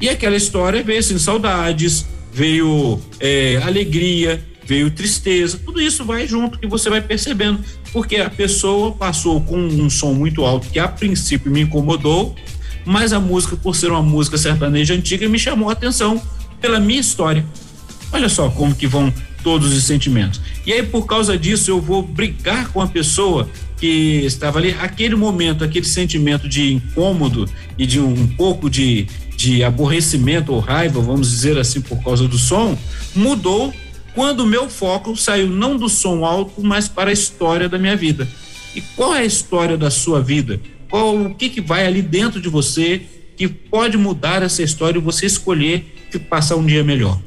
E 0.00 0.08
aquela 0.08 0.36
história 0.36 0.82
veio 0.82 1.00
assim, 1.00 1.18
saudades, 1.18 2.06
veio 2.32 3.00
é, 3.18 3.56
alegria, 3.64 4.44
veio 4.64 4.90
tristeza, 4.90 5.58
tudo 5.64 5.80
isso 5.80 6.04
vai 6.04 6.26
junto 6.26 6.58
que 6.58 6.66
você 6.66 6.90
vai 6.90 7.00
percebendo, 7.00 7.60
porque 7.92 8.16
a 8.16 8.28
pessoa 8.28 8.92
passou 8.92 9.40
com 9.40 9.56
um 9.56 9.88
som 9.88 10.12
muito 10.12 10.44
alto 10.44 10.68
que 10.68 10.78
a 10.78 10.88
princípio 10.88 11.50
me 11.50 11.62
incomodou, 11.62 12.34
mas 12.86 13.12
a 13.12 13.18
música, 13.18 13.56
por 13.56 13.74
ser 13.74 13.90
uma 13.90 14.00
música 14.00 14.38
sertaneja 14.38 14.94
antiga, 14.94 15.28
me 15.28 15.38
chamou 15.38 15.68
a 15.68 15.72
atenção 15.72 16.22
pela 16.60 16.78
minha 16.78 17.00
história. 17.00 17.44
Olha 18.12 18.28
só 18.28 18.48
como 18.48 18.74
que 18.74 18.86
vão 18.86 19.12
todos 19.42 19.76
os 19.76 19.84
sentimentos. 19.84 20.40
E 20.64 20.72
aí, 20.72 20.82
por 20.84 21.04
causa 21.06 21.36
disso, 21.36 21.70
eu 21.70 21.80
vou 21.80 22.02
brigar 22.02 22.68
com 22.68 22.80
a 22.80 22.86
pessoa 22.86 23.48
que 23.76 24.22
estava 24.24 24.58
ali. 24.58 24.74
Aquele 24.80 25.16
momento, 25.16 25.64
aquele 25.64 25.84
sentimento 25.84 26.48
de 26.48 26.72
incômodo 26.74 27.48
e 27.76 27.86
de 27.86 28.00
um, 28.00 28.26
pouco 28.28 28.70
de, 28.70 29.06
de 29.36 29.64
aborrecimento 29.64 30.52
ou 30.52 30.60
raiva, 30.60 31.00
vamos 31.00 31.30
dizer 31.30 31.58
assim, 31.58 31.80
por 31.80 32.02
causa 32.02 32.26
do 32.26 32.38
som, 32.38 32.78
mudou 33.14 33.74
quando 34.14 34.40
o 34.40 34.46
meu 34.46 34.70
foco 34.70 35.16
saiu 35.16 35.48
não 35.48 35.76
do 35.76 35.88
som 35.88 36.24
alto, 36.24 36.62
mas 36.62 36.88
para 36.88 37.10
a 37.10 37.12
história 37.12 37.68
da 37.68 37.78
minha 37.78 37.96
vida. 37.96 38.26
E 38.74 38.80
qual 38.80 39.14
é 39.14 39.20
a 39.20 39.24
história 39.24 39.76
da 39.76 39.90
sua 39.90 40.22
vida? 40.22 40.60
Qual 40.88 41.16
o 41.16 41.34
que, 41.34 41.48
que 41.48 41.60
vai 41.60 41.86
ali 41.86 42.02
dentro 42.02 42.40
de 42.40 42.48
você 42.48 43.02
que 43.36 43.48
pode 43.48 43.96
mudar 43.96 44.42
essa 44.42 44.62
história 44.62 44.98
e 44.98 45.02
você 45.02 45.26
escolher 45.26 45.92
passar 46.18 46.56
um 46.56 46.64
dia 46.64 46.82
melhor. 46.82 47.20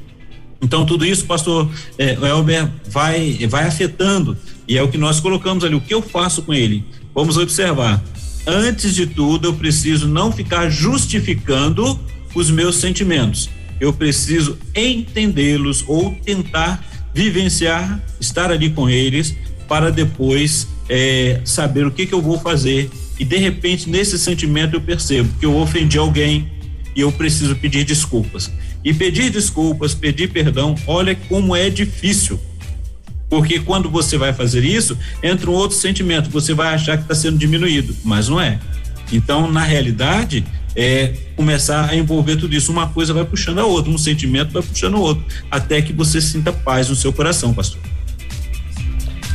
Então 0.60 0.84
tudo 0.84 1.06
isso, 1.06 1.24
pastor 1.24 1.70
é, 1.96 2.14
Elber, 2.14 2.68
vai 2.88 3.46
vai 3.48 3.64
afetando 3.64 4.36
e 4.66 4.76
é 4.76 4.82
o 4.82 4.88
que 4.88 4.98
nós 4.98 5.20
colocamos 5.20 5.64
ali. 5.64 5.74
O 5.74 5.80
que 5.80 5.94
eu 5.94 6.02
faço 6.02 6.42
com 6.42 6.52
ele? 6.52 6.84
Vamos 7.14 7.36
observar. 7.36 8.02
Antes 8.46 8.94
de 8.94 9.06
tudo, 9.06 9.48
eu 9.48 9.54
preciso 9.54 10.08
não 10.08 10.32
ficar 10.32 10.68
justificando 10.68 11.98
os 12.34 12.50
meus 12.50 12.76
sentimentos. 12.76 13.48
Eu 13.80 13.92
preciso 13.92 14.58
entendê-los 14.74 15.84
ou 15.86 16.14
tentar 16.24 16.84
vivenciar, 17.14 18.00
estar 18.20 18.50
ali 18.50 18.70
com 18.70 18.88
eles 18.88 19.34
para 19.66 19.90
depois 19.90 20.68
é, 20.88 21.40
saber 21.44 21.86
o 21.86 21.90
que, 21.90 22.06
que 22.06 22.12
eu 22.12 22.20
vou 22.20 22.38
fazer 22.38 22.90
e 23.20 23.24
de 23.24 23.36
repente 23.36 23.88
nesse 23.88 24.18
sentimento 24.18 24.74
eu 24.74 24.80
percebo 24.80 25.28
que 25.38 25.44
eu 25.44 25.54
ofendi 25.58 25.98
alguém 25.98 26.50
e 26.96 27.02
eu 27.02 27.12
preciso 27.12 27.54
pedir 27.54 27.84
desculpas. 27.84 28.50
E 28.82 28.94
pedir 28.94 29.30
desculpas, 29.30 29.92
pedir 29.94 30.30
perdão, 30.30 30.74
olha 30.86 31.14
como 31.28 31.54
é 31.54 31.68
difícil. 31.68 32.40
Porque 33.28 33.60
quando 33.60 33.90
você 33.90 34.16
vai 34.16 34.32
fazer 34.32 34.64
isso, 34.64 34.96
entra 35.22 35.50
um 35.50 35.54
outro 35.54 35.76
sentimento, 35.76 36.30
você 36.30 36.54
vai 36.54 36.74
achar 36.74 36.96
que 36.96 37.04
está 37.04 37.14
sendo 37.14 37.36
diminuído, 37.36 37.94
mas 38.02 38.28
não 38.28 38.40
é. 38.40 38.58
Então, 39.12 39.52
na 39.52 39.62
realidade, 39.62 40.42
é 40.74 41.12
começar 41.36 41.90
a 41.90 41.94
envolver 41.94 42.36
tudo 42.36 42.56
isso. 42.56 42.72
Uma 42.72 42.88
coisa 42.88 43.12
vai 43.12 43.24
puxando 43.24 43.58
a 43.58 43.66
outra, 43.66 43.92
um 43.92 43.98
sentimento 43.98 44.50
vai 44.50 44.62
puxando 44.62 44.94
o 44.94 45.00
outro, 45.00 45.24
até 45.50 45.82
que 45.82 45.92
você 45.92 46.22
sinta 46.22 46.52
paz 46.52 46.88
no 46.88 46.96
seu 46.96 47.12
coração, 47.12 47.52
pastor. 47.52 47.80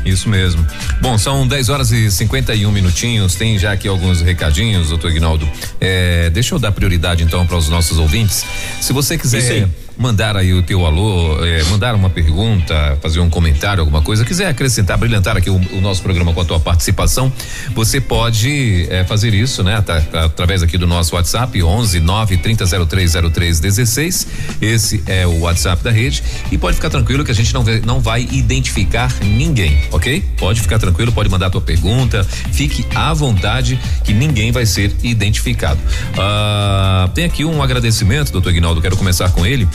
Isso 0.05 0.29
mesmo. 0.29 0.65
Bom, 1.01 1.17
são 1.17 1.47
10 1.47 1.69
horas 1.69 1.91
e 1.91 2.11
51 2.11 2.71
minutinhos. 2.71 3.35
Tem 3.35 3.57
já 3.57 3.71
aqui 3.71 3.87
alguns 3.87 4.21
recadinhos, 4.21 4.89
doutor 4.89 5.11
Ignaldo. 5.11 5.49
É, 5.81 6.29
deixa 6.29 6.53
eu 6.53 6.59
dar 6.59 6.71
prioridade 6.71 7.23
então 7.23 7.45
para 7.45 7.57
os 7.57 7.67
nossos 7.67 7.97
ouvintes. 7.97 8.45
Se 8.79 8.93
você 8.93 9.17
quiser 9.17 9.67
mandar 9.97 10.35
aí 10.35 10.53
o 10.53 10.61
teu 10.61 10.85
alô, 10.85 11.43
é, 11.43 11.63
mandar 11.65 11.95
uma 11.95 12.09
pergunta, 12.09 12.97
fazer 13.01 13.19
um 13.19 13.29
comentário, 13.29 13.81
alguma 13.81 14.01
coisa, 14.01 14.25
quiser 14.25 14.47
acrescentar, 14.47 14.97
brilhantar 14.97 15.37
aqui 15.37 15.49
o, 15.49 15.55
o 15.55 15.81
nosso 15.81 16.01
programa 16.01 16.33
com 16.33 16.41
a 16.41 16.45
tua 16.45 16.59
participação, 16.59 17.31
você 17.73 18.01
pode 18.01 18.87
é, 18.89 19.03
fazer 19.03 19.33
isso, 19.33 19.63
né? 19.63 19.81
Tá, 19.81 20.01
tá, 20.01 20.25
através 20.25 20.61
aqui 20.63 20.77
do 20.77 20.87
nosso 20.87 21.15
WhatsApp 21.15 21.61
11 21.61 21.99
9 21.99 22.37
300303 22.37 23.59
16. 23.59 24.27
Esse 24.61 25.03
é 25.07 25.25
o 25.25 25.41
WhatsApp 25.41 25.83
da 25.83 25.91
rede 25.91 26.23
e 26.51 26.57
pode 26.57 26.75
ficar 26.75 26.89
tranquilo 26.89 27.23
que 27.23 27.31
a 27.31 27.35
gente 27.35 27.53
não, 27.53 27.63
não 27.85 27.99
vai 27.99 28.27
identificar 28.31 29.13
ninguém, 29.21 29.79
ok? 29.91 30.23
Pode 30.37 30.61
ficar 30.61 30.79
tranquilo, 30.79 31.11
pode 31.11 31.29
mandar 31.29 31.47
a 31.47 31.49
tua 31.49 31.61
pergunta, 31.61 32.23
fique 32.51 32.85
à 32.95 33.13
vontade 33.13 33.79
que 34.03 34.13
ninguém 34.13 34.51
vai 34.51 34.65
ser 34.65 34.93
identificado. 35.03 35.79
Ah, 36.17 37.09
tem 37.13 37.25
aqui 37.25 37.45
um 37.45 37.61
agradecimento, 37.61 38.31
doutor 38.31 38.49
Ignaldo, 38.49 38.81
quero 38.81 38.97
começar 38.97 39.29
com 39.31 39.45
ele. 39.45 39.67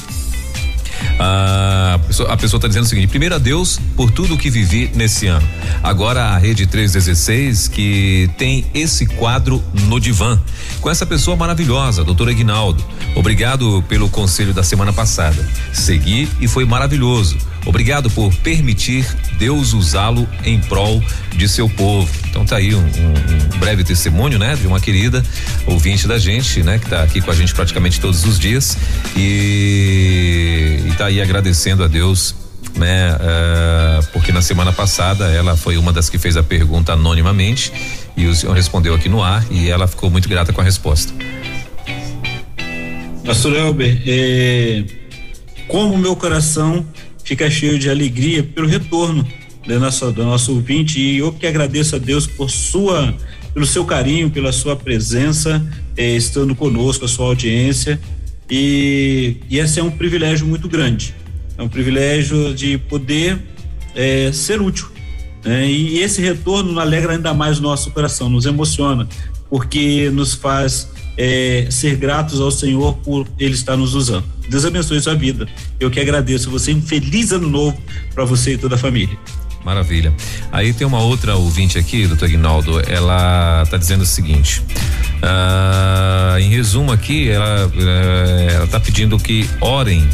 Ah, 1.18 1.98
a 2.28 2.36
pessoa 2.36 2.58
está 2.58 2.68
dizendo 2.68 2.84
o 2.84 2.86
seguinte: 2.86 3.08
primeiro 3.08 3.34
a 3.34 3.38
Deus 3.38 3.80
por 3.96 4.10
tudo 4.10 4.36
que 4.36 4.50
vivi 4.50 4.90
nesse 4.94 5.26
ano. 5.26 5.46
Agora 5.82 6.24
a 6.24 6.38
Rede 6.38 6.66
316 6.66 7.68
que 7.68 8.30
tem 8.36 8.66
esse 8.74 9.06
quadro 9.06 9.62
no 9.86 10.00
divã. 10.00 10.40
Com 10.80 10.90
essa 10.90 11.04
pessoa 11.04 11.36
maravilhosa, 11.36 12.04
doutor 12.04 12.28
Aguinaldo. 12.28 12.84
Obrigado 13.14 13.84
pelo 13.88 14.08
conselho 14.08 14.54
da 14.54 14.62
semana 14.62 14.92
passada. 14.92 15.46
Segui 15.72 16.28
e 16.40 16.48
foi 16.48 16.64
maravilhoso. 16.64 17.36
Obrigado 17.66 18.08
por 18.10 18.34
permitir 18.36 19.06
Deus 19.38 19.74
usá-lo 19.74 20.26
em 20.44 20.58
prol 20.60 21.02
de 21.36 21.48
seu 21.48 21.68
povo. 21.68 22.10
Então 22.28 22.44
tá 22.44 22.56
aí 22.56 22.74
um, 22.74 22.78
um, 22.78 22.82
um, 22.82 23.58
breve 23.58 23.84
testemunho, 23.84 24.38
né, 24.38 24.56
de 24.56 24.66
uma 24.66 24.80
querida 24.80 25.22
ouvinte 25.66 26.08
da 26.08 26.18
gente, 26.18 26.62
né, 26.62 26.78
que 26.78 26.88
tá 26.88 27.02
aqui 27.02 27.20
com 27.20 27.30
a 27.30 27.34
gente 27.34 27.54
praticamente 27.54 28.00
todos 28.00 28.24
os 28.24 28.38
dias 28.38 28.78
e, 29.16 30.49
e 30.90 30.96
tá 30.96 31.06
aí 31.06 31.20
agradecendo 31.20 31.84
a 31.84 31.88
Deus 31.88 32.34
né? 32.76 33.14
Uh, 33.14 34.06
porque 34.12 34.32
na 34.32 34.42
semana 34.42 34.72
passada 34.72 35.30
ela 35.30 35.56
foi 35.56 35.76
uma 35.76 35.92
das 35.92 36.08
que 36.08 36.18
fez 36.18 36.36
a 36.36 36.42
pergunta 36.42 36.92
anonimamente 36.92 37.72
e 38.16 38.26
o 38.26 38.34
senhor 38.34 38.54
respondeu 38.54 38.94
aqui 38.94 39.08
no 39.08 39.22
ar 39.22 39.44
e 39.50 39.68
ela 39.68 39.86
ficou 39.86 40.10
muito 40.10 40.28
grata 40.28 40.52
com 40.52 40.60
a 40.60 40.64
resposta. 40.64 41.12
Pastor 43.24 43.54
Elber, 43.54 44.02
é, 44.06 44.84
como 45.68 45.96
meu 45.96 46.16
coração 46.16 46.86
fica 47.24 47.50
cheio 47.50 47.78
de 47.78 47.88
alegria 47.88 48.42
pelo 48.42 48.66
retorno 48.66 49.26
do 49.66 49.80
nosso, 49.80 50.10
do 50.12 50.24
nosso 50.24 50.54
ouvinte 50.54 50.98
e 50.98 51.18
eu 51.18 51.32
que 51.32 51.46
agradeço 51.46 51.96
a 51.96 51.98
Deus 51.98 52.26
por 52.26 52.50
sua, 52.50 53.14
pelo 53.52 53.66
seu 53.66 53.84
carinho, 53.84 54.30
pela 54.30 54.52
sua 54.52 54.74
presença, 54.74 55.64
eh, 55.96 56.16
estando 56.16 56.54
conosco, 56.54 57.04
a 57.04 57.08
sua 57.08 57.26
audiência 57.26 58.00
e, 58.50 59.36
e 59.48 59.58
esse 59.58 59.78
é 59.78 59.82
um 59.82 59.90
privilégio 59.90 60.46
muito 60.46 60.68
grande, 60.68 61.14
é 61.56 61.62
um 61.62 61.68
privilégio 61.68 62.54
de 62.54 62.78
poder 62.78 63.38
eh, 63.94 64.30
ser 64.32 64.60
útil 64.60 64.88
né? 65.44 65.66
e 65.66 66.00
esse 66.00 66.20
retorno 66.20 66.78
alegra 66.78 67.12
ainda 67.12 67.32
mais 67.32 67.58
o 67.58 67.62
nosso 67.62 67.90
coração, 67.90 68.28
nos 68.28 68.46
emociona 68.46 69.08
porque 69.50 70.08
nos 70.10 70.32
faz 70.32 70.88
é, 71.18 71.66
ser 71.70 71.96
gratos 71.96 72.40
ao 72.40 72.50
Senhor 72.50 72.94
por 72.98 73.26
Ele 73.38 73.54
estar 73.54 73.76
nos 73.76 73.94
usando. 73.94 74.24
Deus 74.48 74.64
abençoe 74.64 75.00
sua 75.00 75.14
vida. 75.14 75.48
Eu 75.78 75.90
que 75.90 76.00
agradeço 76.00 76.48
você. 76.50 76.72
Um 76.72 76.80
feliz 76.80 77.32
ano 77.32 77.48
novo 77.48 77.76
para 78.14 78.24
você 78.24 78.54
e 78.54 78.58
toda 78.58 78.76
a 78.76 78.78
família. 78.78 79.18
Maravilha. 79.64 80.14
Aí 80.50 80.72
tem 80.72 80.86
uma 80.86 81.00
outra 81.00 81.36
ouvinte 81.36 81.78
aqui, 81.78 82.06
doutor 82.06 82.24
Aguinaldo, 82.24 82.80
ela 82.88 83.62
está 83.62 83.76
dizendo 83.76 84.02
o 84.02 84.06
seguinte. 84.06 84.62
Uh, 85.22 86.38
em 86.38 86.48
resumo 86.48 86.92
aqui, 86.92 87.28
ela, 87.28 87.66
uh, 87.66 88.50
ela 88.50 88.66
tá 88.66 88.80
pedindo 88.80 89.18
que 89.18 89.48
orem. 89.60 90.08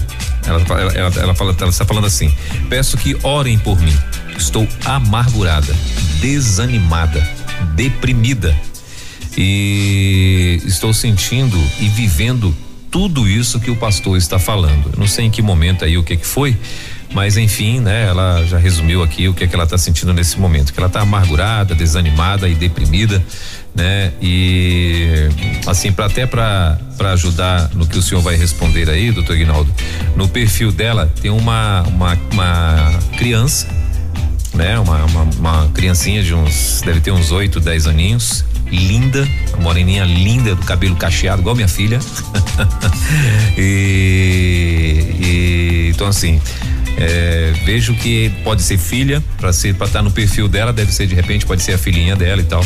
Ela, 0.45 0.61
ela, 0.61 0.93
ela, 0.93 1.21
ela, 1.21 1.35
fala, 1.35 1.55
ela 1.59 1.71
está 1.71 1.85
falando 1.85 2.07
assim: 2.07 2.33
peço 2.69 2.97
que 2.97 3.17
orem 3.23 3.59
por 3.59 3.81
mim. 3.81 3.97
Estou 4.37 4.67
amargurada, 4.85 5.75
desanimada, 6.21 7.27
deprimida 7.75 8.55
e 9.37 10.61
estou 10.65 10.93
sentindo 10.93 11.59
e 11.79 11.89
vivendo 11.89 12.57
tudo 12.91 13.29
isso 13.29 13.61
que 13.61 13.71
o 13.71 13.77
pastor 13.77 14.17
está 14.17 14.39
falando. 14.39 14.91
Eu 14.93 14.99
não 14.99 15.07
sei 15.07 15.27
em 15.27 15.31
que 15.31 15.43
momento 15.43 15.85
aí 15.85 15.99
o 15.99 16.03
que 16.03 16.17
que 16.17 16.27
foi, 16.27 16.57
mas 17.13 17.37
enfim, 17.37 17.81
né? 17.81 18.07
Ela 18.07 18.45
já 18.45 18.59
resumiu 18.59 19.03
aqui 19.03 19.29
o 19.29 19.35
que 19.35 19.45
é 19.45 19.47
que 19.47 19.55
ela 19.55 19.65
está 19.65 19.79
sentindo 19.79 20.13
nesse 20.13 20.39
momento, 20.39 20.73
que 20.73 20.79
ela 20.79 20.89
está 20.89 21.01
amargurada, 21.01 21.75
desanimada 21.75 22.49
e 22.49 22.55
deprimida, 22.55 23.23
né? 23.75 24.13
E 24.21 25.29
assim, 25.67 25.93
para 25.93 26.07
até 26.07 26.27
para 26.27 26.79
para 26.97 27.13
ajudar 27.13 27.71
no 27.75 27.87
que 27.87 27.99
o 27.99 28.03
senhor 28.03 28.23
vai 28.23 28.37
responder 28.37 28.89
aí, 28.89 29.13
doutor 29.13 29.37
Ignaldo, 29.37 29.71
no 30.17 30.29
perfil 30.29 30.73
dela 30.73 31.13
tem 31.21 31.31
uma 31.31 31.83
uma, 31.83 32.19
uma 32.33 32.99
criança, 33.17 33.69
né? 34.55 34.79
Uma, 34.79 35.05
uma, 35.05 35.23
uma 35.23 35.69
criancinha 35.69 36.23
de 36.23 36.35
uns 36.35 36.81
deve 36.85 37.01
ter 37.01 37.13
uns 37.13 37.31
oito, 37.31 37.61
dez 37.61 37.87
aninhos 37.87 38.45
linda, 38.71 39.27
uma 39.55 39.63
moreninha 39.63 40.05
linda, 40.05 40.55
do 40.55 40.63
cabelo 40.63 40.97
cacheado, 40.97 41.41
igual 41.41 41.55
minha 41.55 41.69
filha. 41.69 41.99
e, 43.57 45.05
e, 45.21 45.91
então 45.95 46.09
assim, 46.09 46.41
é, 46.97 47.53
vejo 47.65 47.95
que 47.95 48.31
pode 48.43 48.63
ser 48.63 48.79
filha, 48.79 49.23
para 49.39 49.53
ser 49.53 49.75
para 49.75 49.87
estar 49.87 49.99
tá 49.99 50.03
no 50.03 50.11
perfil 50.11 50.49
dela, 50.49 50.73
deve 50.73 50.93
ser 50.93 51.07
de 51.07 51.15
repente 51.15 51.45
pode 51.45 51.63
ser 51.63 51.73
a 51.73 51.79
filhinha 51.79 52.17
dela 52.17 52.41
e 52.41 52.45
tal. 52.45 52.65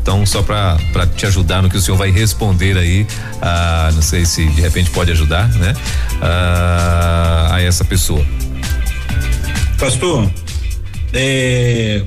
Então, 0.00 0.24
só 0.26 0.42
para 0.42 0.76
te 1.16 1.24
ajudar 1.24 1.62
no 1.62 1.70
que 1.70 1.78
o 1.78 1.80
senhor 1.80 1.96
vai 1.96 2.10
responder 2.10 2.76
aí, 2.76 3.06
ah, 3.40 3.90
não 3.94 4.02
sei 4.02 4.26
se 4.26 4.46
de 4.46 4.60
repente 4.60 4.90
pode 4.90 5.10
ajudar, 5.10 5.48
né? 5.54 5.74
Ah, 6.20 7.48
a 7.52 7.62
essa 7.62 7.84
pessoa. 7.86 8.24
Pastor, 9.78 10.30
é, 11.12 12.04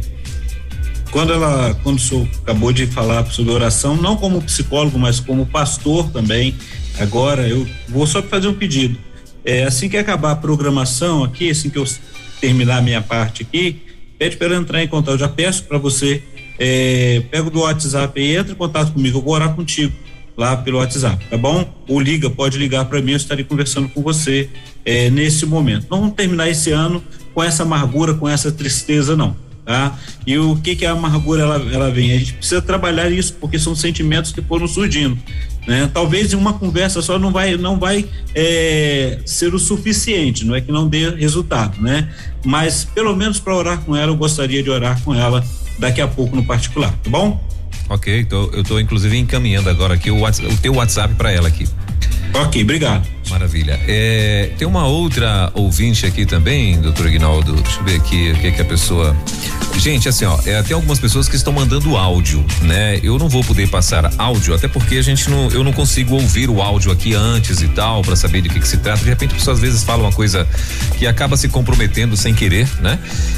quando 1.09 1.33
ela, 1.33 1.73
quando 1.81 1.97
o 1.97 1.99
senhor 1.99 2.27
acabou 2.43 2.71
de 2.71 2.85
falar 2.85 3.25
sobre 3.25 3.51
oração, 3.51 3.95
não 3.95 4.15
como 4.15 4.43
psicólogo, 4.43 4.99
mas 4.99 5.19
como 5.19 5.45
pastor 5.47 6.11
também, 6.11 6.53
agora 6.99 7.47
eu 7.47 7.67
vou 7.89 8.05
só 8.05 8.21
fazer 8.21 8.47
um 8.47 8.53
pedido. 8.53 9.06
É, 9.47 9.63
assim 9.63 9.87
que 9.87 9.95
acabar 9.95 10.31
a 10.31 10.35
programação 10.35 11.23
aqui, 11.23 11.49
assim 11.49 11.69
que 11.69 11.77
eu 11.77 11.85
terminar 12.41 12.79
a 12.79 12.81
minha 12.81 13.01
parte 13.01 13.43
aqui, 13.43 13.81
pede 14.19 14.35
para 14.35 14.53
entrar 14.53 14.83
em 14.83 14.89
contato. 14.89 15.13
Eu 15.13 15.19
já 15.19 15.29
peço 15.29 15.63
para 15.63 15.77
você, 15.77 16.21
é, 16.59 17.23
pega 17.31 17.49
do 17.49 17.61
WhatsApp 17.61 18.19
e 18.19 18.35
entra 18.35 18.51
em 18.51 18.55
contato 18.57 18.91
comigo, 18.91 19.19
eu 19.19 19.21
vou 19.21 19.33
orar 19.33 19.55
contigo 19.55 19.93
lá 20.35 20.57
pelo 20.57 20.79
WhatsApp, 20.79 21.25
tá 21.29 21.37
bom? 21.37 21.65
Ou 21.87 21.97
liga, 21.97 22.29
pode 22.29 22.57
ligar 22.57 22.83
para 22.85 23.01
mim, 23.01 23.11
eu 23.11 23.17
estarei 23.17 23.45
conversando 23.45 23.87
com 23.87 24.01
você 24.01 24.49
é, 24.83 25.09
nesse 25.09 25.45
momento. 25.45 25.87
Não 25.89 26.01
vamos 26.01 26.15
terminar 26.15 26.49
esse 26.49 26.71
ano 26.71 27.01
com 27.33 27.41
essa 27.41 27.63
amargura, 27.63 28.13
com 28.15 28.27
essa 28.27 28.51
tristeza, 28.51 29.15
não 29.15 29.47
tá? 29.67 29.99
E 30.25 30.37
o 30.37 30.55
que 30.55 30.77
que 30.77 30.85
a 30.85 30.91
amargura 30.91 31.43
ela, 31.43 31.55
ela 31.73 31.91
vem? 31.91 32.13
A 32.13 32.17
gente 32.17 32.33
precisa 32.33 32.61
trabalhar 32.61 33.11
isso 33.11 33.33
porque 33.33 33.59
são 33.59 33.75
sentimentos 33.75 34.31
que 34.31 34.41
foram 34.41 34.65
surgindo, 34.65 35.19
né? 35.67 35.89
Talvez 35.93 36.31
em 36.31 36.35
uma 36.37 36.53
conversa 36.53 37.01
só 37.01 37.19
não 37.19 37.31
vai 37.31 37.57
não 37.57 37.77
vai 37.77 38.05
é, 38.33 39.19
ser 39.25 39.53
o 39.53 39.59
suficiente, 39.59 40.45
não 40.45 40.55
é 40.55 40.61
que 40.61 40.71
não 40.71 40.87
dê 40.87 41.09
resultado, 41.09 41.79
né? 41.81 42.09
Mas 42.45 42.85
pelo 42.85 43.15
menos 43.15 43.39
para 43.39 43.53
orar 43.53 43.79
com 43.81 43.95
ela 43.95 44.11
eu 44.11 44.15
gostaria 44.15 44.63
de 44.63 44.69
orar 44.69 44.99
com 45.03 45.13
ela 45.13 45.43
daqui 45.77 45.99
a 45.99 46.07
pouco 46.07 46.35
no 46.35 46.45
particular, 46.45 46.91
tá 47.03 47.09
bom? 47.09 47.45
Ok, 47.89 48.19
então 48.19 48.49
eu 48.53 48.61
estou 48.61 48.79
inclusive 48.79 49.17
encaminhando 49.17 49.69
agora 49.69 49.93
aqui 49.93 50.09
o, 50.09 50.23
o 50.23 50.57
teu 50.61 50.75
WhatsApp 50.75 51.13
para 51.15 51.31
ela 51.31 51.49
aqui. 51.49 51.67
Ok, 52.33 52.63
obrigado. 52.63 53.16
Maravilha. 53.29 53.79
É, 53.87 54.51
tem 54.57 54.67
uma 54.67 54.87
outra 54.87 55.51
ouvinte 55.53 56.05
aqui 56.05 56.25
também, 56.25 56.79
doutor 56.79 57.07
Ignaldo. 57.07 57.53
Deixa 57.55 57.79
eu 57.79 57.83
ver 57.83 57.95
aqui 57.95 58.31
o 58.31 58.39
que, 58.39 58.51
que 58.51 58.61
a 58.61 58.65
pessoa. 58.65 59.15
Gente, 59.77 60.09
assim, 60.09 60.25
ó, 60.25 60.39
é, 60.45 60.61
tem 60.63 60.73
algumas 60.73 60.99
pessoas 60.99 61.29
que 61.29 61.35
estão 61.35 61.53
mandando 61.53 61.95
áudio, 61.95 62.43
né? 62.61 62.99
Eu 63.03 63.19
não 63.19 63.29
vou 63.29 63.43
poder 63.43 63.67
passar 63.69 64.11
áudio, 64.17 64.55
até 64.55 64.67
porque 64.67 64.95
a 64.95 65.01
gente 65.01 65.29
não, 65.29 65.49
eu 65.51 65.63
não 65.63 65.71
consigo 65.71 66.15
ouvir 66.15 66.49
o 66.49 66.61
áudio 66.61 66.91
aqui 66.91 67.13
antes 67.13 67.61
e 67.61 67.67
tal, 67.67 68.01
para 68.01 68.15
saber 68.15 68.41
de 68.41 68.49
que, 68.49 68.59
que 68.59 68.67
se 68.67 68.77
trata. 68.77 69.03
De 69.03 69.09
repente, 69.09 69.31
a 69.31 69.35
pessoa 69.35 69.53
às 69.53 69.59
vezes 69.59 69.83
fala 69.83 70.03
uma 70.03 70.11
coisa 70.11 70.47
que 70.97 71.05
acaba 71.05 71.37
se 71.37 71.47
comprometendo 71.47 72.17
sem 72.17 72.33
querer, 72.33 72.67
né? 72.79 72.97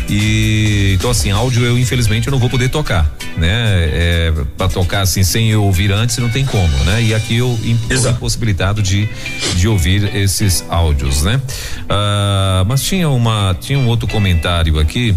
E 0.10 0.94
então, 0.98 1.10
assim, 1.10 1.32
áudio 1.32 1.66
eu, 1.66 1.78
infelizmente, 1.78 2.28
eu 2.28 2.32
não 2.32 2.40
vou 2.40 2.50
poder 2.50 2.70
tocar, 2.70 3.12
né? 3.38 3.50
É, 3.50 4.34
para 4.58 4.70
tocar 4.70 5.02
assim, 5.02 5.24
sem 5.24 5.50
eu 5.50 5.64
ouvir 5.64 5.92
antes, 5.92 6.18
não 6.18 6.30
tem 6.30 6.46
como, 6.46 6.78
né? 6.86 7.02
E 7.04 7.14
aqui 7.14 7.38
eu 7.38 7.58
estou 7.90 8.12
impossibilitado 8.12 8.82
de, 8.82 9.10
de 9.56 9.68
ouvir 9.68 9.79
esses 9.86 10.64
áudios, 10.70 11.24
né? 11.24 11.42
Ah, 11.88 12.64
mas 12.68 12.84
tinha 12.84 13.10
uma, 13.10 13.56
tinha 13.60 13.78
um 13.78 13.88
outro 13.88 14.08
comentário 14.08 14.80
aqui 14.80 15.16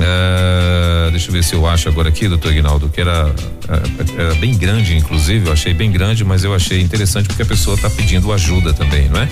é, 0.00 1.10
deixa 1.10 1.28
eu 1.28 1.32
ver 1.32 1.42
se 1.42 1.54
eu 1.54 1.66
acho 1.66 1.88
agora 1.88 2.08
aqui, 2.08 2.28
doutor 2.28 2.52
Ignaldo, 2.52 2.88
que 2.88 3.00
era, 3.00 3.34
é, 3.68 4.22
era, 4.22 4.34
bem 4.34 4.56
grande, 4.56 4.96
inclusive, 4.96 5.46
eu 5.46 5.52
achei 5.52 5.72
bem 5.72 5.90
grande, 5.90 6.24
mas 6.24 6.44
eu 6.44 6.54
achei 6.54 6.80
interessante 6.80 7.26
porque 7.26 7.42
a 7.42 7.46
pessoa 7.46 7.74
está 7.74 7.88
pedindo 7.88 8.32
ajuda 8.32 8.72
também, 8.72 9.08
não 9.08 9.20
é? 9.20 9.28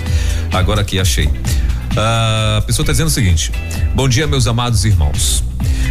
Agora 0.51 0.81
aqui 0.81 0.99
achei. 0.99 1.29
a 1.95 2.61
pessoa 2.65 2.83
está 2.83 2.91
dizendo 2.91 3.07
o 3.07 3.11
seguinte: 3.11 3.51
Bom 3.93 4.09
dia, 4.09 4.25
meus 4.27 4.47
amados 4.47 4.83
irmãos. 4.85 5.43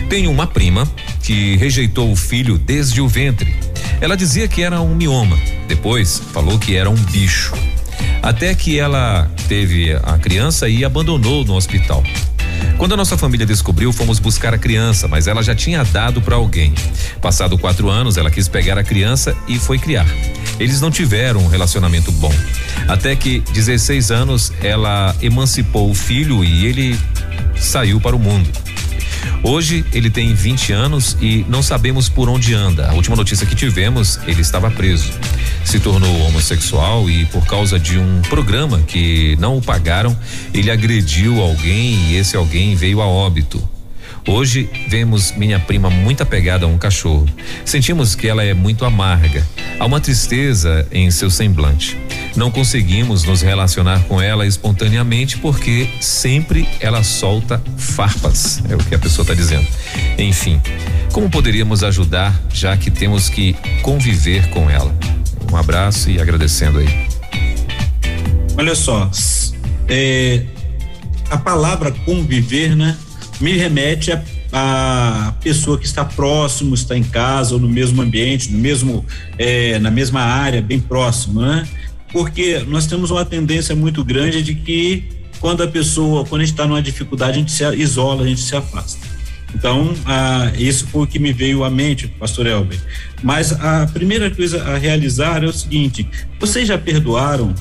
Tenho 0.09 0.31
uma 0.31 0.47
prima 0.47 0.87
que 1.23 1.57
rejeitou 1.57 2.13
o 2.13 2.17
filho 2.17 2.59
desde 2.59 3.01
o 3.01 3.09
ventre. 3.09 3.55
Ela 4.01 4.17
dizia 4.17 4.47
que 4.47 4.63
era 4.63 4.81
um 4.81 4.95
mioma, 4.95 5.37
depois 5.67 6.23
falou 6.33 6.59
que 6.59 6.77
era 6.77 6.89
um 6.89 6.95
bicho. 6.95 7.55
Até 8.23 8.55
que 8.55 8.79
ela 8.79 9.31
teve 9.49 9.93
a 10.03 10.19
criança 10.19 10.69
e 10.69 10.85
abandonou 10.85 11.45
no 11.45 11.55
hospital. 11.55 12.03
Quando 12.79 12.93
a 12.93 12.97
nossa 12.97 13.17
família 13.17 13.47
descobriu, 13.47 13.93
fomos 13.93 14.19
buscar 14.19 14.53
a 14.53 14.59
criança, 14.59 15.09
mas 15.09 15.27
ela 15.27 15.43
já 15.43 15.55
tinha 15.55 15.83
dado 15.83 16.21
para 16.21 16.37
alguém. 16.37 16.75
Passado 17.23 17.57
quatro 17.57 17.89
anos, 17.89 18.17
ela 18.17 18.31
quis 18.31 18.49
pegar 18.49 18.77
a 18.77 18.85
criança 18.85 19.35
e 19.49 19.59
foi 19.59 19.79
criar. 19.79 20.07
Eles 20.61 20.81
não 20.81 20.91
tiveram 20.91 21.41
um 21.41 21.49
relacionamento 21.49 22.13
bom. 22.13 22.33
Até 22.87 23.17
que, 23.17 23.41
16 23.53 24.11
anos, 24.11 24.53
ela 24.63 25.15
emancipou 25.23 25.91
o 25.91 25.95
filho 25.95 26.45
e 26.45 26.67
ele 26.67 26.99
saiu 27.57 28.01
para 28.01 28.15
o 28.15 28.19
mundo. 28.19 28.49
Hoje 29.43 29.85
ele 29.93 30.11
tem 30.11 30.35
20 30.35 30.73
anos 30.73 31.17
e 31.21 31.45
não 31.49 31.63
sabemos 31.63 32.09
por 32.09 32.29
onde 32.29 32.55
anda. 32.55 32.91
A 32.91 32.95
última 32.95 33.17
notícia 33.17 33.47
que 33.47 33.55
tivemos, 33.55 34.19
ele 34.27 34.41
estava 34.41 34.71
preso. 34.71 35.13
Se 35.65 35.81
tornou 35.81 36.21
homossexual 36.23 37.09
e 37.11 37.27
por 37.27 37.45
causa 37.47 37.79
de 37.79 37.99
um 37.99 38.23
programa 38.23 38.81
que 38.87 39.37
não 39.39 39.57
o 39.57 39.63
pagaram, 39.63 40.17
ele 40.53 40.71
agrediu 40.71 41.41
alguém 41.41 42.11
e 42.11 42.17
esse 42.17 42.37
alguém 42.37 42.75
veio 42.75 43.01
a 43.01 43.07
óbito. 43.07 43.76
Hoje 44.29 44.69
vemos 44.89 45.31
minha 45.37 45.61
prima 45.61 45.89
muito 45.89 46.21
apegada 46.21 46.67
a 46.67 46.69
um 46.69 46.77
cachorro. 46.77 47.29
Sentimos 47.65 48.17
que 48.17 48.27
ela 48.27 48.43
é 48.43 48.53
muito 48.53 48.85
amarga. 48.85 49.47
Há 49.79 49.87
uma 49.87 50.01
tristeza 50.01 50.87
em 50.91 51.09
seu 51.13 51.31
semblante. 51.31 51.97
Não 52.35 52.51
conseguimos 52.51 53.23
nos 53.23 53.41
relacionar 53.41 54.03
com 54.05 54.21
ela 54.21 54.45
espontaneamente 54.45 55.39
porque 55.39 55.89
sempre 56.01 56.69
ela 56.81 57.05
solta 57.05 57.63
farpas, 57.79 58.61
é 58.69 58.75
o 58.75 58.79
que 58.79 58.97
a 58.97 58.99
pessoa 58.99 59.23
está 59.23 59.33
dizendo. 59.33 59.67
Enfim, 60.19 60.61
como 61.13 61.31
poderíamos 61.31 61.85
ajudar 61.85 62.35
já 62.53 62.77
que 62.77 62.91
temos 62.91 63.29
que 63.29 63.55
conviver 63.81 64.51
com 64.51 64.69
ela? 64.69 64.93
Um 65.53 65.57
abraço 65.57 66.11
e 66.11 66.21
agradecendo 66.21 66.81
aí. 66.81 67.09
Olha 68.59 68.75
só, 68.75 69.09
é, 69.89 70.43
a 71.31 71.39
palavra 71.39 71.93
conviver, 72.05 72.75
né? 72.75 72.97
Me 73.41 73.53
remete 73.53 74.13
a, 74.13 74.23
a 74.53 75.33
pessoa 75.41 75.79
que 75.79 75.87
está 75.87 76.05
próximo, 76.05 76.75
está 76.75 76.97
em 76.97 77.03
casa 77.03 77.55
ou 77.55 77.61
no 77.61 77.69
mesmo 77.69 78.01
ambiente, 78.03 78.51
no 78.51 78.59
mesmo, 78.59 79.05
é, 79.39 79.79
na 79.79 79.91
mesma 79.91 80.21
área, 80.21 80.61
bem 80.63 80.81
próximo, 80.81 81.41
né? 81.41 81.67
Porque 82.13 82.61
nós 82.67 82.87
temos 82.87 83.11
uma 83.11 83.25
tendência 83.25 83.75
muito 83.75 84.05
grande 84.05 84.43
de 84.43 84.55
que 84.55 85.05
quando 85.41 85.63
a 85.63 85.69
pessoa, 85.69 86.25
quando 86.25 86.43
a 86.43 86.45
gente 86.45 86.55
está 86.55 86.67
numa 86.67 86.81
dificuldade, 86.81 87.33
a 87.33 87.41
gente 87.41 87.53
se 87.53 87.65
isola, 87.77 88.25
a 88.25 88.27
gente 88.27 88.41
se 88.41 88.57
afasta. 88.57 89.07
Então, 89.55 89.95
ah, 90.05 90.51
isso 90.59 90.87
foi 90.89 91.05
o 91.05 91.07
que 91.07 91.19
me 91.19 91.33
veio 91.33 91.65
à 91.65 91.71
mente, 91.71 92.09
pastor 92.09 92.47
Elber. 92.47 92.79
Mas 93.23 93.53
a 93.53 93.87
primeira 93.87 94.31
coisa 94.31 94.63
a 94.63 94.77
realizar 94.77 95.43
é 95.43 95.47
o 95.47 95.53
seguinte: 95.53 96.09
vocês 96.39 96.69
já 96.69 96.77
perdoaram 96.77 97.55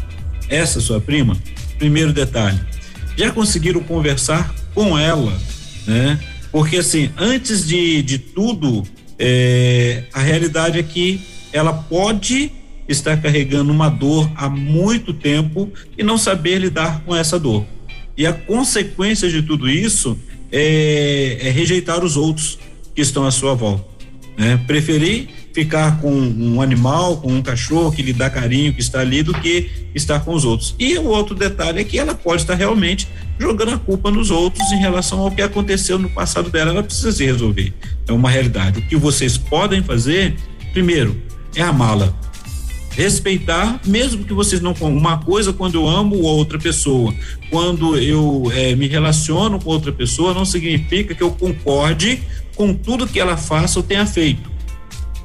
essa 0.49 0.80
sua 0.80 0.99
prima? 0.99 1.38
Primeiro 1.78 2.11
detalhe. 2.11 2.59
Já 3.17 3.32
conseguiram 3.32 3.82
conversar 3.82 4.53
com 4.73 4.97
ela 4.97 5.38
né? 5.88 6.19
Porque 6.51 6.77
assim, 6.77 7.09
antes 7.17 7.67
de, 7.67 8.01
de 8.01 8.17
tudo, 8.17 8.83
é, 9.19 10.03
a 10.13 10.21
realidade 10.21 10.79
é 10.79 10.83
que 10.83 11.21
ela 11.51 11.73
pode 11.73 12.51
estar 12.88 13.21
carregando 13.21 13.71
uma 13.71 13.89
dor 13.89 14.29
há 14.36 14.49
muito 14.49 15.13
tempo 15.13 15.71
e 15.97 16.03
não 16.03 16.17
saber 16.17 16.59
lidar 16.59 17.01
com 17.01 17.15
essa 17.15 17.39
dor. 17.39 17.65
E 18.17 18.25
a 18.25 18.33
consequência 18.33 19.29
de 19.29 19.41
tudo 19.41 19.69
isso 19.69 20.17
é, 20.51 21.38
é 21.41 21.49
rejeitar 21.49 22.03
os 22.03 22.15
outros 22.15 22.59
que 22.93 23.01
estão 23.01 23.25
à 23.25 23.31
sua 23.31 23.53
volta. 23.53 23.86
Né? 24.38 24.57
Preferir 24.67 25.27
ficar 25.56 26.01
com 26.01 26.12
um 26.12 26.62
animal, 26.62 27.16
com 27.16 27.32
um 27.32 27.41
cachorro 27.41 27.89
que 27.89 28.01
lhe 28.01 28.12
dá 28.12 28.30
carinho, 28.30 28.74
que 28.74 28.82
está 28.82 28.99
ali, 28.99 29.24
do 29.24 29.34
que 29.34 29.72
estar 29.95 30.20
com 30.20 30.34
os 30.34 30.43
outros. 30.43 30.76
E 30.78 30.97
o 30.97 31.06
outro 31.06 31.34
detalhe 31.34 31.80
é 31.80 31.84
que 31.86 31.97
ela 31.97 32.14
pode 32.14 32.41
estar 32.41 32.56
realmente 32.56 33.08
jogando 33.39 33.72
a 33.72 33.78
culpa 33.78 34.12
nos 34.12 34.32
outros 34.32 34.70
em 34.74 34.80
relação 34.80 35.20
ao 35.22 35.32
que 35.32 35.41
aconteceu 35.41 35.97
no 35.97 36.10
passado 36.10 36.49
dela. 36.49 36.72
Ela 36.72 36.84
precisa 36.84 37.10
se 37.14 37.24
resolver. 37.24 37.74
É 38.06 38.12
uma 38.12 38.30
realidade. 38.30 38.80
O 38.80 38.82
que 38.82 38.97
vocês 38.97 39.38
podem 39.38 39.82
fazer, 39.82 40.36
primeiro, 40.74 41.16
é 41.56 41.62
amá-la. 41.62 42.14
Respeitar, 42.91 43.80
mesmo 43.86 44.26
que 44.26 44.34
vocês 44.34 44.60
não. 44.60 44.74
Uma 44.74 45.20
coisa 45.20 45.53
quando 45.53 45.76
eu 45.76 45.88
amo 45.88 46.22
outra 46.22 46.60
pessoa, 46.60 47.16
quando 47.49 47.97
eu 47.97 48.51
é, 48.53 48.76
me 48.76 48.88
relaciono 48.89 49.58
com 49.58 49.70
outra 49.70 49.93
pessoa, 49.93 50.34
não 50.34 50.43
significa 50.43 51.16
que 51.16 51.24
eu 51.24 51.32
concorde 51.32 52.22
com 52.58 52.74
tudo 52.74 53.08
que 53.08 53.22
ela 53.22 53.38
faça 53.38 53.80
ou 53.80 53.84
tenha 53.84 54.06
feito 54.06 54.55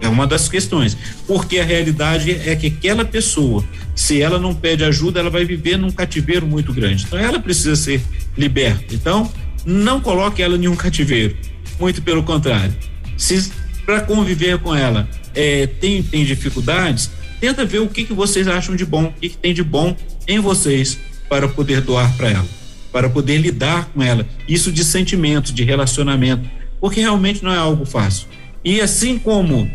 é 0.01 0.09
uma 0.09 0.27
das 0.27 0.49
questões. 0.49 0.97
Porque 1.27 1.59
a 1.59 1.65
realidade 1.65 2.31
é 2.31 2.57
que 2.57 2.69
aquela 2.69 3.05
pessoa, 3.05 3.65
se 3.95 4.21
ela 4.21 4.39
não 4.39 4.55
pede 4.55 4.85
ajuda, 4.85 5.21
ela 5.21 5.31
vai 5.31 5.45
viver 5.45 5.77
num 5.77 5.91
cativeiro 5.91 6.47
muito 6.47 6.73
grande. 6.73 7.05
Então 7.05 7.19
ela 7.19 7.39
precisa 7.39 7.77
ser 7.77 8.03
liberta. 8.37 8.95
Então, 8.95 9.31
não 9.65 10.01
coloque 10.01 10.43
ela 10.43 10.57
em 10.57 10.69
um 10.69 10.77
cativeiro. 10.77 11.37
Muito 11.79 12.03
pelo 12.03 12.23
contrário. 12.23 12.75
Se 13.17 13.53
para 13.85 14.01
conviver 14.01 14.59
com 14.59 14.75
ela 14.75 15.09
é, 15.35 15.67
tem, 15.67 16.03
tem 16.03 16.25
dificuldades, 16.25 17.11
tenta 17.41 17.65
ver 17.65 17.81
o 17.81 17.89
que, 17.89 18.05
que 18.05 18.13
vocês 18.13 18.47
acham 18.47 18.77
de 18.77 18.85
bom, 18.85 19.05
o 19.05 19.13
que, 19.13 19.31
que 19.31 19.37
tem 19.37 19.53
de 19.53 19.63
bom 19.63 19.97
em 20.29 20.39
vocês 20.39 20.99
para 21.29 21.49
poder 21.49 21.81
doar 21.81 22.15
para 22.17 22.31
ela, 22.31 22.47
para 22.93 23.09
poder 23.09 23.39
lidar 23.39 23.87
com 23.87 24.03
ela. 24.03 24.27
Isso 24.49 24.71
de 24.71 24.85
sentimento, 24.85 25.53
de 25.53 25.65
relacionamento, 25.65 26.49
porque 26.81 27.01
realmente 27.01 27.43
não 27.43 27.53
é 27.53 27.57
algo 27.57 27.85
fácil. 27.85 28.27
E 28.65 28.81
assim 28.81 29.19
como 29.19 29.71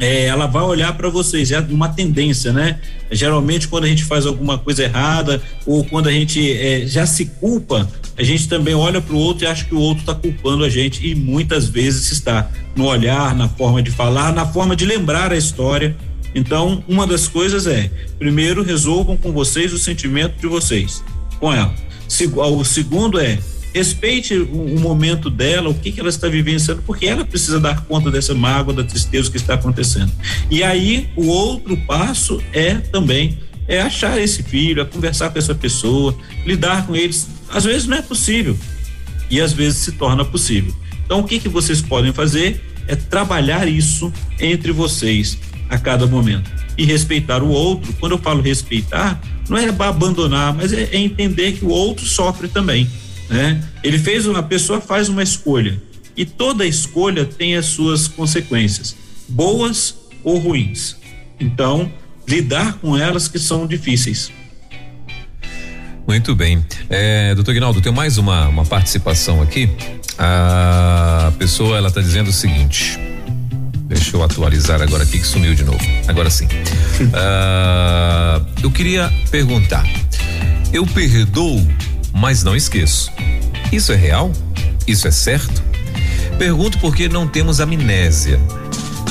é, 0.00 0.24
ela 0.24 0.46
vai 0.46 0.62
olhar 0.62 0.96
para 0.96 1.08
vocês, 1.10 1.52
é 1.52 1.60
uma 1.60 1.90
tendência, 1.90 2.52
né? 2.52 2.80
Geralmente, 3.10 3.68
quando 3.68 3.84
a 3.84 3.88
gente 3.88 4.02
faz 4.02 4.24
alguma 4.24 4.56
coisa 4.56 4.84
errada 4.84 5.42
ou 5.66 5.84
quando 5.84 6.08
a 6.08 6.12
gente 6.12 6.50
é, 6.52 6.86
já 6.86 7.06
se 7.06 7.26
culpa, 7.26 7.88
a 8.16 8.22
gente 8.22 8.48
também 8.48 8.74
olha 8.74 9.00
para 9.00 9.14
o 9.14 9.18
outro 9.18 9.44
e 9.44 9.46
acha 9.46 9.64
que 9.64 9.74
o 9.74 9.78
outro 9.78 10.00
está 10.00 10.14
culpando 10.14 10.64
a 10.64 10.68
gente, 10.68 11.06
e 11.06 11.14
muitas 11.14 11.68
vezes 11.68 12.10
está 12.12 12.50
no 12.74 12.86
olhar, 12.86 13.34
na 13.34 13.48
forma 13.48 13.82
de 13.82 13.90
falar, 13.90 14.32
na 14.32 14.46
forma 14.46 14.74
de 14.74 14.86
lembrar 14.86 15.32
a 15.32 15.36
história. 15.36 15.94
Então, 16.34 16.82
uma 16.88 17.06
das 17.06 17.28
coisas 17.28 17.66
é: 17.66 17.90
primeiro, 18.18 18.62
resolvam 18.62 19.16
com 19.16 19.32
vocês 19.32 19.72
o 19.72 19.78
sentimento 19.78 20.40
de 20.40 20.46
vocês, 20.46 21.04
com 21.38 21.52
ela. 21.52 21.74
O 22.56 22.64
segundo 22.64 23.20
é 23.20 23.38
respeite 23.72 24.34
o, 24.34 24.46
o, 24.52 24.80
momento 24.80 25.30
dela, 25.30 25.68
o 25.68 25.74
que, 25.74 25.92
que 25.92 26.00
ela 26.00 26.08
está 26.08 26.28
vivenciando, 26.28 26.82
porque 26.82 27.06
ela 27.06 27.24
precisa 27.24 27.60
dar 27.60 27.84
conta 27.84 28.10
dessa 28.10 28.34
mágoa, 28.34 28.74
da 28.74 28.84
tristeza 28.84 29.30
que 29.30 29.36
está 29.36 29.54
acontecendo. 29.54 30.10
E 30.50 30.62
aí, 30.62 31.08
o 31.16 31.26
outro 31.26 31.76
passo 31.86 32.42
é 32.52 32.74
também 32.74 33.38
é 33.68 33.80
achar 33.80 34.20
esse 34.20 34.42
filho, 34.42 34.82
é 34.82 34.84
conversar 34.84 35.30
com 35.30 35.38
essa 35.38 35.54
pessoa, 35.54 36.16
lidar 36.44 36.86
com 36.86 36.96
eles. 36.96 37.28
Às 37.48 37.64
vezes 37.64 37.86
não 37.86 37.96
é 37.96 38.02
possível 38.02 38.56
e 39.30 39.40
às 39.40 39.52
vezes 39.52 39.78
se 39.78 39.92
torna 39.92 40.24
possível. 40.24 40.74
Então, 41.04 41.20
o 41.20 41.24
que, 41.24 41.38
que 41.38 41.48
vocês 41.48 41.80
podem 41.80 42.12
fazer 42.12 42.60
é 42.88 42.96
trabalhar 42.96 43.68
isso 43.68 44.12
entre 44.40 44.72
vocês 44.72 45.38
a 45.68 45.78
cada 45.78 46.06
momento 46.06 46.50
e 46.76 46.84
respeitar 46.84 47.42
o 47.42 47.48
outro. 47.48 47.92
Quando 48.00 48.12
eu 48.12 48.18
falo 48.18 48.42
respeitar, 48.42 49.20
não 49.48 49.56
é 49.56 49.68
abandonar, 49.68 50.52
mas 50.52 50.72
é, 50.72 50.88
é 50.92 50.96
entender 50.96 51.52
que 51.52 51.64
o 51.64 51.68
outro 51.68 52.04
sofre 52.04 52.48
também 52.48 52.88
né? 53.30 53.62
Ele 53.82 53.98
fez 53.98 54.26
uma 54.26 54.42
pessoa 54.42 54.80
faz 54.80 55.08
uma 55.08 55.22
escolha 55.22 55.80
e 56.16 56.26
toda 56.26 56.66
escolha 56.66 57.24
tem 57.24 57.56
as 57.56 57.66
suas 57.66 58.08
consequências, 58.08 58.96
boas 59.28 59.94
ou 60.22 60.38
ruins. 60.38 60.96
Então, 61.38 61.90
lidar 62.28 62.74
com 62.74 62.96
elas 62.96 63.28
que 63.28 63.38
são 63.38 63.66
difíceis. 63.66 64.30
Muito 66.06 66.34
bem. 66.34 66.64
É, 66.88 67.34
doutor 67.34 67.54
Guinaldo, 67.54 67.80
tem 67.80 67.92
mais 67.92 68.18
uma, 68.18 68.48
uma 68.48 68.66
participação 68.66 69.40
aqui. 69.40 69.70
A 70.18 71.32
pessoa 71.38 71.78
ela 71.78 71.88
está 71.88 72.00
dizendo 72.00 72.28
o 72.28 72.32
seguinte. 72.32 72.98
Deixa 73.86 74.16
eu 74.16 74.22
atualizar 74.22 74.82
agora 74.82 75.04
aqui 75.04 75.18
que 75.18 75.26
sumiu 75.26 75.54
de 75.54 75.64
novo. 75.64 75.80
Agora 76.06 76.28
sim. 76.28 76.46
uh, 76.46 78.46
eu 78.62 78.70
queria 78.70 79.10
perguntar. 79.30 79.84
Eu 80.72 80.86
perdoo 80.86 81.66
mas 82.12 82.42
não 82.42 82.54
esqueço. 82.56 83.10
Isso 83.72 83.92
é 83.92 83.96
real? 83.96 84.32
Isso 84.86 85.06
é 85.06 85.10
certo? 85.10 85.62
Pergunto 86.38 86.78
porque 86.78 87.08
não 87.08 87.28
temos 87.28 87.60
amnésia. 87.60 88.40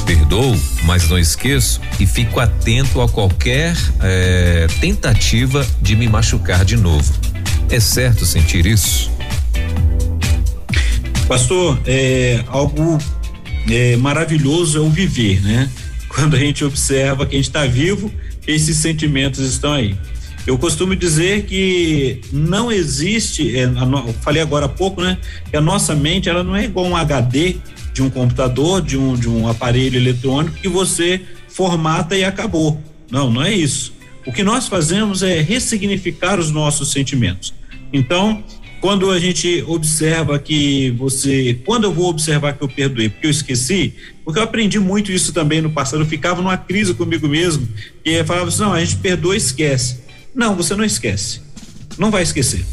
Perdoo, 0.05 0.59
mas 0.83 1.07
não 1.07 1.19
esqueço 1.19 1.79
e 1.99 2.05
fico 2.05 2.39
atento 2.39 2.99
a 3.01 3.07
qualquer 3.07 3.75
é, 4.01 4.67
tentativa 4.81 5.65
de 5.81 5.95
me 5.95 6.07
machucar 6.07 6.65
de 6.65 6.75
novo. 6.75 7.13
É 7.69 7.79
certo 7.79 8.25
sentir 8.25 8.65
isso? 8.65 9.11
Pastor, 11.27 11.79
é 11.85 12.43
algo 12.47 12.97
é, 13.69 13.95
maravilhoso 13.97 14.79
é 14.79 14.81
o 14.81 14.89
viver, 14.89 15.41
né? 15.41 15.69
Quando 16.09 16.35
a 16.35 16.39
gente 16.39 16.65
observa 16.65 17.27
que 17.27 17.35
a 17.35 17.37
gente 17.37 17.49
está 17.49 17.65
vivo, 17.67 18.11
esses 18.47 18.77
sentimentos 18.77 19.39
estão 19.39 19.73
aí. 19.73 19.95
Eu 20.49 20.57
costumo 20.57 20.95
dizer 20.95 21.45
que 21.45 22.21
não 22.33 22.71
existe, 22.71 23.55
é, 23.55 23.69
falei 24.19 24.41
agora 24.41 24.65
há 24.65 24.69
pouco, 24.69 24.99
né? 24.99 25.19
Que 25.47 25.55
a 25.55 25.61
nossa 25.61 25.93
mente 25.93 26.27
ela 26.27 26.43
não 26.43 26.55
é 26.55 26.63
igual 26.63 26.87
um 26.87 26.95
HD 26.95 27.57
de 27.93 28.01
um 28.01 28.09
computador, 28.09 28.81
de 28.81 28.97
um, 28.97 29.13
de 29.13 29.29
um 29.29 29.47
aparelho 29.47 29.95
eletrônico 29.95 30.57
que 30.57 30.67
você 30.67 31.21
formata 31.49 32.17
e 32.17 32.23
acabou. 32.23 32.81
Não, 33.11 33.29
não 33.29 33.43
é 33.43 33.53
isso. 33.53 33.93
O 34.25 34.33
que 34.33 34.41
nós 34.41 34.67
fazemos 34.67 35.21
é 35.21 35.39
ressignificar 35.39 36.39
os 36.39 36.49
nossos 36.49 36.91
sentimentos. 36.91 37.53
Então, 37.93 38.43
quando 38.81 39.11
a 39.11 39.19
gente 39.19 39.63
observa 39.67 40.39
que 40.39 40.89
você, 40.97 41.59
quando 41.63 41.83
eu 41.83 41.93
vou 41.93 42.09
observar 42.09 42.53
que 42.53 42.63
eu 42.63 42.67
perdoei, 42.67 43.07
porque 43.07 43.27
eu 43.27 43.31
esqueci, 43.31 43.93
porque 44.25 44.39
eu 44.39 44.43
aprendi 44.43 44.79
muito 44.79 45.11
isso 45.11 45.31
também 45.31 45.61
no 45.61 45.69
passado, 45.69 46.01
eu 46.01 46.07
ficava 46.07 46.41
numa 46.41 46.57
crise 46.57 46.95
comigo 46.95 47.27
mesmo, 47.27 47.69
e 48.03 48.23
falava 48.23 48.47
assim, 48.47 48.63
não, 48.63 48.73
a 48.73 48.79
gente 48.83 48.95
perdoa 48.95 49.35
e 49.35 49.37
esquece. 49.37 50.08
Não, 50.39 50.55
você 50.55 50.73
não 50.73 50.85
esquece. 50.85 51.41
Não 51.97 52.09
vai 52.09 52.23
esquecer. 52.23 52.65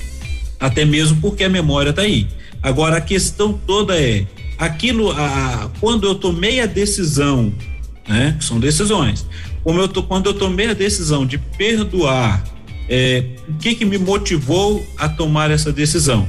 Até 0.61 0.85
mesmo 0.85 1.21
porque 1.21 1.43
a 1.43 1.49
memória 1.49 1.91
está 1.91 2.03
aí. 2.03 2.29
Agora 2.63 2.99
a 2.99 3.01
questão 3.01 3.55
toda 3.55 4.01
é 4.01 4.25
aquilo, 4.57 5.11
a, 5.11 5.69
quando 5.81 6.07
eu 6.07 6.15
tomei 6.15 6.61
a 6.61 6.67
decisão, 6.67 7.53
né? 8.07 8.37
São 8.41 8.61
decisões. 8.61 9.27
Como 9.65 9.81
eu 9.81 9.89
tô, 9.89 10.05
quando 10.05 10.27
eu 10.27 10.35
tomei 10.35 10.69
a 10.69 10.75
decisão 10.75 11.27
de 11.27 11.39
perdoar 11.39 12.45
é, 12.89 13.25
o 13.49 13.55
que, 13.55 13.75
que 13.75 13.85
me 13.85 13.99
motivou 13.99 14.87
a 14.97 15.09
tomar 15.09 15.51
essa 15.51 15.73
decisão? 15.73 16.25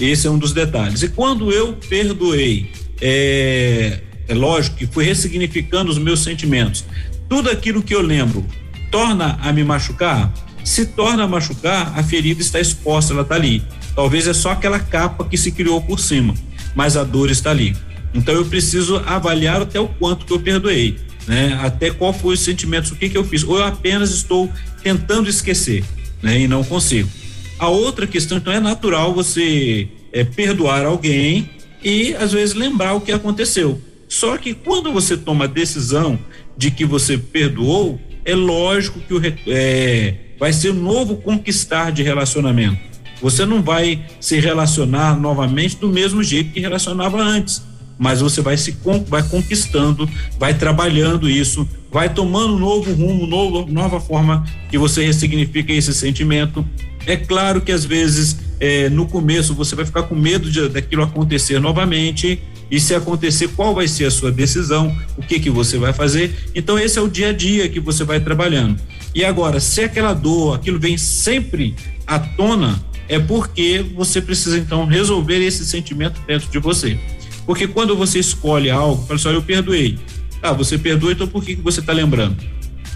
Esse 0.00 0.26
é 0.26 0.30
um 0.30 0.38
dos 0.38 0.54
detalhes. 0.54 1.02
E 1.02 1.10
quando 1.10 1.52
eu 1.52 1.74
perdoei, 1.90 2.72
é, 3.02 4.00
é 4.26 4.34
lógico 4.34 4.78
que 4.78 4.86
fui 4.86 5.04
ressignificando 5.04 5.90
os 5.90 5.98
meus 5.98 6.20
sentimentos. 6.20 6.86
Tudo 7.28 7.50
aquilo 7.50 7.82
que 7.82 7.94
eu 7.94 8.00
lembro 8.00 8.46
torna 8.90 9.38
a 9.42 9.52
me 9.52 9.62
machucar? 9.62 10.32
Se 10.64 10.86
torna 10.86 11.24
a 11.24 11.28
machucar, 11.28 11.98
a 11.98 12.02
ferida 12.02 12.40
está 12.40 12.60
exposta, 12.60 13.12
ela 13.12 13.22
está 13.22 13.34
ali. 13.34 13.62
Talvez 13.94 14.26
é 14.26 14.32
só 14.32 14.50
aquela 14.50 14.78
capa 14.78 15.24
que 15.24 15.36
se 15.36 15.50
criou 15.50 15.80
por 15.80 15.98
cima, 15.98 16.34
mas 16.74 16.96
a 16.96 17.04
dor 17.04 17.30
está 17.30 17.50
ali. 17.50 17.76
Então 18.14 18.34
eu 18.34 18.44
preciso 18.44 18.96
avaliar 19.06 19.62
até 19.62 19.78
o 19.78 19.88
quanto 19.88 20.26
que 20.26 20.32
eu 20.32 20.40
perdoei 20.40 20.98
né? 21.30 21.58
Até 21.62 21.90
qual 21.90 22.12
foi 22.12 22.34
os 22.34 22.40
sentimentos, 22.40 22.90
o 22.90 22.96
que 22.96 23.08
que 23.08 23.16
eu 23.16 23.24
fiz? 23.24 23.44
Ou 23.44 23.58
eu 23.58 23.64
apenas 23.64 24.10
estou 24.10 24.50
tentando 24.82 25.28
esquecer, 25.28 25.84
né? 26.20 26.40
E 26.40 26.48
não 26.48 26.64
consigo. 26.64 27.08
A 27.56 27.68
outra 27.68 28.06
questão, 28.06 28.38
então, 28.38 28.52
é 28.52 28.58
natural 28.58 29.14
você 29.14 29.88
é, 30.12 30.24
perdoar 30.24 30.84
alguém 30.84 31.48
e 31.84 32.14
às 32.14 32.32
vezes 32.32 32.54
lembrar 32.54 32.94
o 32.94 33.00
que 33.00 33.12
aconteceu. 33.12 33.80
Só 34.08 34.36
que 34.36 34.54
quando 34.54 34.92
você 34.92 35.16
toma 35.16 35.44
a 35.44 35.48
decisão 35.48 36.18
de 36.56 36.70
que 36.70 36.84
você 36.84 37.16
perdoou, 37.16 38.00
é 38.24 38.34
lógico 38.34 38.98
que 39.00 39.14
o, 39.14 39.20
é, 39.46 40.14
vai 40.40 40.52
ser 40.52 40.70
um 40.70 40.82
novo 40.82 41.16
conquistar 41.16 41.92
de 41.92 42.02
relacionamento. 42.02 42.78
Você 43.22 43.44
não 43.44 43.62
vai 43.62 44.02
se 44.18 44.40
relacionar 44.40 45.20
novamente 45.20 45.76
do 45.76 45.88
mesmo 45.88 46.24
jeito 46.24 46.52
que 46.52 46.58
relacionava 46.58 47.22
antes 47.22 47.70
mas 48.00 48.22
você 48.22 48.40
vai 48.40 48.56
se 48.56 48.74
vai 49.06 49.22
conquistando, 49.22 50.08
vai 50.38 50.54
trabalhando 50.54 51.28
isso, 51.28 51.68
vai 51.92 52.08
tomando 52.08 52.54
um 52.54 52.58
novo 52.58 52.90
rumo, 52.94 53.26
novo, 53.26 53.70
nova 53.70 54.00
forma 54.00 54.42
que 54.70 54.78
você 54.78 55.04
ressignifica 55.04 55.70
esse 55.70 55.92
sentimento. 55.92 56.66
É 57.06 57.14
claro 57.14 57.60
que 57.60 57.70
às 57.70 57.84
vezes 57.84 58.38
é, 58.58 58.88
no 58.88 59.06
começo 59.06 59.54
você 59.54 59.76
vai 59.76 59.84
ficar 59.84 60.04
com 60.04 60.14
medo 60.14 60.50
de, 60.50 60.66
daquilo 60.70 61.02
acontecer 61.02 61.60
novamente 61.60 62.42
e 62.70 62.80
se 62.80 62.94
acontecer 62.94 63.48
qual 63.48 63.74
vai 63.74 63.86
ser 63.86 64.06
a 64.06 64.10
sua 64.10 64.32
decisão, 64.32 64.96
o 65.18 65.20
que 65.20 65.38
que 65.38 65.50
você 65.50 65.76
vai 65.76 65.92
fazer. 65.92 66.34
Então 66.54 66.78
esse 66.78 66.98
é 66.98 67.02
o 67.02 67.08
dia 67.08 67.28
a 67.28 67.32
dia 67.34 67.68
que 67.68 67.80
você 67.80 68.02
vai 68.02 68.18
trabalhando. 68.18 68.80
E 69.14 69.24
agora, 69.24 69.58
se 69.58 69.82
aquela 69.82 70.14
dor, 70.14 70.54
aquilo 70.54 70.78
vem 70.78 70.96
sempre 70.96 71.74
à 72.06 72.18
tona, 72.18 72.80
é 73.08 73.18
porque 73.18 73.84
você 73.94 74.20
precisa 74.20 74.56
então 74.56 74.86
resolver 74.86 75.44
esse 75.44 75.64
sentimento 75.64 76.20
dentro 76.26 76.48
de 76.50 76.58
você. 76.58 76.98
Porque 77.44 77.66
quando 77.66 77.96
você 77.96 78.20
escolhe 78.20 78.70
algo, 78.70 79.04
fala 79.06 79.18
assim, 79.18 79.30
eu 79.30 79.42
perdoei. 79.42 79.98
Ah, 80.40 80.52
você 80.52 80.78
perdoa, 80.78 81.12
então 81.12 81.26
por 81.26 81.44
que, 81.44 81.56
que 81.56 81.62
você 81.62 81.80
está 81.80 81.92
lembrando? 81.92 82.36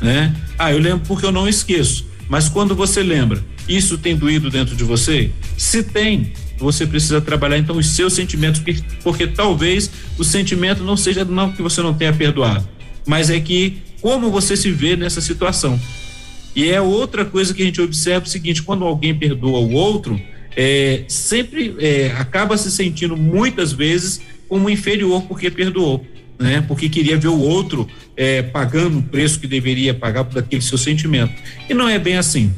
Né? 0.01 0.35
Ah, 0.59 0.73
eu 0.73 0.79
lembro 0.79 1.05
porque 1.07 1.27
eu 1.27 1.33
não 1.33 1.49
esqueço. 1.49 2.07
Mas 2.29 2.49
quando 2.49 2.75
você 2.75 3.03
lembra, 3.03 3.45
isso 3.69 3.99
tem 3.99 4.17
doído 4.17 4.51
dentro 4.51 4.77
de 4.77 4.85
você? 4.85 5.31
Se 5.57 5.83
tem, 5.83 6.33
você 6.59 6.87
precisa 6.87 7.21
trabalhar 7.21 7.59
então 7.59 7.77
os 7.77 7.89
seus 7.89 8.13
sentimentos, 8.13 8.61
porque, 8.61 8.83
porque 9.03 9.27
talvez 9.27 9.91
o 10.17 10.25
sentimento 10.25 10.83
não 10.83 10.97
seja 10.97 11.25
não 11.25 11.53
que 11.53 11.61
você 11.61 11.83
não 11.83 11.93
tenha 11.93 12.13
perdoado, 12.13 12.67
mas 13.07 13.31
é 13.31 13.41
que 13.41 13.83
como 14.01 14.31
você 14.31 14.57
se 14.57 14.71
vê 14.71 14.97
nessa 14.97 15.21
situação. 15.21 15.81
E 16.55 16.71
é 16.71 16.81
outra 16.81 17.25
coisa 17.25 17.53
que 17.53 17.63
a 17.63 17.65
gente 17.65 17.81
observa 17.81 18.27
o 18.27 18.29
seguinte: 18.29 18.63
quando 18.63 18.85
alguém 18.85 19.15
perdoa 19.15 19.59
o 19.59 19.73
outro, 19.73 20.21
é, 20.57 21.05
sempre 21.09 21.75
é, 21.79 22.13
acaba 22.17 22.57
se 22.57 22.71
sentindo 22.71 23.17
muitas 23.17 23.73
vezes 23.73 24.21
como 24.49 24.71
inferior 24.71 25.23
porque 25.23 25.51
perdoou, 25.51 26.07
né? 26.39 26.65
Porque 26.67 26.89
queria 26.89 27.17
ver 27.17 27.29
o 27.29 27.41
outro 27.41 27.89
é, 28.17 28.43
pagando 28.43 28.99
o 28.99 29.03
preço 29.03 29.41
que 29.41 29.47
deveria 29.47 29.93
pagar 29.93 30.25
por 30.25 30.39
aquele 30.39 30.63
seu 30.63 30.79
sentimento. 30.79 31.33
E 31.69 31.75
não 31.75 31.89
é 31.89 31.99
bem 31.99 32.17
assim. 32.17 32.53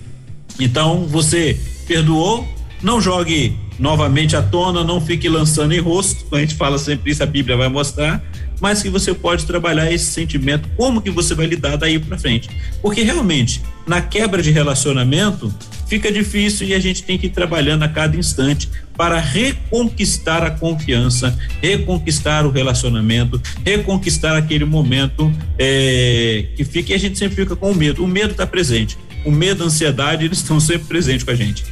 Então, 0.60 1.06
você 1.06 1.58
perdoou, 1.86 2.46
não 2.82 3.00
jogue 3.00 3.56
novamente 3.78 4.36
à 4.36 4.42
tona, 4.42 4.82
não 4.82 5.00
fique 5.00 5.28
lançando 5.28 5.72
em 5.72 5.80
rosto. 5.80 6.34
A 6.34 6.40
gente 6.40 6.54
fala 6.54 6.78
sempre 6.78 7.10
isso, 7.10 7.22
a 7.22 7.26
Bíblia 7.26 7.56
vai 7.56 7.68
mostrar 7.68 8.22
mas 8.60 8.82
que 8.82 8.88
você 8.88 9.12
pode 9.12 9.44
trabalhar 9.46 9.90
esse 9.92 10.06
sentimento, 10.06 10.68
como 10.76 11.00
que 11.02 11.10
você 11.10 11.34
vai 11.34 11.46
lidar 11.46 11.76
daí 11.76 11.98
para 11.98 12.18
frente. 12.18 12.48
Porque 12.80 13.02
realmente, 13.02 13.62
na 13.86 14.00
quebra 14.00 14.42
de 14.42 14.50
relacionamento, 14.50 15.52
fica 15.86 16.10
difícil 16.10 16.66
e 16.66 16.74
a 16.74 16.78
gente 16.78 17.02
tem 17.02 17.18
que 17.18 17.26
ir 17.26 17.30
trabalhando 17.30 17.82
a 17.82 17.88
cada 17.88 18.16
instante 18.16 18.68
para 18.96 19.18
reconquistar 19.18 20.42
a 20.42 20.50
confiança, 20.50 21.36
reconquistar 21.60 22.46
o 22.46 22.50
relacionamento, 22.50 23.40
reconquistar 23.64 24.36
aquele 24.36 24.64
momento 24.64 25.32
é, 25.58 26.46
que 26.56 26.64
fica 26.64 26.92
e 26.92 26.94
a 26.94 26.98
gente 26.98 27.18
sempre 27.18 27.36
fica 27.36 27.54
com 27.54 27.70
o 27.70 27.74
medo. 27.74 28.02
O 28.02 28.08
medo 28.08 28.32
está 28.32 28.46
presente. 28.46 28.96
O 29.24 29.30
medo, 29.30 29.64
a 29.64 29.66
ansiedade, 29.66 30.24
eles 30.24 30.38
estão 30.38 30.60
sempre 30.60 30.86
presentes 30.86 31.24
com 31.24 31.32
a 31.32 31.34
gente. 31.34 31.64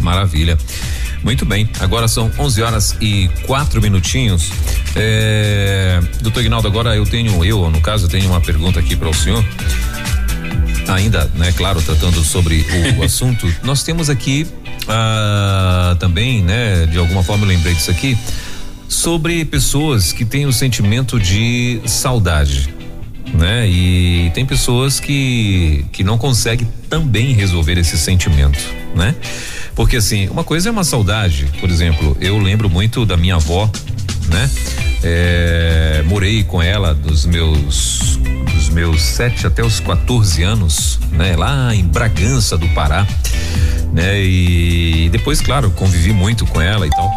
Maravilha. 0.00 0.58
Muito 1.22 1.44
bem, 1.44 1.68
agora 1.78 2.08
são 2.08 2.30
11 2.38 2.62
horas 2.62 2.96
e 3.00 3.28
quatro 3.46 3.80
minutinhos. 3.82 4.50
É, 4.96 6.00
doutor 6.22 6.40
Ignaldo, 6.40 6.66
agora 6.66 6.96
eu 6.96 7.04
tenho, 7.04 7.44
eu, 7.44 7.70
no 7.70 7.80
caso, 7.80 8.06
eu 8.06 8.08
tenho 8.08 8.28
uma 8.28 8.40
pergunta 8.40 8.80
aqui 8.80 8.96
para 8.96 9.08
o 9.08 9.14
senhor. 9.14 9.44
Ainda, 10.88 11.30
né, 11.34 11.52
claro, 11.52 11.80
tratando 11.82 12.24
sobre 12.24 12.64
o, 12.98 13.02
assunto, 13.04 13.46
nós 13.62 13.82
temos 13.82 14.08
aqui 14.08 14.46
ah, 14.88 15.94
também, 16.00 16.42
né, 16.42 16.86
de 16.86 16.98
alguma 16.98 17.22
forma 17.22 17.44
eu 17.44 17.48
lembrei 17.48 17.74
disso 17.74 17.90
aqui, 17.90 18.16
sobre 18.88 19.44
pessoas 19.44 20.12
que 20.12 20.24
têm 20.24 20.46
o 20.46 20.52
sentimento 20.52 21.20
de 21.20 21.80
saudade 21.84 22.80
né? 23.34 23.68
E 23.68 24.30
tem 24.34 24.44
pessoas 24.44 24.98
que 24.98 25.84
que 25.92 26.02
não 26.02 26.18
conseguem 26.18 26.66
também 26.88 27.32
resolver 27.32 27.78
esse 27.78 27.96
sentimento, 27.96 28.58
né? 28.94 29.14
Porque 29.74 29.96
assim, 29.96 30.28
uma 30.28 30.44
coisa 30.44 30.68
é 30.68 30.72
uma 30.72 30.84
saudade, 30.84 31.48
por 31.60 31.70
exemplo, 31.70 32.16
eu 32.20 32.38
lembro 32.38 32.68
muito 32.68 33.06
da 33.06 33.16
minha 33.16 33.36
avó, 33.36 33.70
né? 34.28 34.50
É, 35.02 36.02
morei 36.06 36.44
com 36.44 36.62
ela 36.62 36.94
dos 36.94 37.24
meus 37.24 38.18
dos 38.54 38.68
meus 38.68 39.00
sete 39.00 39.46
até 39.46 39.64
os 39.64 39.80
14 39.80 40.42
anos, 40.42 41.00
né? 41.12 41.34
Lá 41.36 41.74
em 41.74 41.84
Bragança 41.84 42.58
do 42.58 42.68
Pará, 42.68 43.06
né? 43.92 44.22
E 44.22 45.08
depois, 45.10 45.40
claro, 45.40 45.70
convivi 45.70 46.12
muito 46.12 46.44
com 46.46 46.60
ela 46.60 46.86
e 46.86 46.90
tal. 46.90 47.10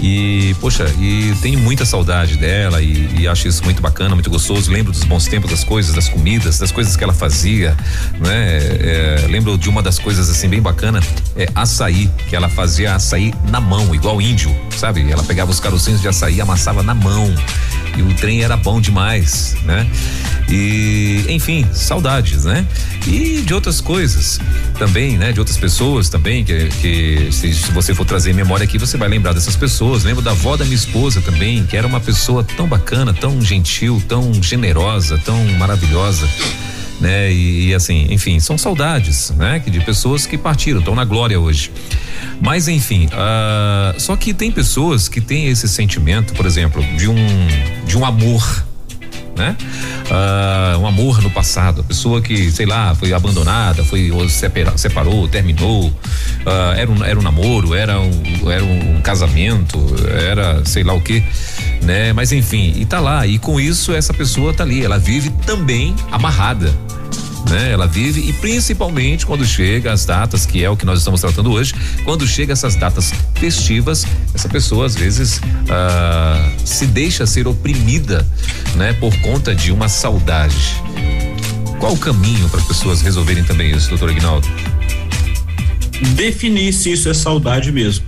E, 0.00 0.54
poxa, 0.60 0.84
e 0.98 1.34
tenho 1.40 1.58
muita 1.58 1.84
saudade 1.84 2.36
dela 2.36 2.82
e, 2.82 3.20
e, 3.20 3.28
acho 3.28 3.48
isso 3.48 3.64
muito 3.64 3.80
bacana, 3.80 4.14
muito 4.14 4.28
gostoso. 4.28 4.70
Lembro 4.70 4.92
dos 4.92 5.04
bons 5.04 5.26
tempos, 5.26 5.50
das 5.50 5.64
coisas, 5.64 5.94
das 5.94 6.08
comidas, 6.08 6.58
das 6.58 6.72
coisas 6.72 6.96
que 6.96 7.04
ela 7.04 7.12
fazia, 7.12 7.76
né? 8.20 8.58
É, 8.58 9.26
lembro 9.28 9.56
de 9.56 9.68
uma 9.68 9.82
das 9.82 9.98
coisas 9.98 10.28
assim 10.28 10.48
bem 10.48 10.60
bacana, 10.60 11.00
é 11.36 11.48
açaí, 11.54 12.10
que 12.28 12.36
ela 12.36 12.48
fazia 12.48 12.94
açaí 12.94 13.32
na 13.48 13.60
mão, 13.60 13.94
igual 13.94 14.20
índio, 14.20 14.54
sabe? 14.76 15.10
Ela 15.10 15.22
pegava 15.22 15.50
os 15.50 15.60
carocinhos 15.60 16.00
de 16.00 16.08
açaí, 16.08 16.40
amassava 16.40 16.82
na 16.82 16.94
mão 16.94 17.32
e 17.96 18.02
o 18.02 18.12
trem 18.14 18.42
era 18.42 18.56
bom 18.56 18.80
demais, 18.80 19.56
né? 19.64 19.86
E, 20.48 21.24
enfim, 21.28 21.66
saudades, 21.72 22.44
né? 22.44 22.66
E 23.06 23.42
de 23.42 23.54
outras 23.54 23.80
coisas 23.80 24.40
também, 24.78 25.16
né? 25.16 25.32
De 25.32 25.38
outras 25.38 25.56
pessoas 25.56 26.08
também, 26.08 26.44
que, 26.44 26.68
que 26.80 27.28
se, 27.30 27.54
se, 27.54 27.72
você 27.72 27.94
for 27.94 28.04
trazer 28.04 28.34
memória 28.34 28.64
aqui, 28.64 28.78
você 28.78 28.96
vai 28.96 29.08
lembrar 29.08 29.32
dessas 29.32 29.56
pessoas. 29.56 29.83
Lembro 30.04 30.22
da 30.22 30.30
avó 30.30 30.56
da 30.56 30.64
minha 30.64 30.76
esposa 30.76 31.20
também, 31.20 31.64
que 31.64 31.76
era 31.76 31.86
uma 31.86 32.00
pessoa 32.00 32.42
tão 32.42 32.66
bacana, 32.66 33.12
tão 33.12 33.40
gentil, 33.40 34.02
tão 34.08 34.32
generosa, 34.42 35.18
tão 35.18 35.44
maravilhosa. 35.58 36.28
Né? 37.00 37.32
E, 37.32 37.68
e 37.68 37.74
assim, 37.74 38.06
enfim, 38.10 38.38
são 38.40 38.56
saudades, 38.56 39.30
né? 39.30 39.60
Que 39.60 39.70
de 39.70 39.80
pessoas 39.80 40.26
que 40.26 40.38
partiram, 40.38 40.78
estão 40.78 40.94
na 40.94 41.04
glória 41.04 41.38
hoje. 41.38 41.70
Mas 42.40 42.68
enfim, 42.68 43.06
uh, 43.06 44.00
só 44.00 44.16
que 44.16 44.32
tem 44.32 44.50
pessoas 44.50 45.08
que 45.08 45.20
têm 45.20 45.46
esse 45.48 45.68
sentimento, 45.68 46.32
por 46.34 46.46
exemplo, 46.46 46.82
de 46.96 47.08
um 47.08 47.16
de 47.86 47.98
um 47.98 48.04
amor 48.04 48.64
né? 49.36 49.56
Uh, 50.10 50.78
um 50.78 50.86
amor 50.86 51.22
no 51.22 51.30
passado, 51.30 51.80
a 51.80 51.84
pessoa 51.84 52.20
que, 52.20 52.50
sei 52.50 52.66
lá, 52.66 52.94
foi 52.94 53.12
abandonada, 53.12 53.84
foi 53.84 54.10
separa, 54.28 54.76
separou, 54.76 55.28
terminou, 55.28 55.88
uh, 55.88 56.72
era, 56.76 56.90
um, 56.90 57.04
era 57.04 57.18
um 57.18 57.22
namoro, 57.22 57.74
era 57.74 58.00
um, 58.00 58.50
era 58.50 58.64
um 58.64 59.00
casamento, 59.02 59.78
era 60.28 60.64
sei 60.64 60.82
lá 60.84 60.94
o 60.94 61.00
que, 61.00 61.24
né? 61.82 62.12
Mas 62.12 62.32
enfim, 62.32 62.74
e 62.76 62.84
tá 62.84 63.00
lá, 63.00 63.26
e 63.26 63.38
com 63.38 63.58
isso 63.58 63.92
essa 63.92 64.14
pessoa 64.14 64.52
tá 64.52 64.64
ali, 64.64 64.84
ela 64.84 64.98
vive 64.98 65.30
também 65.46 65.94
amarrada, 66.10 66.72
né? 67.50 67.72
Ela 67.72 67.86
vive 67.86 68.20
e 68.28 68.32
principalmente 68.32 69.26
quando 69.26 69.44
chega 69.44 69.92
as 69.92 70.04
datas, 70.04 70.46
que 70.46 70.62
é 70.64 70.70
o 70.70 70.76
que 70.76 70.84
nós 70.84 70.98
estamos 70.98 71.20
tratando 71.20 71.52
hoje, 71.52 71.74
quando 72.04 72.26
chega 72.26 72.52
essas 72.52 72.76
datas 72.76 73.12
festivas, 73.34 74.06
essa 74.34 74.48
pessoa 74.48 74.86
às 74.86 74.94
vezes 74.94 75.40
ah, 75.68 76.50
se 76.64 76.86
deixa 76.86 77.26
ser 77.26 77.46
oprimida, 77.46 78.26
né? 78.76 78.92
Por 78.94 79.14
conta 79.20 79.54
de 79.54 79.72
uma 79.72 79.88
saudade. 79.88 80.82
Qual 81.78 81.92
o 81.92 81.98
caminho 81.98 82.48
para 82.48 82.60
as 82.60 82.66
pessoas 82.66 83.02
resolverem 83.02 83.44
também 83.44 83.70
isso, 83.70 83.88
doutor 83.90 84.10
Aguinaldo? 84.10 84.48
Definir 86.14 86.72
se 86.72 86.92
isso 86.92 87.08
é 87.08 87.14
saudade 87.14 87.70
mesmo. 87.70 88.04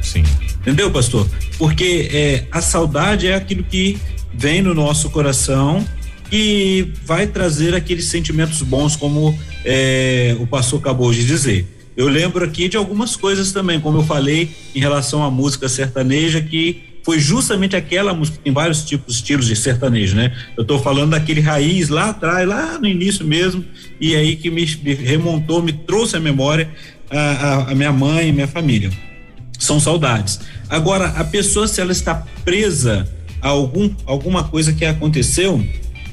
Sim. 0.00 0.24
Entendeu, 0.60 0.90
pastor? 0.90 1.28
Porque 1.58 2.08
é, 2.12 2.46
a 2.50 2.60
saudade 2.60 3.26
é 3.26 3.34
aquilo 3.34 3.62
que 3.64 3.98
vem 4.34 4.62
no 4.62 4.74
nosso 4.74 5.10
coração 5.10 5.84
e 6.30 6.92
vai 7.04 7.26
trazer 7.26 7.74
aqueles 7.74 8.06
sentimentos 8.06 8.62
bons, 8.62 8.96
como 8.96 9.38
é, 9.64 10.36
o 10.40 10.46
pastor 10.46 10.80
acabou 10.80 11.12
de 11.12 11.26
dizer. 11.26 11.66
Eu 11.96 12.08
lembro 12.08 12.44
aqui 12.44 12.68
de 12.68 12.76
algumas 12.76 13.16
coisas 13.16 13.50
também, 13.50 13.80
como 13.80 13.98
eu 13.98 14.04
falei 14.04 14.50
em 14.74 14.78
relação 14.78 15.22
à 15.24 15.30
música 15.30 15.68
sertaneja, 15.68 16.40
que 16.40 16.88
foi 17.02 17.18
justamente 17.18 17.74
aquela 17.74 18.12
música, 18.12 18.38
tem 18.44 18.52
vários 18.52 18.84
tipos, 18.84 19.16
estilos 19.16 19.46
de 19.46 19.56
sertanejo, 19.56 20.14
né? 20.14 20.36
Eu 20.56 20.62
estou 20.62 20.78
falando 20.78 21.12
daquele 21.12 21.40
raiz 21.40 21.88
lá 21.88 22.10
atrás, 22.10 22.46
lá 22.46 22.78
no 22.78 22.86
início 22.86 23.24
mesmo, 23.24 23.64
e 24.00 24.14
aí 24.14 24.36
que 24.36 24.50
me, 24.50 24.64
me 24.82 24.94
remontou, 24.94 25.62
me 25.62 25.72
trouxe 25.72 26.16
à 26.16 26.20
memória 26.20 26.68
a, 27.10 27.18
a, 27.18 27.70
a 27.72 27.74
minha 27.74 27.92
mãe 27.92 28.28
e 28.28 28.32
minha 28.32 28.46
família. 28.46 28.90
São 29.58 29.80
saudades. 29.80 30.38
Agora, 30.68 31.06
a 31.16 31.24
pessoa, 31.24 31.66
se 31.66 31.80
ela 31.80 31.92
está 31.92 32.14
presa 32.44 33.08
a 33.40 33.48
algum, 33.48 33.90
alguma 34.04 34.44
coisa 34.44 34.72
que 34.72 34.84
aconteceu, 34.84 35.64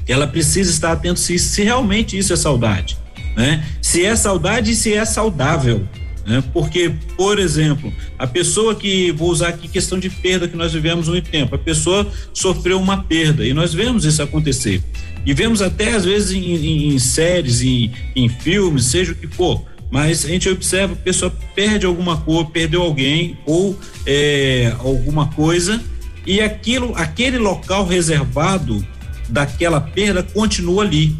ela 0.08 0.26
precisa 0.26 0.70
estar 0.70 0.92
atento 0.92 1.18
se, 1.18 1.38
se 1.38 1.62
realmente 1.62 2.16
isso 2.16 2.32
é 2.32 2.36
saudade, 2.36 2.96
né? 3.36 3.64
Se 3.82 4.04
é 4.04 4.14
saudade 4.14 4.70
e 4.70 4.74
se 4.74 4.94
é 4.94 5.04
saudável, 5.04 5.86
né? 6.26 6.42
Porque, 6.52 6.92
por 7.16 7.38
exemplo, 7.38 7.92
a 8.18 8.26
pessoa 8.26 8.74
que, 8.74 9.12
vou 9.12 9.30
usar 9.30 9.48
aqui 9.48 9.68
questão 9.68 9.98
de 9.98 10.10
perda 10.10 10.48
que 10.48 10.56
nós 10.56 10.72
vivemos 10.72 11.08
muito 11.08 11.30
tempo, 11.30 11.54
a 11.54 11.58
pessoa 11.58 12.06
sofreu 12.32 12.80
uma 12.80 13.04
perda 13.04 13.46
e 13.46 13.54
nós 13.54 13.72
vemos 13.72 14.04
isso 14.04 14.22
acontecer. 14.22 14.82
E 15.24 15.32
vemos 15.32 15.62
até 15.62 15.94
às 15.94 16.04
vezes 16.04 16.32
em, 16.32 16.54
em, 16.54 16.94
em 16.94 16.98
séries, 16.98 17.62
em, 17.62 17.92
em 18.14 18.28
filmes, 18.28 18.86
seja 18.86 19.12
o 19.12 19.14
que 19.14 19.26
for, 19.26 19.64
mas 19.90 20.24
a 20.24 20.28
gente 20.28 20.48
observa 20.48 20.94
a 20.94 20.96
pessoa 20.96 21.32
perde 21.54 21.86
alguma 21.86 22.16
coisa, 22.16 22.50
perdeu 22.50 22.82
alguém 22.82 23.38
ou 23.46 23.78
é, 24.04 24.74
alguma 24.78 25.28
coisa 25.28 25.80
e 26.26 26.40
aquilo, 26.40 26.92
aquele 26.96 27.38
local 27.38 27.86
reservado 27.86 28.84
daquela 29.28 29.80
perda 29.80 30.22
continua 30.22 30.82
ali, 30.82 31.16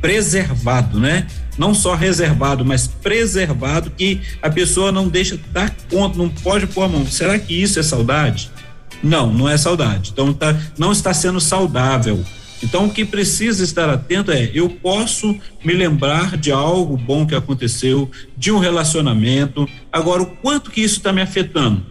preservado, 0.00 0.98
né? 0.98 1.26
Não 1.56 1.74
só 1.74 1.94
reservado, 1.94 2.64
mas 2.64 2.86
preservado, 2.86 3.90
que 3.90 4.20
a 4.40 4.48
pessoa 4.48 4.92
não 4.92 5.08
deixa 5.08 5.38
dar 5.50 5.74
conta, 5.90 6.16
não 6.16 6.28
pode 6.28 6.66
pôr 6.68 6.84
a 6.84 6.88
mão. 6.88 7.06
Será 7.06 7.38
que 7.38 7.52
isso 7.52 7.80
é 7.80 7.82
saudade? 7.82 8.50
Não, 9.02 9.32
não 9.32 9.48
é 9.48 9.56
saudade. 9.56 10.10
Então 10.12 10.32
tá, 10.32 10.56
não 10.78 10.92
está 10.92 11.12
sendo 11.12 11.40
saudável. 11.40 12.24
Então 12.62 12.86
o 12.86 12.90
que 12.90 13.04
precisa 13.04 13.62
estar 13.62 13.88
atento 13.88 14.32
é, 14.32 14.50
eu 14.52 14.68
posso 14.68 15.36
me 15.64 15.72
lembrar 15.72 16.36
de 16.36 16.50
algo 16.50 16.96
bom 16.96 17.26
que 17.26 17.34
aconteceu, 17.34 18.10
de 18.36 18.50
um 18.50 18.58
relacionamento. 18.58 19.68
Agora, 19.92 20.22
o 20.22 20.26
quanto 20.26 20.70
que 20.70 20.80
isso 20.80 20.98
está 20.98 21.12
me 21.12 21.22
afetando? 21.22 21.84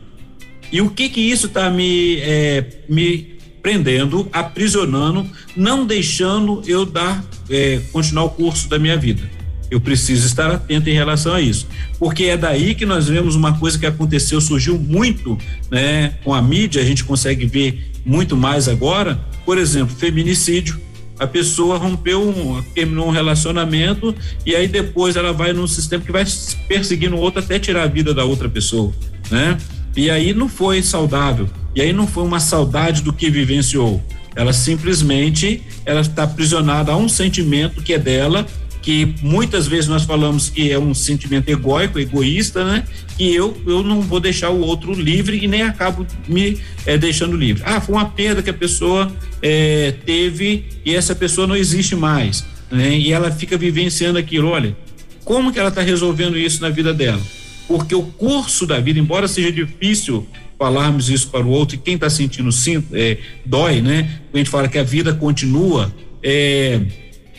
E 0.71 0.81
o 0.81 0.89
que 0.89 1.07
que 1.07 1.21
isso 1.21 1.47
está 1.47 1.69
me, 1.69 2.19
é, 2.19 2.83
me 2.89 3.36
prendendo, 3.67 4.29
aprisionando, 4.31 5.29
não 5.53 5.85
deixando 5.85 6.61
eu 6.65 6.85
dar 6.85 7.21
é, 7.49 7.81
continuar 7.91 8.23
o 8.23 8.29
curso 8.29 8.69
da 8.69 8.79
minha 8.79 8.95
vida. 8.95 9.29
Eu 9.69 9.81
preciso 9.81 10.25
estar 10.25 10.49
atento 10.49 10.89
em 10.89 10.93
relação 10.93 11.33
a 11.33 11.41
isso, 11.41 11.67
porque 11.99 12.23
é 12.23 12.37
daí 12.37 12.73
que 12.73 12.85
nós 12.85 13.09
vemos 13.09 13.35
uma 13.35 13.59
coisa 13.59 13.77
que 13.77 13.85
aconteceu, 13.85 14.39
surgiu 14.39 14.79
muito, 14.79 15.37
né, 15.69 16.13
com 16.23 16.33
a 16.33 16.41
mídia, 16.41 16.81
a 16.81 16.85
gente 16.85 17.03
consegue 17.03 17.45
ver 17.45 17.91
muito 18.05 18.37
mais 18.37 18.69
agora. 18.69 19.19
Por 19.45 19.57
exemplo, 19.57 19.93
feminicídio. 19.93 20.79
A 21.19 21.27
pessoa 21.27 21.77
rompeu, 21.77 22.21
um, 22.21 22.63
terminou 22.73 23.07
um 23.07 23.11
relacionamento 23.11 24.15
e 24.45 24.55
aí 24.55 24.67
depois 24.67 25.17
ela 25.17 25.33
vai 25.33 25.51
num 25.51 25.67
sistema 25.67 26.01
que 26.01 26.11
vai 26.11 26.23
perseguindo 26.69 27.17
o 27.17 27.19
outro 27.19 27.41
até 27.41 27.59
tirar 27.59 27.83
a 27.83 27.87
vida 27.87 28.13
da 28.13 28.23
outra 28.23 28.47
pessoa, 28.47 28.93
né? 29.29 29.57
E 29.95 30.11
aí 30.11 30.31
não 30.31 30.47
foi 30.47 30.83
saudável. 30.83 31.49
E 31.77 31.81
aí 31.81 31.93
não 31.93 32.07
foi 32.07 32.23
uma 32.23 32.39
saudade 32.39 33.03
do 33.03 33.13
que 33.13 33.29
vivenciou. 33.29 34.03
Ela 34.35 34.51
simplesmente 34.51 35.61
ela 35.85 36.01
está 36.01 36.23
aprisionada 36.23 36.91
a 36.91 36.97
um 36.97 37.07
sentimento 37.07 37.83
que 37.83 37.93
é 37.93 37.99
dela, 37.99 38.47
que 38.81 39.13
muitas 39.21 39.67
vezes 39.67 39.87
nós 39.87 40.01
falamos 40.03 40.49
que 40.49 40.71
é 40.71 40.79
um 40.79 40.95
sentimento 40.95 41.49
egóico, 41.49 41.99
egoísta, 41.99 42.65
né? 42.65 42.83
E 43.19 43.31
eu 43.31 43.55
eu 43.67 43.83
não 43.83 44.01
vou 44.01 44.19
deixar 44.19 44.49
o 44.49 44.59
outro 44.59 44.91
livre 44.91 45.37
e 45.37 45.47
nem 45.47 45.61
acabo 45.61 46.03
me 46.27 46.57
é, 46.83 46.97
deixando 46.97 47.37
livre. 47.37 47.61
Ah, 47.63 47.79
foi 47.79 47.93
uma 47.93 48.09
perda 48.09 48.41
que 48.41 48.49
a 48.49 48.55
pessoa 48.55 49.11
é, 49.39 49.93
teve 50.03 50.65
e 50.83 50.95
essa 50.95 51.13
pessoa 51.13 51.45
não 51.45 51.55
existe 51.55 51.95
mais, 51.95 52.43
né? 52.71 52.97
E 52.97 53.13
ela 53.13 53.29
fica 53.29 53.55
vivenciando 53.55 54.17
aquilo. 54.17 54.47
Olha, 54.47 54.75
como 55.23 55.53
que 55.53 55.59
ela 55.59 55.69
está 55.69 55.83
resolvendo 55.83 56.39
isso 56.39 56.59
na 56.59 56.69
vida 56.69 56.91
dela? 56.91 57.21
Porque 57.67 57.93
o 57.93 58.01
curso 58.01 58.65
da 58.65 58.79
vida, 58.79 58.97
embora 58.97 59.27
seja 59.27 59.51
difícil 59.51 60.27
falarmos 60.57 61.09
isso 61.09 61.29
para 61.29 61.45
o 61.45 61.49
outro 61.49 61.75
e 61.75 61.79
quem 61.79 61.95
está 61.95 62.09
sentindo 62.09 62.51
sim, 62.51 62.83
é, 62.91 63.17
dói, 63.45 63.81
né? 63.81 64.21
A 64.33 64.37
gente 64.37 64.49
fala 64.49 64.67
que 64.67 64.77
a 64.77 64.83
vida 64.83 65.13
continua, 65.13 65.93
é 66.23 66.81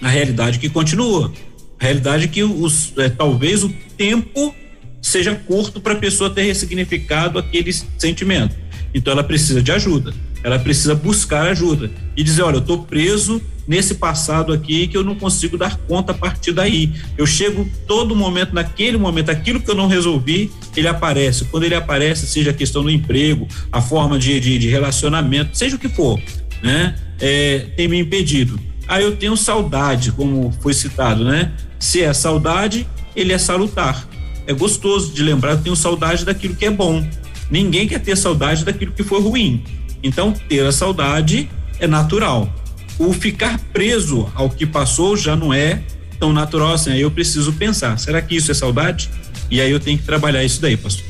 a 0.01 0.09
realidade 0.09 0.59
que 0.59 0.69
continua. 0.69 1.33
A 1.81 1.85
realidade 1.85 2.29
que 2.29 2.43
os, 2.43 2.93
é, 2.97 3.09
talvez 3.09 3.65
o 3.65 3.69
tempo 3.97 4.55
seja 5.01 5.35
curto 5.35 5.81
para 5.81 5.95
a 5.95 5.97
pessoa 5.97 6.31
ter 6.31 6.43
ressignificado 6.43 7.39
aquele 7.39 7.73
sentimento. 7.73 8.57
Então 8.95 9.13
ela 9.13 9.25
precisa 9.25 9.63
de 9.63 9.73
ajuda 9.73 10.15
ela 10.43 10.59
precisa 10.59 10.95
buscar 10.95 11.49
ajuda 11.49 11.91
e 12.17 12.23
dizer, 12.23 12.43
olha, 12.43 12.57
eu 12.57 12.61
estou 12.61 12.85
preso 12.85 13.41
nesse 13.69 13.97
passado 13.97 14.53
aqui 14.53 14.89
que 14.89 14.97
eu 14.97 15.05
não 15.05 15.15
consigo 15.15 15.59
dar 15.59 15.77
conta 15.77 16.13
a 16.13 16.15
partir 16.15 16.53
daí. 16.53 16.91
Eu 17.19 17.27
chego 17.27 17.69
todo 17.87 18.17
momento, 18.17 18.55
naquele 18.55 18.97
momento, 18.97 19.31
aquilo 19.31 19.61
que 19.61 19.71
eu 19.71 19.75
não 19.75 19.87
resolvi, 19.87 20.51
ele 20.75 20.89
aparece. 20.89 21.45
Quando 21.45 21.65
ele 21.65 21.75
aparece, 21.75 22.27
seja 22.27 22.51
a 22.51 22.55
questão 22.55 22.83
do 22.83 22.91
emprego, 22.91 23.47
a 23.71 23.83
forma 23.83 24.19
de, 24.19 24.41
de, 24.41 24.59
de 24.59 24.69
relacionamento, 24.69 25.57
seja 25.57 25.77
o 25.77 25.79
que 25.79 25.89
for, 25.89 26.19
né? 26.63 26.97
É, 27.21 27.67
tem 27.77 27.87
me 27.87 27.99
impedido. 27.99 28.59
Aí 28.87 29.05
eu 29.05 29.15
tenho 29.17 29.37
saudade, 29.37 30.13
como 30.13 30.51
foi 30.63 30.73
citado, 30.73 31.23
né? 31.23 31.53
Se 31.79 32.01
é 32.03 32.13
saudade, 32.15 32.87
ele 33.15 33.35
é 33.35 33.39
salutar. 33.39 34.09
É 34.47 34.55
gostoso 34.55 35.13
de 35.13 35.23
lembrar, 35.23 35.53
eu 35.53 35.63
tenho 35.63 35.77
saudade 35.77 36.25
daquilo 36.25 36.55
que 36.55 36.65
é 36.65 36.71
bom. 36.71 37.07
Ninguém 37.51 37.87
quer 37.87 38.01
ter 38.01 38.17
saudade 38.17 38.65
daquilo 38.65 38.93
que 38.93 39.03
foi 39.03 39.21
ruim. 39.21 39.63
Então, 40.03 40.33
ter 40.33 40.65
a 40.65 40.73
saudade 40.73 41.51
é 41.79 41.87
natural. 41.87 42.51
O 42.99 43.13
ficar 43.13 43.59
preso 43.73 44.31
ao 44.35 44.51
que 44.51 44.67
passou 44.67 45.17
já 45.17 45.37
não 45.37 45.55
é 45.55 45.83
tão 46.19 46.33
natural 46.33 46.75
assim. 46.75 46.91
Aí 46.91 47.01
eu 47.01 47.11
preciso 47.11 47.53
pensar: 47.53 47.99
será 47.99 48.21
que 48.21 48.35
isso 48.35 48.51
é 48.51 48.55
saudade? 48.55 49.09
E 49.51 49.61
aí 49.61 49.71
eu 49.71 49.81
tenho 49.81 49.97
que 49.97 50.05
trabalhar 50.05 50.45
isso 50.45 50.61
daí, 50.61 50.77
pastor. 50.77 51.05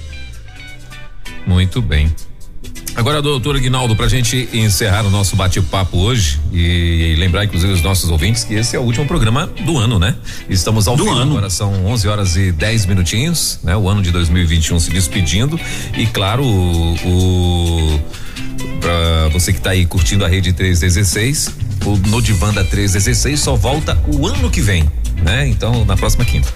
Muito 1.46 1.80
bem. 1.80 2.12
Agora, 2.98 3.22
doutor 3.22 3.54
Aguinaldo, 3.54 3.94
para 3.94 4.06
a 4.06 4.08
gente 4.08 4.48
encerrar 4.52 5.06
o 5.06 5.10
nosso 5.10 5.36
bate-papo 5.36 5.98
hoje 5.98 6.40
e, 6.52 7.12
e, 7.12 7.16
lembrar, 7.16 7.44
inclusive, 7.44 7.72
os 7.72 7.80
nossos 7.80 8.10
ouvintes 8.10 8.42
que 8.42 8.54
esse 8.54 8.74
é 8.74 8.78
o 8.78 8.82
último 8.82 9.06
programa 9.06 9.46
do 9.46 9.78
ano, 9.78 10.00
né? 10.00 10.16
Estamos 10.50 10.88
ao 10.88 10.96
do 10.96 11.04
fim, 11.04 11.10
ano. 11.10 11.30
agora 11.30 11.48
são 11.48 11.86
11 11.86 12.08
horas 12.08 12.36
e 12.36 12.50
10 12.50 12.86
minutinhos, 12.86 13.60
né? 13.62 13.76
O 13.76 13.88
ano 13.88 14.02
de 14.02 14.10
2021 14.10 14.80
se 14.80 14.90
despedindo 14.90 15.58
e, 15.96 16.06
claro, 16.06 16.42
o, 16.42 16.94
o 17.04 18.00
para 18.80 19.28
você 19.28 19.52
que 19.52 19.58
está 19.58 19.70
aí 19.70 19.86
curtindo 19.86 20.24
a 20.24 20.28
rede 20.28 20.52
316, 20.52 21.54
o 21.84 21.96
Nodivanda 22.08 22.64
316 22.64 23.40
só 23.40 23.56
volta 23.56 24.00
o 24.06 24.26
ano 24.26 24.50
que 24.50 24.60
vem. 24.60 24.88
Né? 25.22 25.48
Então, 25.48 25.84
na 25.84 25.96
próxima 25.96 26.24
quinta. 26.24 26.48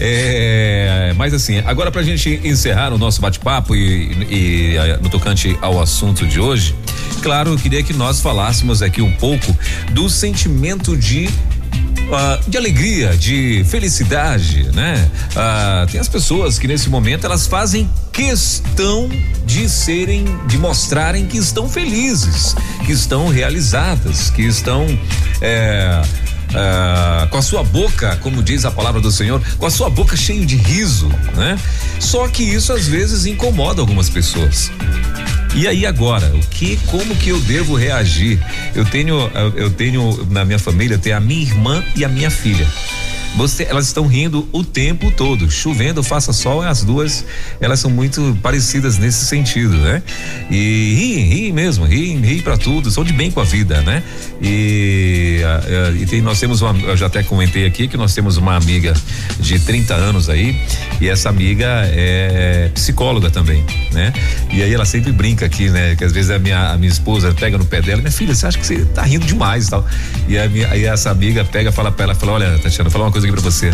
é, 0.00 1.10
é, 1.10 1.14
mas 1.14 1.34
assim, 1.34 1.58
agora 1.66 1.90
pra 1.90 2.02
gente 2.02 2.40
encerrar 2.42 2.94
o 2.94 2.98
nosso 2.98 3.20
bate-papo 3.20 3.76
e, 3.76 4.12
e, 4.30 4.76
e, 4.76 4.96
no 5.02 5.10
tocante 5.10 5.56
ao 5.60 5.78
assunto 5.80 6.26
de 6.26 6.40
hoje, 6.40 6.74
claro, 7.22 7.52
eu 7.52 7.58
queria 7.58 7.82
que 7.82 7.92
nós 7.92 8.22
falássemos 8.22 8.80
aqui 8.80 9.02
um 9.02 9.12
pouco 9.12 9.54
do 9.92 10.08
sentimento 10.08 10.96
de 10.96 11.28
uh, 12.10 12.50
de 12.50 12.58
alegria, 12.58 13.16
de 13.16 13.64
felicidade, 13.64 14.70
né? 14.72 15.10
Uh, 15.32 15.90
tem 15.90 16.00
as 16.00 16.08
pessoas 16.08 16.58
que 16.58 16.66
nesse 16.66 16.88
momento 16.90 17.24
elas 17.24 17.46
fazem 17.46 17.88
questão 18.12 19.08
de 19.46 19.68
serem, 19.68 20.24
de 20.46 20.58
mostrarem 20.58 21.26
que 21.26 21.38
estão 21.38 21.68
felizes, 21.68 22.54
que 22.84 22.92
estão 22.92 23.28
realizadas, 23.28 24.30
que 24.30 24.42
estão 24.42 24.86
é, 25.40 26.02
é, 26.54 27.26
com 27.26 27.38
a 27.38 27.42
sua 27.42 27.62
boca, 27.62 28.16
como 28.16 28.42
diz 28.42 28.64
a 28.64 28.70
palavra 28.70 29.00
do 29.00 29.10
Senhor, 29.10 29.42
com 29.58 29.66
a 29.66 29.70
sua 29.70 29.90
boca 29.90 30.16
cheia 30.16 30.44
de 30.44 30.56
riso, 30.56 31.08
né? 31.34 31.58
Só 31.98 32.26
que 32.28 32.42
isso 32.42 32.72
às 32.72 32.86
vezes 32.86 33.26
incomoda 33.26 33.80
algumas 33.80 34.08
pessoas. 34.08 34.70
E 35.54 35.66
aí 35.66 35.84
agora, 35.84 36.32
o 36.34 36.40
que, 36.48 36.76
como 36.86 37.14
que 37.16 37.30
eu 37.30 37.40
devo 37.40 37.74
reagir? 37.74 38.38
Eu 38.74 38.84
tenho, 38.84 39.30
eu 39.56 39.70
tenho 39.70 40.26
na 40.30 40.44
minha 40.44 40.58
família, 40.58 40.96
tem 40.96 41.12
a 41.12 41.20
minha 41.20 41.42
irmã 41.42 41.84
e 41.96 42.04
a 42.04 42.08
minha 42.08 42.30
filha. 42.30 42.66
Você, 43.36 43.64
elas 43.64 43.86
estão 43.86 44.06
rindo 44.06 44.48
o 44.52 44.64
tempo 44.64 45.10
todo, 45.10 45.50
chovendo, 45.50 46.02
faça 46.02 46.32
sol, 46.32 46.62
as 46.62 46.82
duas, 46.82 47.24
elas 47.60 47.78
são 47.80 47.90
muito 47.90 48.36
parecidas 48.42 48.98
nesse 48.98 49.24
sentido, 49.24 49.76
né? 49.76 50.02
E 50.50 50.94
riem, 50.96 51.24
riem 51.24 51.52
mesmo, 51.52 51.84
riem, 51.84 52.20
riem 52.20 52.42
para 52.42 52.56
tudo, 52.56 52.90
são 52.90 53.04
de 53.04 53.12
bem 53.12 53.30
com 53.30 53.40
a 53.40 53.44
vida, 53.44 53.80
né? 53.82 54.02
E, 54.42 55.40
e 56.00 56.06
tem, 56.06 56.20
nós 56.20 56.40
temos 56.40 56.60
uma, 56.60 56.76
eu 56.80 56.96
já 56.96 57.06
até 57.06 57.22
comentei 57.22 57.66
aqui 57.66 57.86
que 57.86 57.96
nós 57.96 58.14
temos 58.14 58.36
uma 58.36 58.56
amiga 58.56 58.94
de 59.38 59.58
30 59.58 59.94
anos 59.94 60.28
aí, 60.28 60.60
e 61.00 61.08
essa 61.08 61.28
amiga 61.28 61.66
é 61.92 62.70
psicóloga 62.74 63.30
também, 63.30 63.64
né? 63.92 64.12
E 64.52 64.62
aí 64.62 64.74
ela 64.74 64.84
sempre 64.84 65.12
brinca 65.12 65.46
aqui, 65.46 65.70
né? 65.70 65.94
Que 65.94 66.04
às 66.04 66.12
vezes 66.12 66.30
a 66.30 66.38
minha, 66.38 66.72
a 66.72 66.76
minha 66.76 66.90
esposa 66.90 67.32
pega 67.32 67.56
no 67.56 67.64
pé 67.64 67.80
dela, 67.80 68.00
minha 68.00 68.12
filha, 68.12 68.34
você 68.34 68.46
acha 68.46 68.58
que 68.58 68.66
você 68.66 68.84
tá 68.86 69.02
rindo 69.02 69.24
demais 69.24 69.68
e 69.68 69.70
tal. 69.70 69.86
E 70.28 70.36
aí 70.36 70.84
essa 70.84 71.10
amiga 71.10 71.44
pega, 71.44 71.70
fala 71.70 71.92
pra 71.92 72.04
ela, 72.04 72.14
fala, 72.14 72.32
olha, 72.32 72.58
Tatiana, 72.58 72.90
fala 72.90 73.04
uma 73.04 73.12
coisa 73.12 73.19
aqui 73.24 73.32
pra 73.32 73.42
você. 73.42 73.70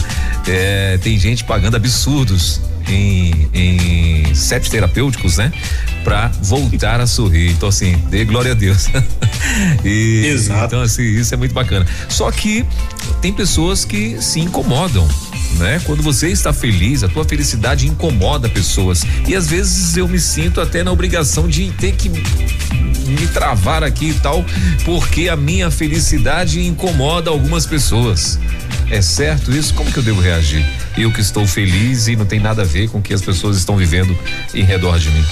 É, 0.47 0.99
tem 0.99 1.19
gente 1.19 1.45
pagando 1.45 1.77
absurdos 1.77 2.61
em, 2.89 3.49
em 3.53 4.35
sete 4.35 4.71
terapêuticos, 4.71 5.37
né? 5.37 5.53
Pra 6.05 6.29
voltar 6.43 7.01
a 7.01 7.07
sorrir. 7.07 7.51
Então, 7.51 7.69
assim, 7.69 7.97
dê 8.11 8.25
glória 8.25 8.53
a 8.53 8.55
Deus. 8.55 8.89
e, 9.85 10.27
Exato. 10.27 10.67
Então, 10.67 10.83
assim, 10.83 11.03
isso 11.03 11.35
é 11.35 11.37
muito 11.37 11.55
bacana. 11.55 11.87
Só 12.09 12.31
que 12.31 12.65
tem 13.21 13.33
pessoas 13.33 13.85
que 13.85 14.21
se 14.23 14.41
incomodam. 14.41 15.09
Né? 15.59 15.81
Quando 15.85 16.03
você 16.03 16.29
está 16.29 16.53
feliz, 16.53 17.03
a 17.03 17.09
tua 17.09 17.25
felicidade 17.25 17.87
incomoda 17.87 18.49
pessoas. 18.49 19.05
E 19.27 19.35
às 19.35 19.49
vezes 19.49 19.97
eu 19.97 20.07
me 20.07 20.19
sinto 20.19 20.61
até 20.61 20.85
na 20.85 20.93
obrigação 20.93 21.49
de 21.49 21.71
ter 21.73 21.93
que 21.93 22.09
me 22.09 23.27
travar 23.33 23.83
aqui 23.83 24.11
e 24.11 24.15
tal, 24.15 24.45
porque 24.85 25.29
a 25.29 25.37
minha 25.37 25.71
felicidade 25.71 26.61
incomoda 26.61 27.31
algumas 27.31 27.65
pessoas. 27.65 28.39
É 28.91 29.01
certo 29.01 29.51
isso? 29.51 29.75
Como 29.75 29.91
que 29.91 29.99
eu 29.99 30.03
devo 30.03 30.21
reagir? 30.21 30.65
Eu 30.97 31.13
que 31.13 31.21
estou 31.21 31.47
feliz 31.47 32.07
e 32.07 32.17
não 32.17 32.25
tem 32.27 32.39
nada 32.39 32.63
a 32.63 32.65
ver 32.65 32.89
com 32.89 32.99
o 32.99 33.03
que 33.03 33.15
as 33.15 33.23
pessoas 33.23 33.57
estão 33.57 33.77
vivendo 33.77 34.17
em 34.55 34.63
redor 34.63 34.99
de 34.99 35.11
mim. 35.11 35.25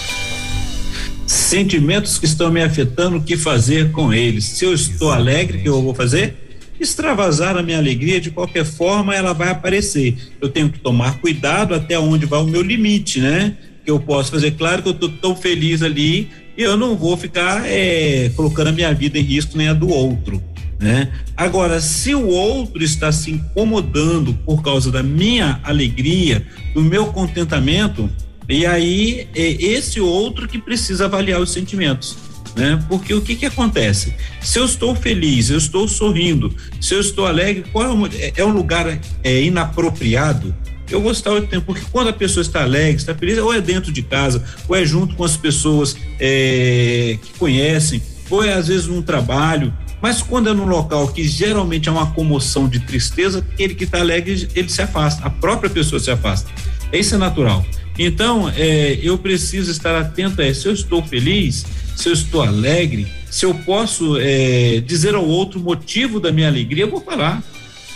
Sentimentos 1.27 2.19
que 2.19 2.27
estão 2.27 2.51
me 2.51 2.63
afetando, 2.63 3.17
o 3.17 3.23
que 3.23 3.37
fazer 3.37 3.91
com 3.93 4.13
eles? 4.13 4.45
Se 4.45 4.65
eu 4.65 4.75
estou 4.75 5.09
Exatamente. 5.09 5.37
alegre, 5.37 5.59
o 5.59 5.63
que 5.63 5.69
eu 5.69 5.83
vou 5.83 5.95
fazer? 5.95 6.44
Extravasar 6.79 7.57
a 7.57 7.63
minha 7.63 7.79
alegria, 7.79 8.21
de 8.21 8.31
qualquer 8.31 8.65
forma, 8.65 9.15
ela 9.15 9.33
vai 9.33 9.51
aparecer. 9.51 10.17
Eu 10.41 10.49
tenho 10.49 10.71
que 10.71 10.79
tomar 10.79 11.19
cuidado 11.19 11.75
até 11.75 11.99
onde 11.99 12.27
vai 12.27 12.41
o 12.41 12.47
meu 12.47 12.63
limite, 12.63 13.21
né? 13.21 13.57
Que 13.85 13.91
eu 13.91 14.01
posso 14.01 14.31
fazer. 14.31 14.53
Claro 14.53 14.83
que 14.83 14.89
eu 14.89 14.93
estou 14.93 15.09
tão 15.09 15.37
feliz 15.37 15.83
ali 15.83 16.29
e 16.57 16.63
eu 16.63 16.77
não 16.77 16.97
vou 16.97 17.17
ficar 17.17 17.65
é, 17.67 18.31
colocando 18.37 18.69
a 18.69 18.73
minha 18.73 18.93
vida 18.93 19.19
em 19.19 19.23
risco 19.23 19.57
nem 19.57 19.69
a 19.69 19.73
do 19.73 19.89
outro. 19.89 20.43
Né? 20.79 21.13
Agora, 21.37 21.81
se 21.81 22.15
o 22.15 22.27
outro 22.27 22.83
está 22.83 23.11
se 23.11 23.31
incomodando 23.31 24.35
por 24.45 24.63
causa 24.63 24.91
da 24.91 25.03
minha 25.03 25.61
alegria, 25.63 26.47
do 26.75 26.83
meu 26.83 27.07
contentamento, 27.07 28.11
e 28.49 28.67
aí 28.67 29.29
é 29.35 29.51
esse 29.51 30.01
outro 30.01 30.47
que 30.47 30.59
precisa 30.59 31.07
avaliar 31.07 31.41
os 31.41 31.53
sentimentos. 31.53 32.17
Né? 32.57 32.83
Porque 32.89 33.13
o 33.13 33.21
que 33.21 33.35
que 33.35 33.47
acontece? 33.47 34.15
Se 34.41 34.59
eu 34.59 34.65
estou 34.65 34.95
feliz, 34.95 35.51
eu 35.51 35.59
estou 35.59 35.89
sorrindo, 35.89 36.55
se 36.81 36.95
eu 36.95 37.01
estou 37.01 37.27
alegre, 37.27 37.65
qual 37.73 37.85
é, 37.85 37.93
o, 37.93 38.07
é, 38.07 38.33
é 38.37 38.45
um 38.45 38.53
lugar 38.53 39.01
é, 39.25 39.43
inapropriado? 39.43 40.55
Eu 40.89 41.11
estar 41.11 41.33
o 41.33 41.43
tempo, 41.47 41.67
porque 41.67 41.85
quando 41.91 42.09
a 42.09 42.13
pessoa 42.13 42.43
está 42.43 42.63
alegre, 42.63 42.97
está 42.97 43.15
feliz, 43.15 43.39
ou 43.39 43.53
é 43.53 43.61
dentro 43.61 43.91
de 43.91 44.03
casa, 44.03 44.45
ou 44.69 44.77
é 44.77 44.85
junto 44.85 45.17
com 45.17 45.25
as 45.25 45.37
pessoas 45.37 45.97
é, 46.21 47.19
que 47.21 47.39
conhecem, 47.39 48.01
ou 48.31 48.45
é 48.45 48.53
às 48.53 48.69
vezes 48.69 48.87
num 48.87 49.03
trabalho, 49.03 49.73
mas 50.01 50.21
quando 50.21 50.51
é 50.51 50.53
num 50.53 50.67
local 50.67 51.09
que 51.09 51.27
geralmente 51.27 51.89
é 51.89 51.93
uma 51.93 52.13
comoção 52.13 52.69
de 52.69 52.79
tristeza, 52.79 53.45
ele 53.59 53.75
que 53.75 53.85
está 53.85 54.01
alegre, 54.01 54.49
ele 54.55 54.69
se 54.69 54.83
afasta, 54.83 55.25
a 55.27 55.31
própria 55.31 55.71
pessoa 55.71 55.99
se 55.99 56.11
afasta. 56.11 56.51
Isso 56.93 57.15
é 57.15 57.19
natural. 57.19 57.65
Então, 57.99 58.51
é, 58.51 58.99
eu 59.03 59.17
preciso 59.17 59.71
estar 59.71 59.97
atento 59.99 60.43
a 60.43 60.55
se 60.55 60.67
eu 60.67 60.75
estou 60.75 61.03
feliz, 61.03 61.65
se 61.95 62.09
eu 62.09 62.13
estou 62.13 62.43
alegre, 62.43 63.07
se 63.31 63.45
eu 63.45 63.55
posso 63.55 64.17
é, 64.19 64.81
dizer 64.81 65.15
ao 65.15 65.27
outro 65.27 65.61
motivo 65.61 66.21
da 66.21 66.31
minha 66.33 66.49
alegria, 66.49 66.85
eu 66.85 66.91
vou 66.91 67.01
falar. 67.01 67.43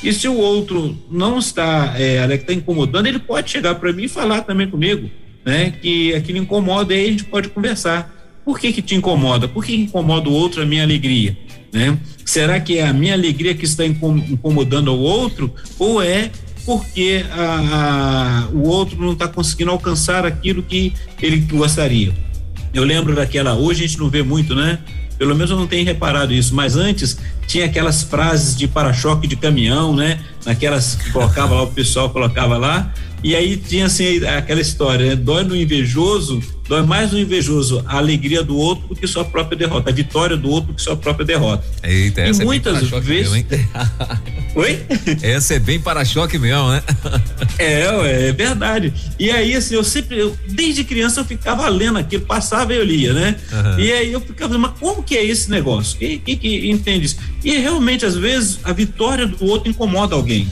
E 0.03 0.13
se 0.13 0.29
o 0.29 0.37
outro 0.37 0.97
não 1.11 1.39
está 1.39 1.95
é, 1.99 2.19
alegre, 2.19 2.43
está 2.43 2.53
incomodando, 2.53 3.07
ele 3.07 3.19
pode 3.19 3.51
chegar 3.51 3.75
para 3.75 3.93
mim 3.93 4.05
e 4.05 4.09
falar 4.09 4.43
também 4.43 4.69
comigo, 4.69 5.11
né? 5.45 5.73
Que 5.83 6.15
aquilo 6.15 6.39
incomoda, 6.39 6.95
aí 6.95 7.07
a 7.07 7.11
gente 7.11 7.25
pode 7.25 7.49
conversar. 7.49 8.15
Por 8.45 8.59
que 8.59 8.73
que 8.73 8.81
te 8.81 8.95
incomoda? 8.95 9.49
Por 9.49 9.65
que 9.65 9.75
incomoda 9.75 10.29
o 10.29 10.33
outro 10.33 10.63
a 10.63 10.67
minha 10.67 10.83
alegria? 10.83 11.37
Né? 11.73 11.99
Será 12.25 12.59
que 12.59 12.79
é 12.79 12.87
a 12.87 12.93
minha 12.93 13.13
alegria 13.13 13.55
que 13.55 13.65
está 13.65 13.85
incomodando 13.85 14.89
o 14.89 14.99
outro 14.99 15.53
ou 15.79 16.03
é 16.03 16.31
porque 16.65 17.25
a, 17.31 18.47
a, 18.47 18.49
o 18.53 18.67
outro 18.67 19.01
não 19.01 19.13
está 19.13 19.29
conseguindo 19.29 19.71
alcançar 19.71 20.25
aquilo 20.25 20.63
que 20.63 20.93
ele 21.21 21.39
gostaria? 21.39 22.13
Eu 22.73 22.85
lembro 22.85 23.15
daquela, 23.15 23.55
hoje 23.55 23.85
a 23.85 23.87
gente 23.87 23.99
não 23.99 24.09
vê 24.09 24.23
muito, 24.23 24.55
né? 24.55 24.79
Pelo 25.19 25.35
menos 25.35 25.51
eu 25.51 25.57
não 25.57 25.67
tenho 25.67 25.85
reparado 25.85 26.33
isso, 26.33 26.55
mas 26.55 26.77
antes 26.77 27.19
tinha 27.47 27.65
aquelas 27.65 28.03
frases 28.03 28.57
de 28.57 28.69
para-choque 28.69 29.27
de 29.27 29.35
caminhão, 29.35 29.95
né? 29.95 30.21
Naquelas 30.47 30.95
que 30.95 31.11
colocava 31.11 31.55
lá, 31.55 31.63
o 31.63 31.73
pessoal 31.73 32.11
colocava 32.11 32.57
lá, 32.57 32.93
e 33.23 33.35
aí 33.35 33.57
tinha 33.57 33.87
assim 33.87 34.25
aquela 34.25 34.61
história, 34.61 35.07
né? 35.07 35.17
dói 35.17 35.43
no 35.43 35.57
invejoso, 35.57 36.41
dói 36.69 36.83
mais 36.83 37.11
no 37.13 37.19
invejoso 37.19 37.83
a 37.87 37.99
alegria 37.99 38.43
do 38.43 38.57
outro 38.57 38.89
do 38.89 38.95
que 38.95 39.07
sua 39.07 39.25
própria 39.25 39.59
derrota, 39.59 39.91
a 39.91 39.93
vitória 39.93 40.37
do 40.37 40.49
outro 40.49 40.73
do 40.73 40.77
que 40.77 40.83
sua 40.83 40.97
própria 40.97 41.27
derrota. 41.27 41.65
Eita, 41.83 42.27
e 42.27 42.33
muitas 42.45 42.93
é 42.93 43.01
vezes. 43.01 43.33
Mesmo, 43.33 43.49
Oi? 44.55 44.81
Essa 45.23 45.55
é 45.55 45.59
bem 45.59 45.81
para-choque 45.81 46.39
mesmo, 46.39 46.71
né? 46.71 46.83
é, 47.59 48.29
é 48.29 48.33
verdade. 48.33 48.93
E 49.19 49.31
aí, 49.31 49.55
assim, 49.55 49.75
eu 49.75 49.85
sempre, 49.85 50.19
eu, 50.19 50.37
desde 50.49 50.85
criança, 50.85 51.21
eu 51.21 51.25
ficava 51.25 51.69
lendo 51.69 51.99
aquilo, 51.99 52.25
passava 52.25 52.73
e 52.73 52.77
eu 52.77 52.85
lia, 52.85 53.13
né? 53.13 53.37
Uhum. 53.53 53.79
E 53.79 53.93
aí 53.93 54.13
eu 54.13 54.21
ficava, 54.21 54.57
mas 54.59 54.73
como 54.79 55.03
que 55.03 55.17
é 55.17 55.25
esse 55.25 55.51
negócio? 55.51 55.99
Quem, 55.99 56.19
quem 56.19 56.37
que 56.37 56.71
entende 56.71 57.07
isso? 57.07 57.17
E 57.45 57.57
realmente, 57.57 58.05
às 58.05 58.17
vezes, 58.17 58.59
a 58.65 58.73
vitória 58.73 59.27
do 59.27 59.45
outro 59.45 59.71
incomoda 59.71 60.15
alguém, 60.15 60.49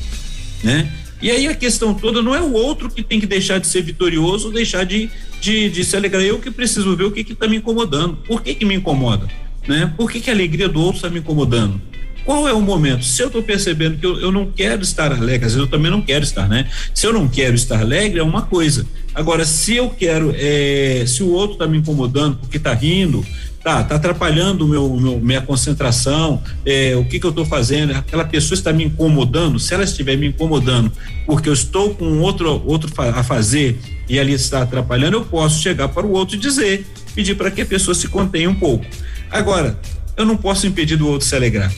né? 0.63 0.91
E 1.21 1.31
aí 1.31 1.47
a 1.49 1.55
questão 1.55 1.95
toda 1.95 2.21
não 2.21 2.35
é 2.35 2.41
o 2.41 2.53
outro 2.53 2.91
que 2.91 3.03
tem 3.03 3.19
que 3.19 3.27
deixar 3.27 3.59
de 3.59 3.67
ser 3.67 3.83
vitorioso, 3.83 4.53
deixar 4.53 4.85
de, 4.85 5.11
de, 5.41 5.71
de 5.71 5.85
se 5.85 5.97
alegrar. 5.97 6.23
Eu 6.23 6.39
que 6.39 6.51
preciso 6.51 6.95
ver 6.97 7.05
o 7.05 7.11
que 7.11 7.21
está 7.21 7.49
me 7.49 7.57
incomodando. 7.57 8.17
Por 8.27 8.43
que, 8.43 8.55
que 8.55 8.65
me 8.65 8.75
incomoda? 8.75 9.27
Né? 9.67 9.93
Por 9.97 10.11
que, 10.11 10.21
que 10.21 10.31
a 10.31 10.33
alegria 10.33 10.69
do 10.69 10.81
outro 10.81 10.97
está 10.97 11.09
me 11.09 11.21
incomodando? 11.21 11.81
Qual 12.25 12.49
é 12.49 12.53
o 12.53 12.61
momento? 12.61 13.05
Se 13.05 13.23
eu 13.23 13.29
estou 13.29 13.41
percebendo 13.41 13.99
que 13.99 14.05
eu, 14.05 14.19
eu 14.19 14.33
não 14.33 14.51
quero 14.51 14.83
estar 14.83 15.13
alegre, 15.13 15.47
às 15.47 15.53
vezes 15.53 15.59
eu 15.59 15.69
também 15.69 15.93
não 15.93 16.03
quero 16.03 16.25
estar, 16.25 16.49
né? 16.49 16.69
Se 16.93 17.07
eu 17.07 17.13
não 17.13 17.29
quero 17.29 17.55
estar 17.55 17.79
alegre, 17.79 18.19
é 18.19 18.23
uma 18.23 18.43
coisa. 18.43 18.85
Agora, 19.15 19.45
se 19.45 19.77
eu 19.77 19.91
quero, 19.91 20.35
é, 20.37 21.05
se 21.07 21.23
o 21.23 21.31
outro 21.31 21.53
está 21.53 21.69
me 21.69 21.79
incomodando 21.79 22.37
porque 22.39 22.57
está 22.57 22.75
rindo, 22.75 23.25
tá, 23.67 23.83
tá 23.83 23.97
atrapalhando 23.97 24.65
meu, 24.69 24.89
meu 24.97 25.19
minha 25.19 25.41
concentração, 25.41 26.41
é, 26.65 26.95
o 26.95 27.05
que 27.05 27.19
que 27.19 27.27
eu 27.27 27.31
estou 27.31 27.45
fazendo, 27.45 27.97
aquela 27.97 28.25
pessoa 28.25 28.55
está 28.55 28.73
me 28.73 28.85
incomodando, 28.85 29.59
se 29.59 29.75
ela 29.75 29.83
estiver 29.83 30.17
me 30.17 30.29
incomodando 30.29 30.93
porque 31.27 31.49
eu 31.49 31.53
estou 31.53 31.93
com 31.93 32.21
outro, 32.21 32.63
outro 32.65 32.89
a 32.97 33.25
fazer 33.25 33.77
e 34.09 34.21
ali 34.21 34.35
está 34.35 34.63
atrapalhando, 34.63 35.17
eu 35.17 35.25
posso 35.25 35.61
chegar 35.61 35.89
para 35.89 36.07
o 36.07 36.13
outro 36.13 36.37
e 36.37 36.39
dizer, 36.39 36.87
pedir 37.13 37.35
para 37.35 37.51
que 37.51 37.61
a 37.61 37.67
pessoa 37.67 37.93
se 37.93 38.07
contenha 38.07 38.49
um 38.49 38.55
pouco. 38.55 38.87
Agora, 39.29 39.77
eu 40.17 40.25
não 40.25 40.37
posso 40.37 40.65
impedir 40.69 40.97
do 40.97 41.09
outro 41.09 41.27
se 41.27 41.35
alegrar. 41.35 41.73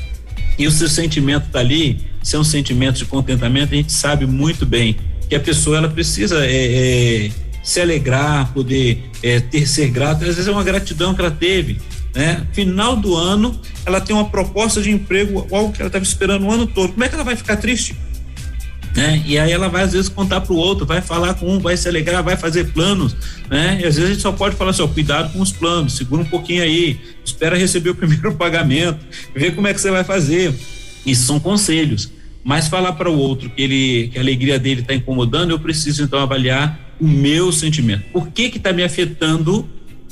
E 0.58 0.66
o 0.66 0.70
seu 0.70 0.90
sentimento 0.90 1.46
está 1.46 1.60
ali, 1.60 2.04
se 2.22 2.36
é 2.36 2.44
sentimento 2.44 2.98
de 2.98 3.06
contentamento, 3.06 3.72
a 3.72 3.76
gente 3.76 3.92
sabe 3.92 4.26
muito 4.26 4.66
bem 4.66 4.94
que 5.26 5.34
a 5.34 5.40
pessoa 5.40 5.78
ela 5.78 5.88
precisa 5.88 6.44
é, 6.44 6.50
é, 6.50 7.30
se 7.68 7.82
alegrar, 7.82 8.50
poder 8.54 9.10
é, 9.22 9.40
ter 9.40 9.66
ser 9.66 9.90
grato, 9.90 10.22
às 10.22 10.36
vezes 10.36 10.48
é 10.48 10.50
uma 10.50 10.64
gratidão 10.64 11.12
que 11.12 11.20
ela 11.20 11.30
teve. 11.30 11.78
Né? 12.14 12.46
Final 12.54 12.96
do 12.96 13.14
ano, 13.14 13.60
ela 13.84 14.00
tem 14.00 14.16
uma 14.16 14.30
proposta 14.30 14.80
de 14.80 14.90
emprego, 14.90 15.46
algo 15.52 15.70
que 15.70 15.82
ela 15.82 15.88
estava 15.88 16.02
esperando 16.02 16.46
o 16.46 16.50
ano 16.50 16.66
todo. 16.66 16.94
Como 16.94 17.04
é 17.04 17.08
que 17.10 17.14
ela 17.14 17.24
vai 17.24 17.36
ficar 17.36 17.58
triste? 17.58 17.94
Né? 18.96 19.22
E 19.26 19.38
aí 19.38 19.52
ela 19.52 19.68
vai 19.68 19.82
às 19.82 19.92
vezes 19.92 20.08
contar 20.08 20.40
para 20.40 20.54
o 20.54 20.56
outro, 20.56 20.86
vai 20.86 21.02
falar 21.02 21.34
com 21.34 21.46
um, 21.46 21.58
vai 21.58 21.76
se 21.76 21.86
alegrar, 21.86 22.24
vai 22.24 22.38
fazer 22.38 22.72
planos, 22.72 23.14
né? 23.50 23.78
E 23.82 23.84
às 23.84 23.96
vezes 23.96 24.04
a 24.04 24.12
gente 24.14 24.22
só 24.22 24.32
pode 24.32 24.56
falar 24.56 24.70
assim, 24.70 24.80
ó, 24.80 24.88
cuidado 24.88 25.30
com 25.34 25.40
os 25.40 25.52
planos, 25.52 25.92
segura 25.92 26.22
um 26.22 26.24
pouquinho 26.24 26.62
aí, 26.62 26.98
espera 27.22 27.54
receber 27.54 27.90
o 27.90 27.94
primeiro 27.94 28.34
pagamento, 28.34 29.04
vê 29.34 29.50
como 29.50 29.68
é 29.68 29.74
que 29.74 29.80
você 29.80 29.90
vai 29.90 30.04
fazer. 30.04 30.54
Isso 31.04 31.26
são 31.26 31.38
conselhos. 31.38 32.10
Mas 32.42 32.66
falar 32.66 32.94
para 32.94 33.10
o 33.10 33.18
outro 33.18 33.50
que 33.50 33.60
ele, 33.60 34.08
que 34.08 34.16
a 34.16 34.22
alegria 34.22 34.58
dele 34.58 34.80
está 34.80 34.94
incomodando, 34.94 35.50
eu 35.50 35.58
preciso 35.58 36.02
então 36.02 36.18
avaliar 36.18 36.87
o 37.00 37.06
meu 37.06 37.52
sentimento. 37.52 38.04
Por 38.12 38.28
que 38.28 38.50
que 38.50 38.58
está 38.58 38.72
me 38.72 38.82
afetando? 38.82 39.68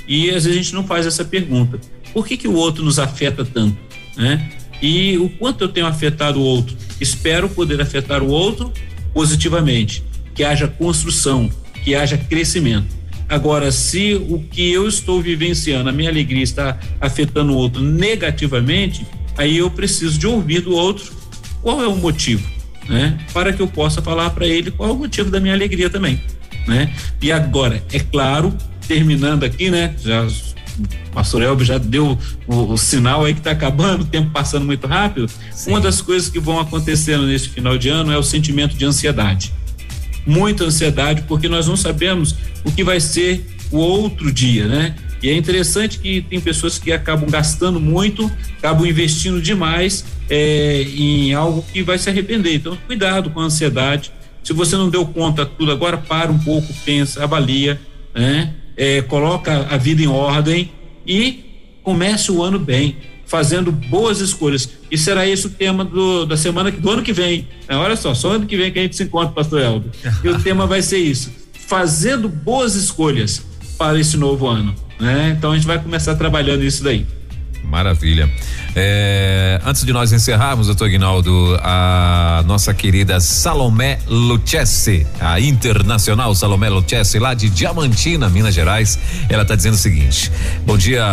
E 0.07 0.30
às 0.30 0.45
vezes 0.45 0.53
a 0.59 0.62
gente 0.62 0.74
não 0.74 0.84
faz 0.84 1.07
essa 1.07 1.24
pergunta. 1.24 1.80
Por 2.12 2.26
que 2.26 2.37
que 2.37 2.49
o 2.49 2.55
outro 2.55 2.84
nos 2.84 2.99
afeta 2.99 3.45
tanto, 3.45 3.76
né? 4.16 4.51
E 4.80 5.16
o 5.18 5.28
quanto 5.28 5.64
eu 5.64 5.68
tenho 5.68 5.87
afetado 5.87 6.39
o 6.39 6.43
outro? 6.43 6.76
Espero 7.01 7.49
poder 7.49 7.80
afetar 7.80 8.22
o 8.22 8.28
outro 8.28 8.72
positivamente, 9.12 10.05
que 10.34 10.45
haja 10.45 10.68
construção, 10.68 11.51
que 11.82 11.95
haja 11.95 12.18
crescimento. 12.18 12.95
Agora, 13.28 13.72
se 13.72 14.14
o 14.14 14.39
que 14.39 14.70
eu 14.70 14.87
estou 14.87 15.20
vivenciando, 15.20 15.89
a 15.89 15.93
minha 15.93 16.11
alegria 16.11 16.43
está 16.43 16.78
afetando 17.01 17.53
o 17.53 17.57
outro 17.57 17.82
negativamente, 17.82 19.05
aí 19.37 19.57
eu 19.59 19.70
preciso 19.70 20.18
de 20.18 20.26
ouvir 20.26 20.61
do 20.61 20.72
outro 20.72 21.12
qual 21.61 21.82
é 21.82 21.89
o 21.89 21.97
motivo, 21.97 22.47
né? 22.89 23.18
Para 23.32 23.53
que 23.53 23.61
eu 23.61 23.66
possa 23.66 24.01
falar 24.01 24.30
para 24.30 24.47
ele 24.47 24.70
qual 24.70 24.91
é 24.91 24.93
o 24.93 24.97
motivo 24.97 25.30
da 25.30 25.41
minha 25.41 25.55
alegria 25.55 25.91
também, 25.91 26.20
né? 26.66 26.92
E 27.20 27.30
agora, 27.32 27.82
é 27.92 28.00
claro, 28.00 28.54
terminando 28.86 29.44
aqui, 29.44 29.70
né? 29.70 29.94
Já 30.02 30.26
o 30.78 31.10
pastor 31.12 31.42
Elber 31.42 31.66
já 31.66 31.78
deu 31.78 32.18
o, 32.46 32.72
o, 32.72 32.76
sinal 32.76 33.24
aí 33.24 33.32
que 33.32 33.40
está 33.40 33.50
acabando, 33.50 34.02
o 34.02 34.04
tempo 34.04 34.30
passando 34.30 34.66
muito 34.66 34.86
rápido. 34.86 35.30
Sim. 35.50 35.70
Uma 35.70 35.80
das 35.80 36.02
coisas 36.02 36.28
que 36.28 36.38
vão 36.38 36.60
acontecendo 36.60 37.26
nesse 37.26 37.48
final 37.48 37.78
de 37.78 37.88
ano 37.88 38.12
é 38.12 38.18
o 38.18 38.22
sentimento 38.22 38.76
de 38.76 38.84
ansiedade. 38.84 39.52
Muita 40.26 40.64
ansiedade, 40.64 41.22
porque 41.22 41.48
nós 41.48 41.66
não 41.66 41.76
sabemos 41.76 42.36
o 42.64 42.70
que 42.70 42.84
vai 42.84 43.00
ser 43.00 43.46
o 43.70 43.78
outro 43.78 44.30
dia, 44.32 44.66
né? 44.66 44.94
E 45.22 45.30
é 45.30 45.36
interessante 45.36 45.98
que 45.98 46.20
tem 46.20 46.40
pessoas 46.40 46.78
que 46.78 46.92
acabam 46.92 47.28
gastando 47.28 47.80
muito, 47.80 48.30
acabam 48.58 48.86
investindo 48.86 49.40
demais 49.40 50.04
é, 50.28 50.82
em 50.82 51.32
algo 51.32 51.64
que 51.72 51.82
vai 51.82 51.98
se 51.98 52.10
arrepender. 52.10 52.54
Então, 52.54 52.76
cuidado 52.86 53.30
com 53.30 53.40
a 53.40 53.44
ansiedade. 53.44 54.12
Se 54.47 54.53
você 54.53 54.76
não 54.76 54.88
deu 54.88 55.05
conta 55.05 55.44
tudo 55.44 55.72
agora, 55.72 55.97
para 55.97 56.30
um 56.30 56.38
pouco, 56.38 56.72
pensa, 56.84 57.24
avalia, 57.24 57.80
né? 58.14 58.55
É, 58.76 59.03
coloca 59.03 59.66
a 59.68 59.76
vida 59.76 60.01
em 60.01 60.07
ordem 60.07 60.70
e 61.05 61.78
comece 61.82 62.30
o 62.30 62.40
ano 62.44 62.57
bem, 62.57 62.97
fazendo 63.24 63.72
boas 63.72 64.20
escolhas. 64.20 64.70
E 64.88 64.97
será 64.97 65.26
esse 65.26 65.49
o 65.49 65.51
tema 65.51 65.84
do, 65.84 66.24
da 66.26 66.36
semana 66.36 66.70
do 66.70 66.88
ano 66.88 67.03
que 67.03 67.12
vem. 67.12 67.49
É, 67.66 67.74
olha 67.74 67.97
só, 67.97 68.14
só 68.14 68.34
ano 68.34 68.47
que 68.47 68.57
vem 68.57 68.70
que 68.70 68.78
a 68.78 68.82
gente 68.82 68.94
se 68.94 69.03
encontra, 69.03 69.32
pastor 69.32 69.61
Eldo. 69.61 69.90
E 70.22 70.28
o 70.28 70.38
tema 70.40 70.64
vai 70.64 70.80
ser 70.80 70.99
isso: 70.99 71.32
fazendo 71.53 72.28
boas 72.28 72.76
escolhas 72.76 73.44
para 73.76 73.99
esse 73.99 74.16
novo 74.16 74.47
ano. 74.47 74.72
Né? 75.01 75.34
Então 75.36 75.51
a 75.51 75.57
gente 75.57 75.66
vai 75.66 75.82
começar 75.82 76.14
trabalhando 76.14 76.62
isso 76.62 76.84
daí. 76.84 77.05
Maravilha. 77.64 78.30
É, 78.74 79.61
antes 79.64 79.84
de 79.84 79.92
nós 79.92 80.12
encerrarmos, 80.12 80.66
doutor 80.66 80.88
Guinaldo, 80.88 81.59
a 81.62 82.44
nossa 82.46 82.72
querida 82.72 83.20
Salomé 83.20 83.98
Lucchesi, 84.07 85.07
a 85.18 85.40
internacional 85.40 86.34
Salomé 86.34 86.68
Lucchesi, 86.68 87.18
lá 87.18 87.34
de 87.34 87.48
Diamantina, 87.48 88.28
Minas 88.28 88.54
Gerais, 88.54 88.98
ela 89.28 89.42
está 89.42 89.57
dizendo 89.57 89.74
o 89.74 89.78
seguinte: 89.78 90.30
Bom 90.64 90.76
dia, 90.76 91.04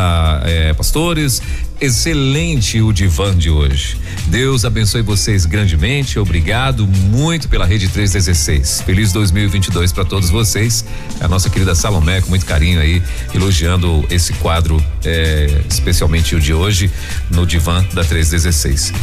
é, 0.44 0.74
pastores 0.74 1.42
excelente 1.84 2.82
o 2.82 2.94
divã 2.94 3.36
de 3.36 3.50
hoje. 3.50 3.98
Deus 4.28 4.64
abençoe 4.64 5.02
vocês 5.02 5.46
grandemente. 5.46 6.18
Obrigado 6.18 6.88
muito 6.88 7.50
pela 7.50 7.66
Rede 7.66 7.90
316. 7.90 8.84
Feliz 8.86 9.12
2022 9.12 9.92
para 9.92 10.06
todos 10.06 10.30
vocês. 10.30 10.86
A 11.20 11.28
nossa 11.28 11.50
querida 11.50 11.76
Salomé, 11.76 12.22
com 12.22 12.30
muito 12.30 12.46
carinho 12.46 12.80
aí, 12.80 13.04
elogiando 13.36 14.06
esse 14.10 14.32
quadro, 14.34 14.82
é, 15.04 15.62
especialmente 15.70 16.36
o 16.36 16.40
de 16.40 16.54
hoje, 16.54 16.90
no 17.30 17.46
divã 17.46 17.86
da 17.94 18.04
316. 18.04 18.94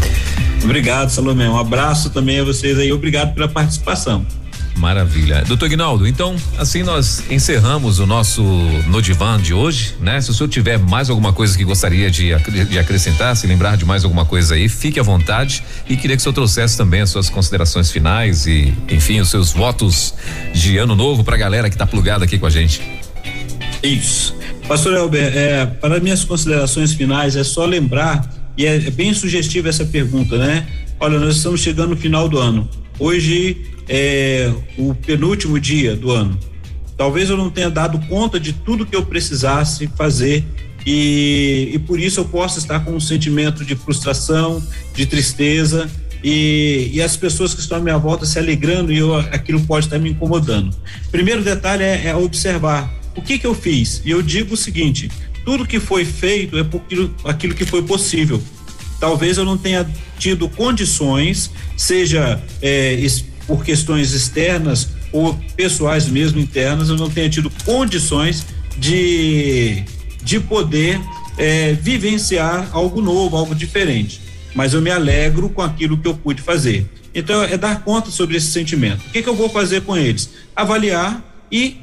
Obrigado, 0.65 1.11
Salomé. 1.11 1.51
Um 1.51 1.59
abraço 1.59 2.09
também 2.09 2.41
a 2.41 2.45
vocês 2.45 2.79
aí. 2.79 2.91
Obrigado 2.91 3.35
pela 3.35 3.49
participação. 3.49 4.25
Maravilha. 4.81 5.45
Doutor 5.47 5.69
Guinaldo, 5.69 6.07
então, 6.07 6.35
assim 6.57 6.83
nós 6.83 7.23
encerramos 7.31 7.99
o 7.99 8.07
nosso 8.07 8.43
No 8.87 9.03
Divã 9.03 9.39
de 9.39 9.53
hoje, 9.53 9.95
né? 10.01 10.19
Se 10.23 10.31
o 10.31 10.35
senhor 10.35 10.49
tiver 10.49 10.79
mais 10.79 11.11
alguma 11.11 11.35
coisa 11.35 11.57
que 11.57 11.63
gostaria 11.65 12.11
de, 12.11 12.35
de 12.65 12.79
acrescentar, 12.79 13.37
se 13.37 13.47
lembrar 13.47 13.77
de 13.77 13.85
mais 13.85 14.05
alguma 14.05 14.25
coisa 14.25 14.55
aí, 14.55 14.71
fique 14.71 14.99
à 14.99 15.03
vontade 15.03 15.63
e 15.87 15.99
queria 15.99 16.17
que 16.17 16.21
o 16.21 16.23
senhor 16.23 16.33
trouxesse 16.33 16.79
também 16.79 17.03
as 17.03 17.11
suas 17.11 17.29
considerações 17.29 17.91
finais 17.91 18.47
e, 18.47 18.73
enfim, 18.89 19.21
os 19.21 19.29
seus 19.29 19.53
votos 19.53 20.15
de 20.55 20.79
ano 20.79 20.97
novo 20.97 21.23
para 21.23 21.35
a 21.35 21.39
galera 21.39 21.69
que 21.69 21.75
está 21.75 21.87
plugada 21.87 22.25
aqui 22.25 22.39
com 22.39 22.47
a 22.47 22.51
gente. 22.51 22.81
Isso. 23.83 24.35
Pastor 24.67 24.95
Elber, 24.95 25.37
é, 25.37 25.67
para 25.67 26.01
minhas 26.01 26.25
considerações 26.25 26.95
finais, 26.95 27.37
é 27.37 27.45
só 27.45 27.67
lembrar, 27.67 28.27
e 28.57 28.65
é, 28.65 28.77
é 28.77 28.91
bem 28.91 29.13
sugestiva 29.13 29.69
essa 29.69 29.85
pergunta, 29.85 30.39
né? 30.39 30.67
Olha, 30.99 31.19
nós 31.19 31.37
estamos 31.37 31.61
chegando 31.61 31.91
no 31.91 31.97
final 31.97 32.31
do 32.31 32.39
ano. 32.39 32.69
Hoje 32.99 33.57
é 33.93 34.53
o 34.79 34.95
penúltimo 34.95 35.59
dia 35.59 35.97
do 35.97 36.13
ano. 36.13 36.39
Talvez 36.97 37.29
eu 37.29 37.37
não 37.37 37.51
tenha 37.51 37.69
dado 37.69 37.99
conta 38.07 38.39
de 38.39 38.53
tudo 38.53 38.87
que 38.87 38.95
eu 38.95 39.05
precisasse 39.05 39.89
fazer 39.97 40.45
e, 40.87 41.73
e 41.75 41.79
por 41.81 41.99
isso 41.99 42.21
eu 42.21 42.25
posso 42.25 42.59
estar 42.61 42.81
com 42.81 42.93
um 42.93 43.01
sentimento 43.01 43.65
de 43.65 43.75
frustração, 43.75 44.63
de 44.95 45.07
tristeza 45.07 45.91
e, 46.23 46.91
e, 46.93 47.03
as 47.03 47.17
pessoas 47.17 47.53
que 47.53 47.61
estão 47.61 47.79
à 47.79 47.81
minha 47.81 47.99
volta 47.99 48.25
se 48.27 48.39
alegrando 48.39 48.93
e 48.93 48.99
eu, 48.99 49.17
aquilo 49.17 49.61
pode 49.63 49.87
estar 49.87 49.99
me 49.99 50.11
incomodando. 50.11 50.77
Primeiro 51.11 51.43
detalhe 51.43 51.83
é, 51.83 52.09
é 52.09 52.15
observar 52.15 52.93
o 53.17 53.23
que 53.23 53.39
que 53.39 53.47
eu 53.47 53.55
fiz 53.55 54.03
e 54.05 54.11
eu 54.11 54.23
digo 54.23 54.55
o 54.55 54.57
seguinte: 54.57 55.11
tudo 55.45 55.67
que 55.67 55.81
foi 55.81 56.05
feito 56.05 56.57
é 56.57 56.63
por 56.63 56.81
aquilo, 56.83 57.15
aquilo 57.25 57.55
que 57.55 57.65
foi 57.65 57.83
possível. 57.83 58.41
Talvez 59.01 59.39
eu 59.39 59.47
não 59.47 59.57
tenha 59.57 59.89
tido 60.19 60.47
condições, 60.51 61.51
seja 61.75 62.41
é, 62.61 62.93
por 63.51 63.65
questões 63.65 64.13
externas 64.13 64.91
ou 65.11 65.35
pessoais 65.57 66.07
mesmo 66.07 66.39
internas, 66.39 66.89
eu 66.89 66.97
não 66.97 67.11
tenha 67.11 67.29
tido 67.29 67.51
condições 67.65 68.47
de, 68.79 69.83
de 70.23 70.39
poder 70.39 71.01
é, 71.37 71.73
vivenciar 71.73 72.69
algo 72.71 73.03
novo, 73.03 73.37
algo 73.37 73.53
diferente. 73.53 74.21
Mas 74.55 74.73
eu 74.73 74.81
me 74.81 74.89
alegro 74.89 75.49
com 75.49 75.63
aquilo 75.63 75.99
que 75.99 76.07
eu 76.07 76.15
pude 76.15 76.41
fazer. 76.41 76.89
Então, 77.13 77.43
é 77.43 77.59
dar 77.59 77.83
conta 77.83 78.09
sobre 78.09 78.37
esse 78.37 78.47
sentimento. 78.53 79.01
O 79.09 79.11
que, 79.11 79.21
que 79.21 79.29
eu 79.29 79.35
vou 79.35 79.49
fazer 79.49 79.81
com 79.81 79.97
eles? 79.97 80.31
Avaliar 80.55 81.21
e 81.51 81.77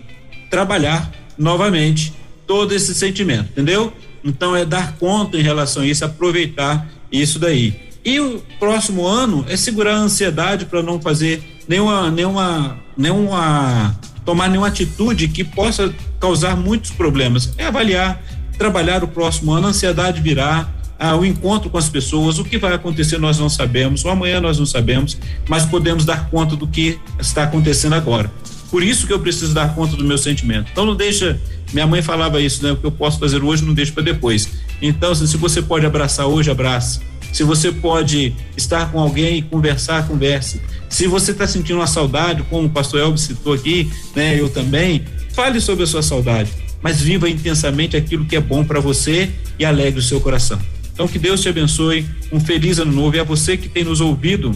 trabalhar 0.49 1.11
novamente 1.37 2.13
todo 2.47 2.73
esse 2.73 2.95
sentimento, 2.95 3.49
entendeu? 3.51 3.91
Então, 4.23 4.55
é 4.55 4.63
dar 4.63 4.95
conta 4.95 5.37
em 5.37 5.41
relação 5.43 5.83
a 5.83 5.85
isso, 5.85 6.05
aproveitar 6.05 6.89
isso 7.11 7.37
daí. 7.37 7.86
E 8.07 8.21
o 8.21 8.41
próximo 8.57 9.05
ano 9.05 9.45
é 9.49 9.57
segurar 9.57 9.95
a 9.95 9.97
ansiedade 9.97 10.63
para 10.63 10.81
não 10.81 10.97
fazer 10.97 11.43
nenhuma, 11.67 12.09
nenhuma, 12.09 12.79
nenhuma, 12.95 13.99
tomar 14.23 14.47
nenhuma 14.47 14.69
atitude 14.69 15.27
que 15.27 15.43
possa 15.43 15.93
causar 16.17 16.55
muitos 16.55 16.89
problemas. 16.89 17.53
É 17.57 17.65
avaliar, 17.65 18.23
trabalhar 18.57 19.03
o 19.03 19.09
próximo 19.09 19.51
ano, 19.51 19.67
a 19.67 19.71
ansiedade 19.71 20.21
virá, 20.21 20.69
ah, 20.97 21.17
o 21.17 21.25
encontro 21.25 21.69
com 21.69 21.77
as 21.77 21.89
pessoas, 21.89 22.39
o 22.39 22.45
que 22.45 22.57
vai 22.57 22.73
acontecer 22.73 23.17
nós 23.17 23.39
não 23.39 23.49
sabemos, 23.49 24.05
o 24.05 24.09
amanhã 24.09 24.39
nós 24.39 24.57
não 24.57 24.65
sabemos, 24.65 25.17
mas 25.49 25.65
podemos 25.65 26.05
dar 26.05 26.29
conta 26.29 26.55
do 26.55 26.65
que 26.65 26.97
está 27.19 27.43
acontecendo 27.43 27.95
agora. 27.95 28.31
Por 28.71 28.83
isso 28.83 29.05
que 29.05 29.11
eu 29.11 29.19
preciso 29.19 29.53
dar 29.53 29.75
conta 29.75 29.97
do 29.97 30.05
meu 30.05 30.17
sentimento. 30.17 30.69
Então 30.71 30.85
não 30.85 30.95
deixa, 30.95 31.41
minha 31.73 31.85
mãe 31.85 32.01
falava 32.01 32.39
isso, 32.39 32.63
né? 32.63 32.71
O 32.71 32.77
que 32.77 32.85
eu 32.85 32.91
posso 32.91 33.19
fazer 33.19 33.43
hoje 33.43 33.65
não 33.65 33.73
deixa 33.73 33.91
para 33.91 34.03
depois. 34.03 34.47
Então 34.81 35.13
se 35.13 35.35
você 35.35 35.61
pode 35.61 35.85
abraçar 35.85 36.25
hoje, 36.25 36.49
abraça. 36.49 37.01
Se 37.37 37.43
você 37.43 37.71
pode 37.71 38.33
estar 38.57 38.91
com 38.91 38.99
alguém 38.99 39.37
e 39.37 39.41
conversar, 39.43 40.07
converse. 40.07 40.59
Se 40.89 41.05
você 41.05 41.33
está 41.33 41.45
sentindo 41.45 41.75
uma 41.75 41.85
saudade, 41.85 42.41
como 42.49 42.65
o 42.65 42.69
pastor 42.71 42.99
Elvis 42.99 43.21
citou 43.21 43.53
aqui, 43.53 43.91
né, 44.15 44.41
eu 44.41 44.49
também, 44.49 45.05
fale 45.33 45.61
sobre 45.61 45.83
a 45.83 45.87
sua 45.87 46.01
saudade, 46.01 46.51
mas 46.81 46.99
viva 46.99 47.29
intensamente 47.29 47.95
aquilo 47.95 48.25
que 48.25 48.35
é 48.35 48.39
bom 48.39 48.65
para 48.65 48.79
você 48.79 49.29
e 49.59 49.63
alegre 49.63 49.99
o 49.99 50.03
seu 50.03 50.19
coração. 50.19 50.59
Então 50.91 51.07
que 51.07 51.19
Deus 51.19 51.39
te 51.39 51.47
abençoe, 51.47 52.07
um 52.31 52.39
feliz 52.39 52.79
ano 52.79 52.91
novo. 52.91 53.15
E 53.15 53.19
a 53.19 53.23
você 53.23 53.55
que 53.55 53.69
tem 53.69 53.83
nos 53.83 54.01
ouvido 54.01 54.51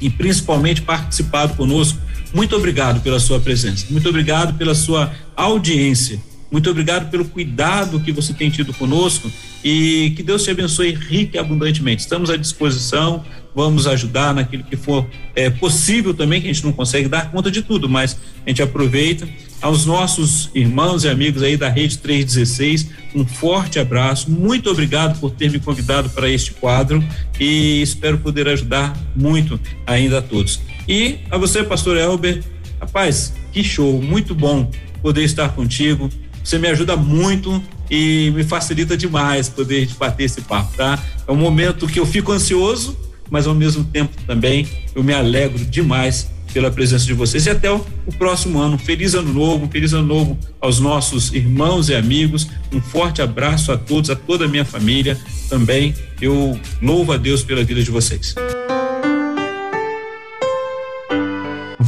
e 0.00 0.08
principalmente 0.08 0.80
participado 0.80 1.54
conosco, 1.54 1.98
muito 2.32 2.54
obrigado 2.54 3.00
pela 3.00 3.18
sua 3.18 3.40
presença, 3.40 3.86
muito 3.90 4.08
obrigado 4.08 4.56
pela 4.56 4.76
sua 4.76 5.12
audiência, 5.34 6.20
muito 6.52 6.70
obrigado 6.70 7.10
pelo 7.10 7.24
cuidado 7.24 7.98
que 7.98 8.12
você 8.12 8.34
tem 8.34 8.50
tido 8.50 8.74
conosco 8.74 9.32
e 9.64 10.12
que 10.14 10.22
Deus 10.22 10.44
te 10.44 10.50
abençoe 10.50 10.92
rica 10.92 11.38
e 11.38 11.40
abundantemente. 11.40 12.02
Estamos 12.02 12.28
à 12.28 12.36
disposição, 12.36 13.24
vamos 13.54 13.86
ajudar 13.86 14.34
naquilo 14.34 14.62
que 14.62 14.76
for 14.76 15.08
é, 15.34 15.48
possível 15.48 16.12
também, 16.12 16.42
que 16.42 16.50
a 16.50 16.52
gente 16.52 16.62
não 16.62 16.72
consegue 16.72 17.08
dar 17.08 17.30
conta 17.30 17.50
de 17.50 17.62
tudo, 17.62 17.88
mas 17.88 18.18
a 18.44 18.50
gente 18.50 18.60
aproveita. 18.62 19.26
Aos 19.62 19.86
nossos 19.86 20.50
irmãos 20.54 21.04
e 21.04 21.08
amigos 21.08 21.42
aí 21.42 21.56
da 21.56 21.70
Rede 21.70 21.96
316, 21.98 22.90
um 23.14 23.24
forte 23.24 23.78
abraço. 23.78 24.30
Muito 24.30 24.68
obrigado 24.68 25.18
por 25.20 25.30
ter 25.30 25.50
me 25.50 25.58
convidado 25.58 26.10
para 26.10 26.28
este 26.28 26.52
quadro 26.52 27.02
e 27.40 27.80
espero 27.80 28.18
poder 28.18 28.46
ajudar 28.48 28.92
muito 29.16 29.58
ainda 29.86 30.18
a 30.18 30.22
todos. 30.22 30.60
E 30.86 31.20
a 31.30 31.38
você, 31.38 31.62
pastor 31.62 31.96
Elber, 31.96 32.42
rapaz, 32.78 33.32
que 33.52 33.64
show, 33.64 34.02
muito 34.02 34.34
bom 34.34 34.68
poder 35.00 35.22
estar 35.24 35.48
contigo. 35.50 36.10
Você 36.42 36.58
me 36.58 36.68
ajuda 36.68 36.96
muito 36.96 37.62
e 37.90 38.32
me 38.34 38.42
facilita 38.44 38.96
demais 38.96 39.48
poder 39.48 39.88
bater 39.98 40.24
esse 40.24 40.40
papo, 40.40 40.76
tá? 40.76 40.98
É 41.26 41.32
um 41.32 41.36
momento 41.36 41.86
que 41.86 42.00
eu 42.00 42.06
fico 42.06 42.32
ansioso, 42.32 42.96
mas 43.30 43.46
ao 43.46 43.54
mesmo 43.54 43.84
tempo 43.84 44.12
também 44.26 44.66
eu 44.94 45.02
me 45.02 45.12
alegro 45.12 45.64
demais 45.64 46.30
pela 46.52 46.70
presença 46.70 47.06
de 47.06 47.14
vocês 47.14 47.46
e 47.46 47.50
até 47.50 47.70
o, 47.70 47.84
o, 48.06 48.12
próximo 48.12 48.60
ano. 48.60 48.78
Feliz 48.78 49.14
ano 49.14 49.32
novo, 49.32 49.68
feliz 49.70 49.92
ano 49.92 50.06
novo 50.06 50.38
aos 50.60 50.78
nossos 50.78 51.32
irmãos 51.32 51.88
e 51.88 51.94
amigos. 51.94 52.46
Um 52.72 52.80
forte 52.80 53.22
abraço 53.22 53.72
a 53.72 53.78
todos, 53.78 54.10
a 54.10 54.16
toda 54.16 54.44
a 54.44 54.48
minha 54.48 54.64
família 54.64 55.18
também. 55.48 55.94
Eu 56.20 56.58
louvo 56.80 57.12
a 57.12 57.16
Deus 57.16 57.42
pela 57.42 57.64
vida 57.64 57.82
de 57.82 57.90
vocês. 57.90 58.34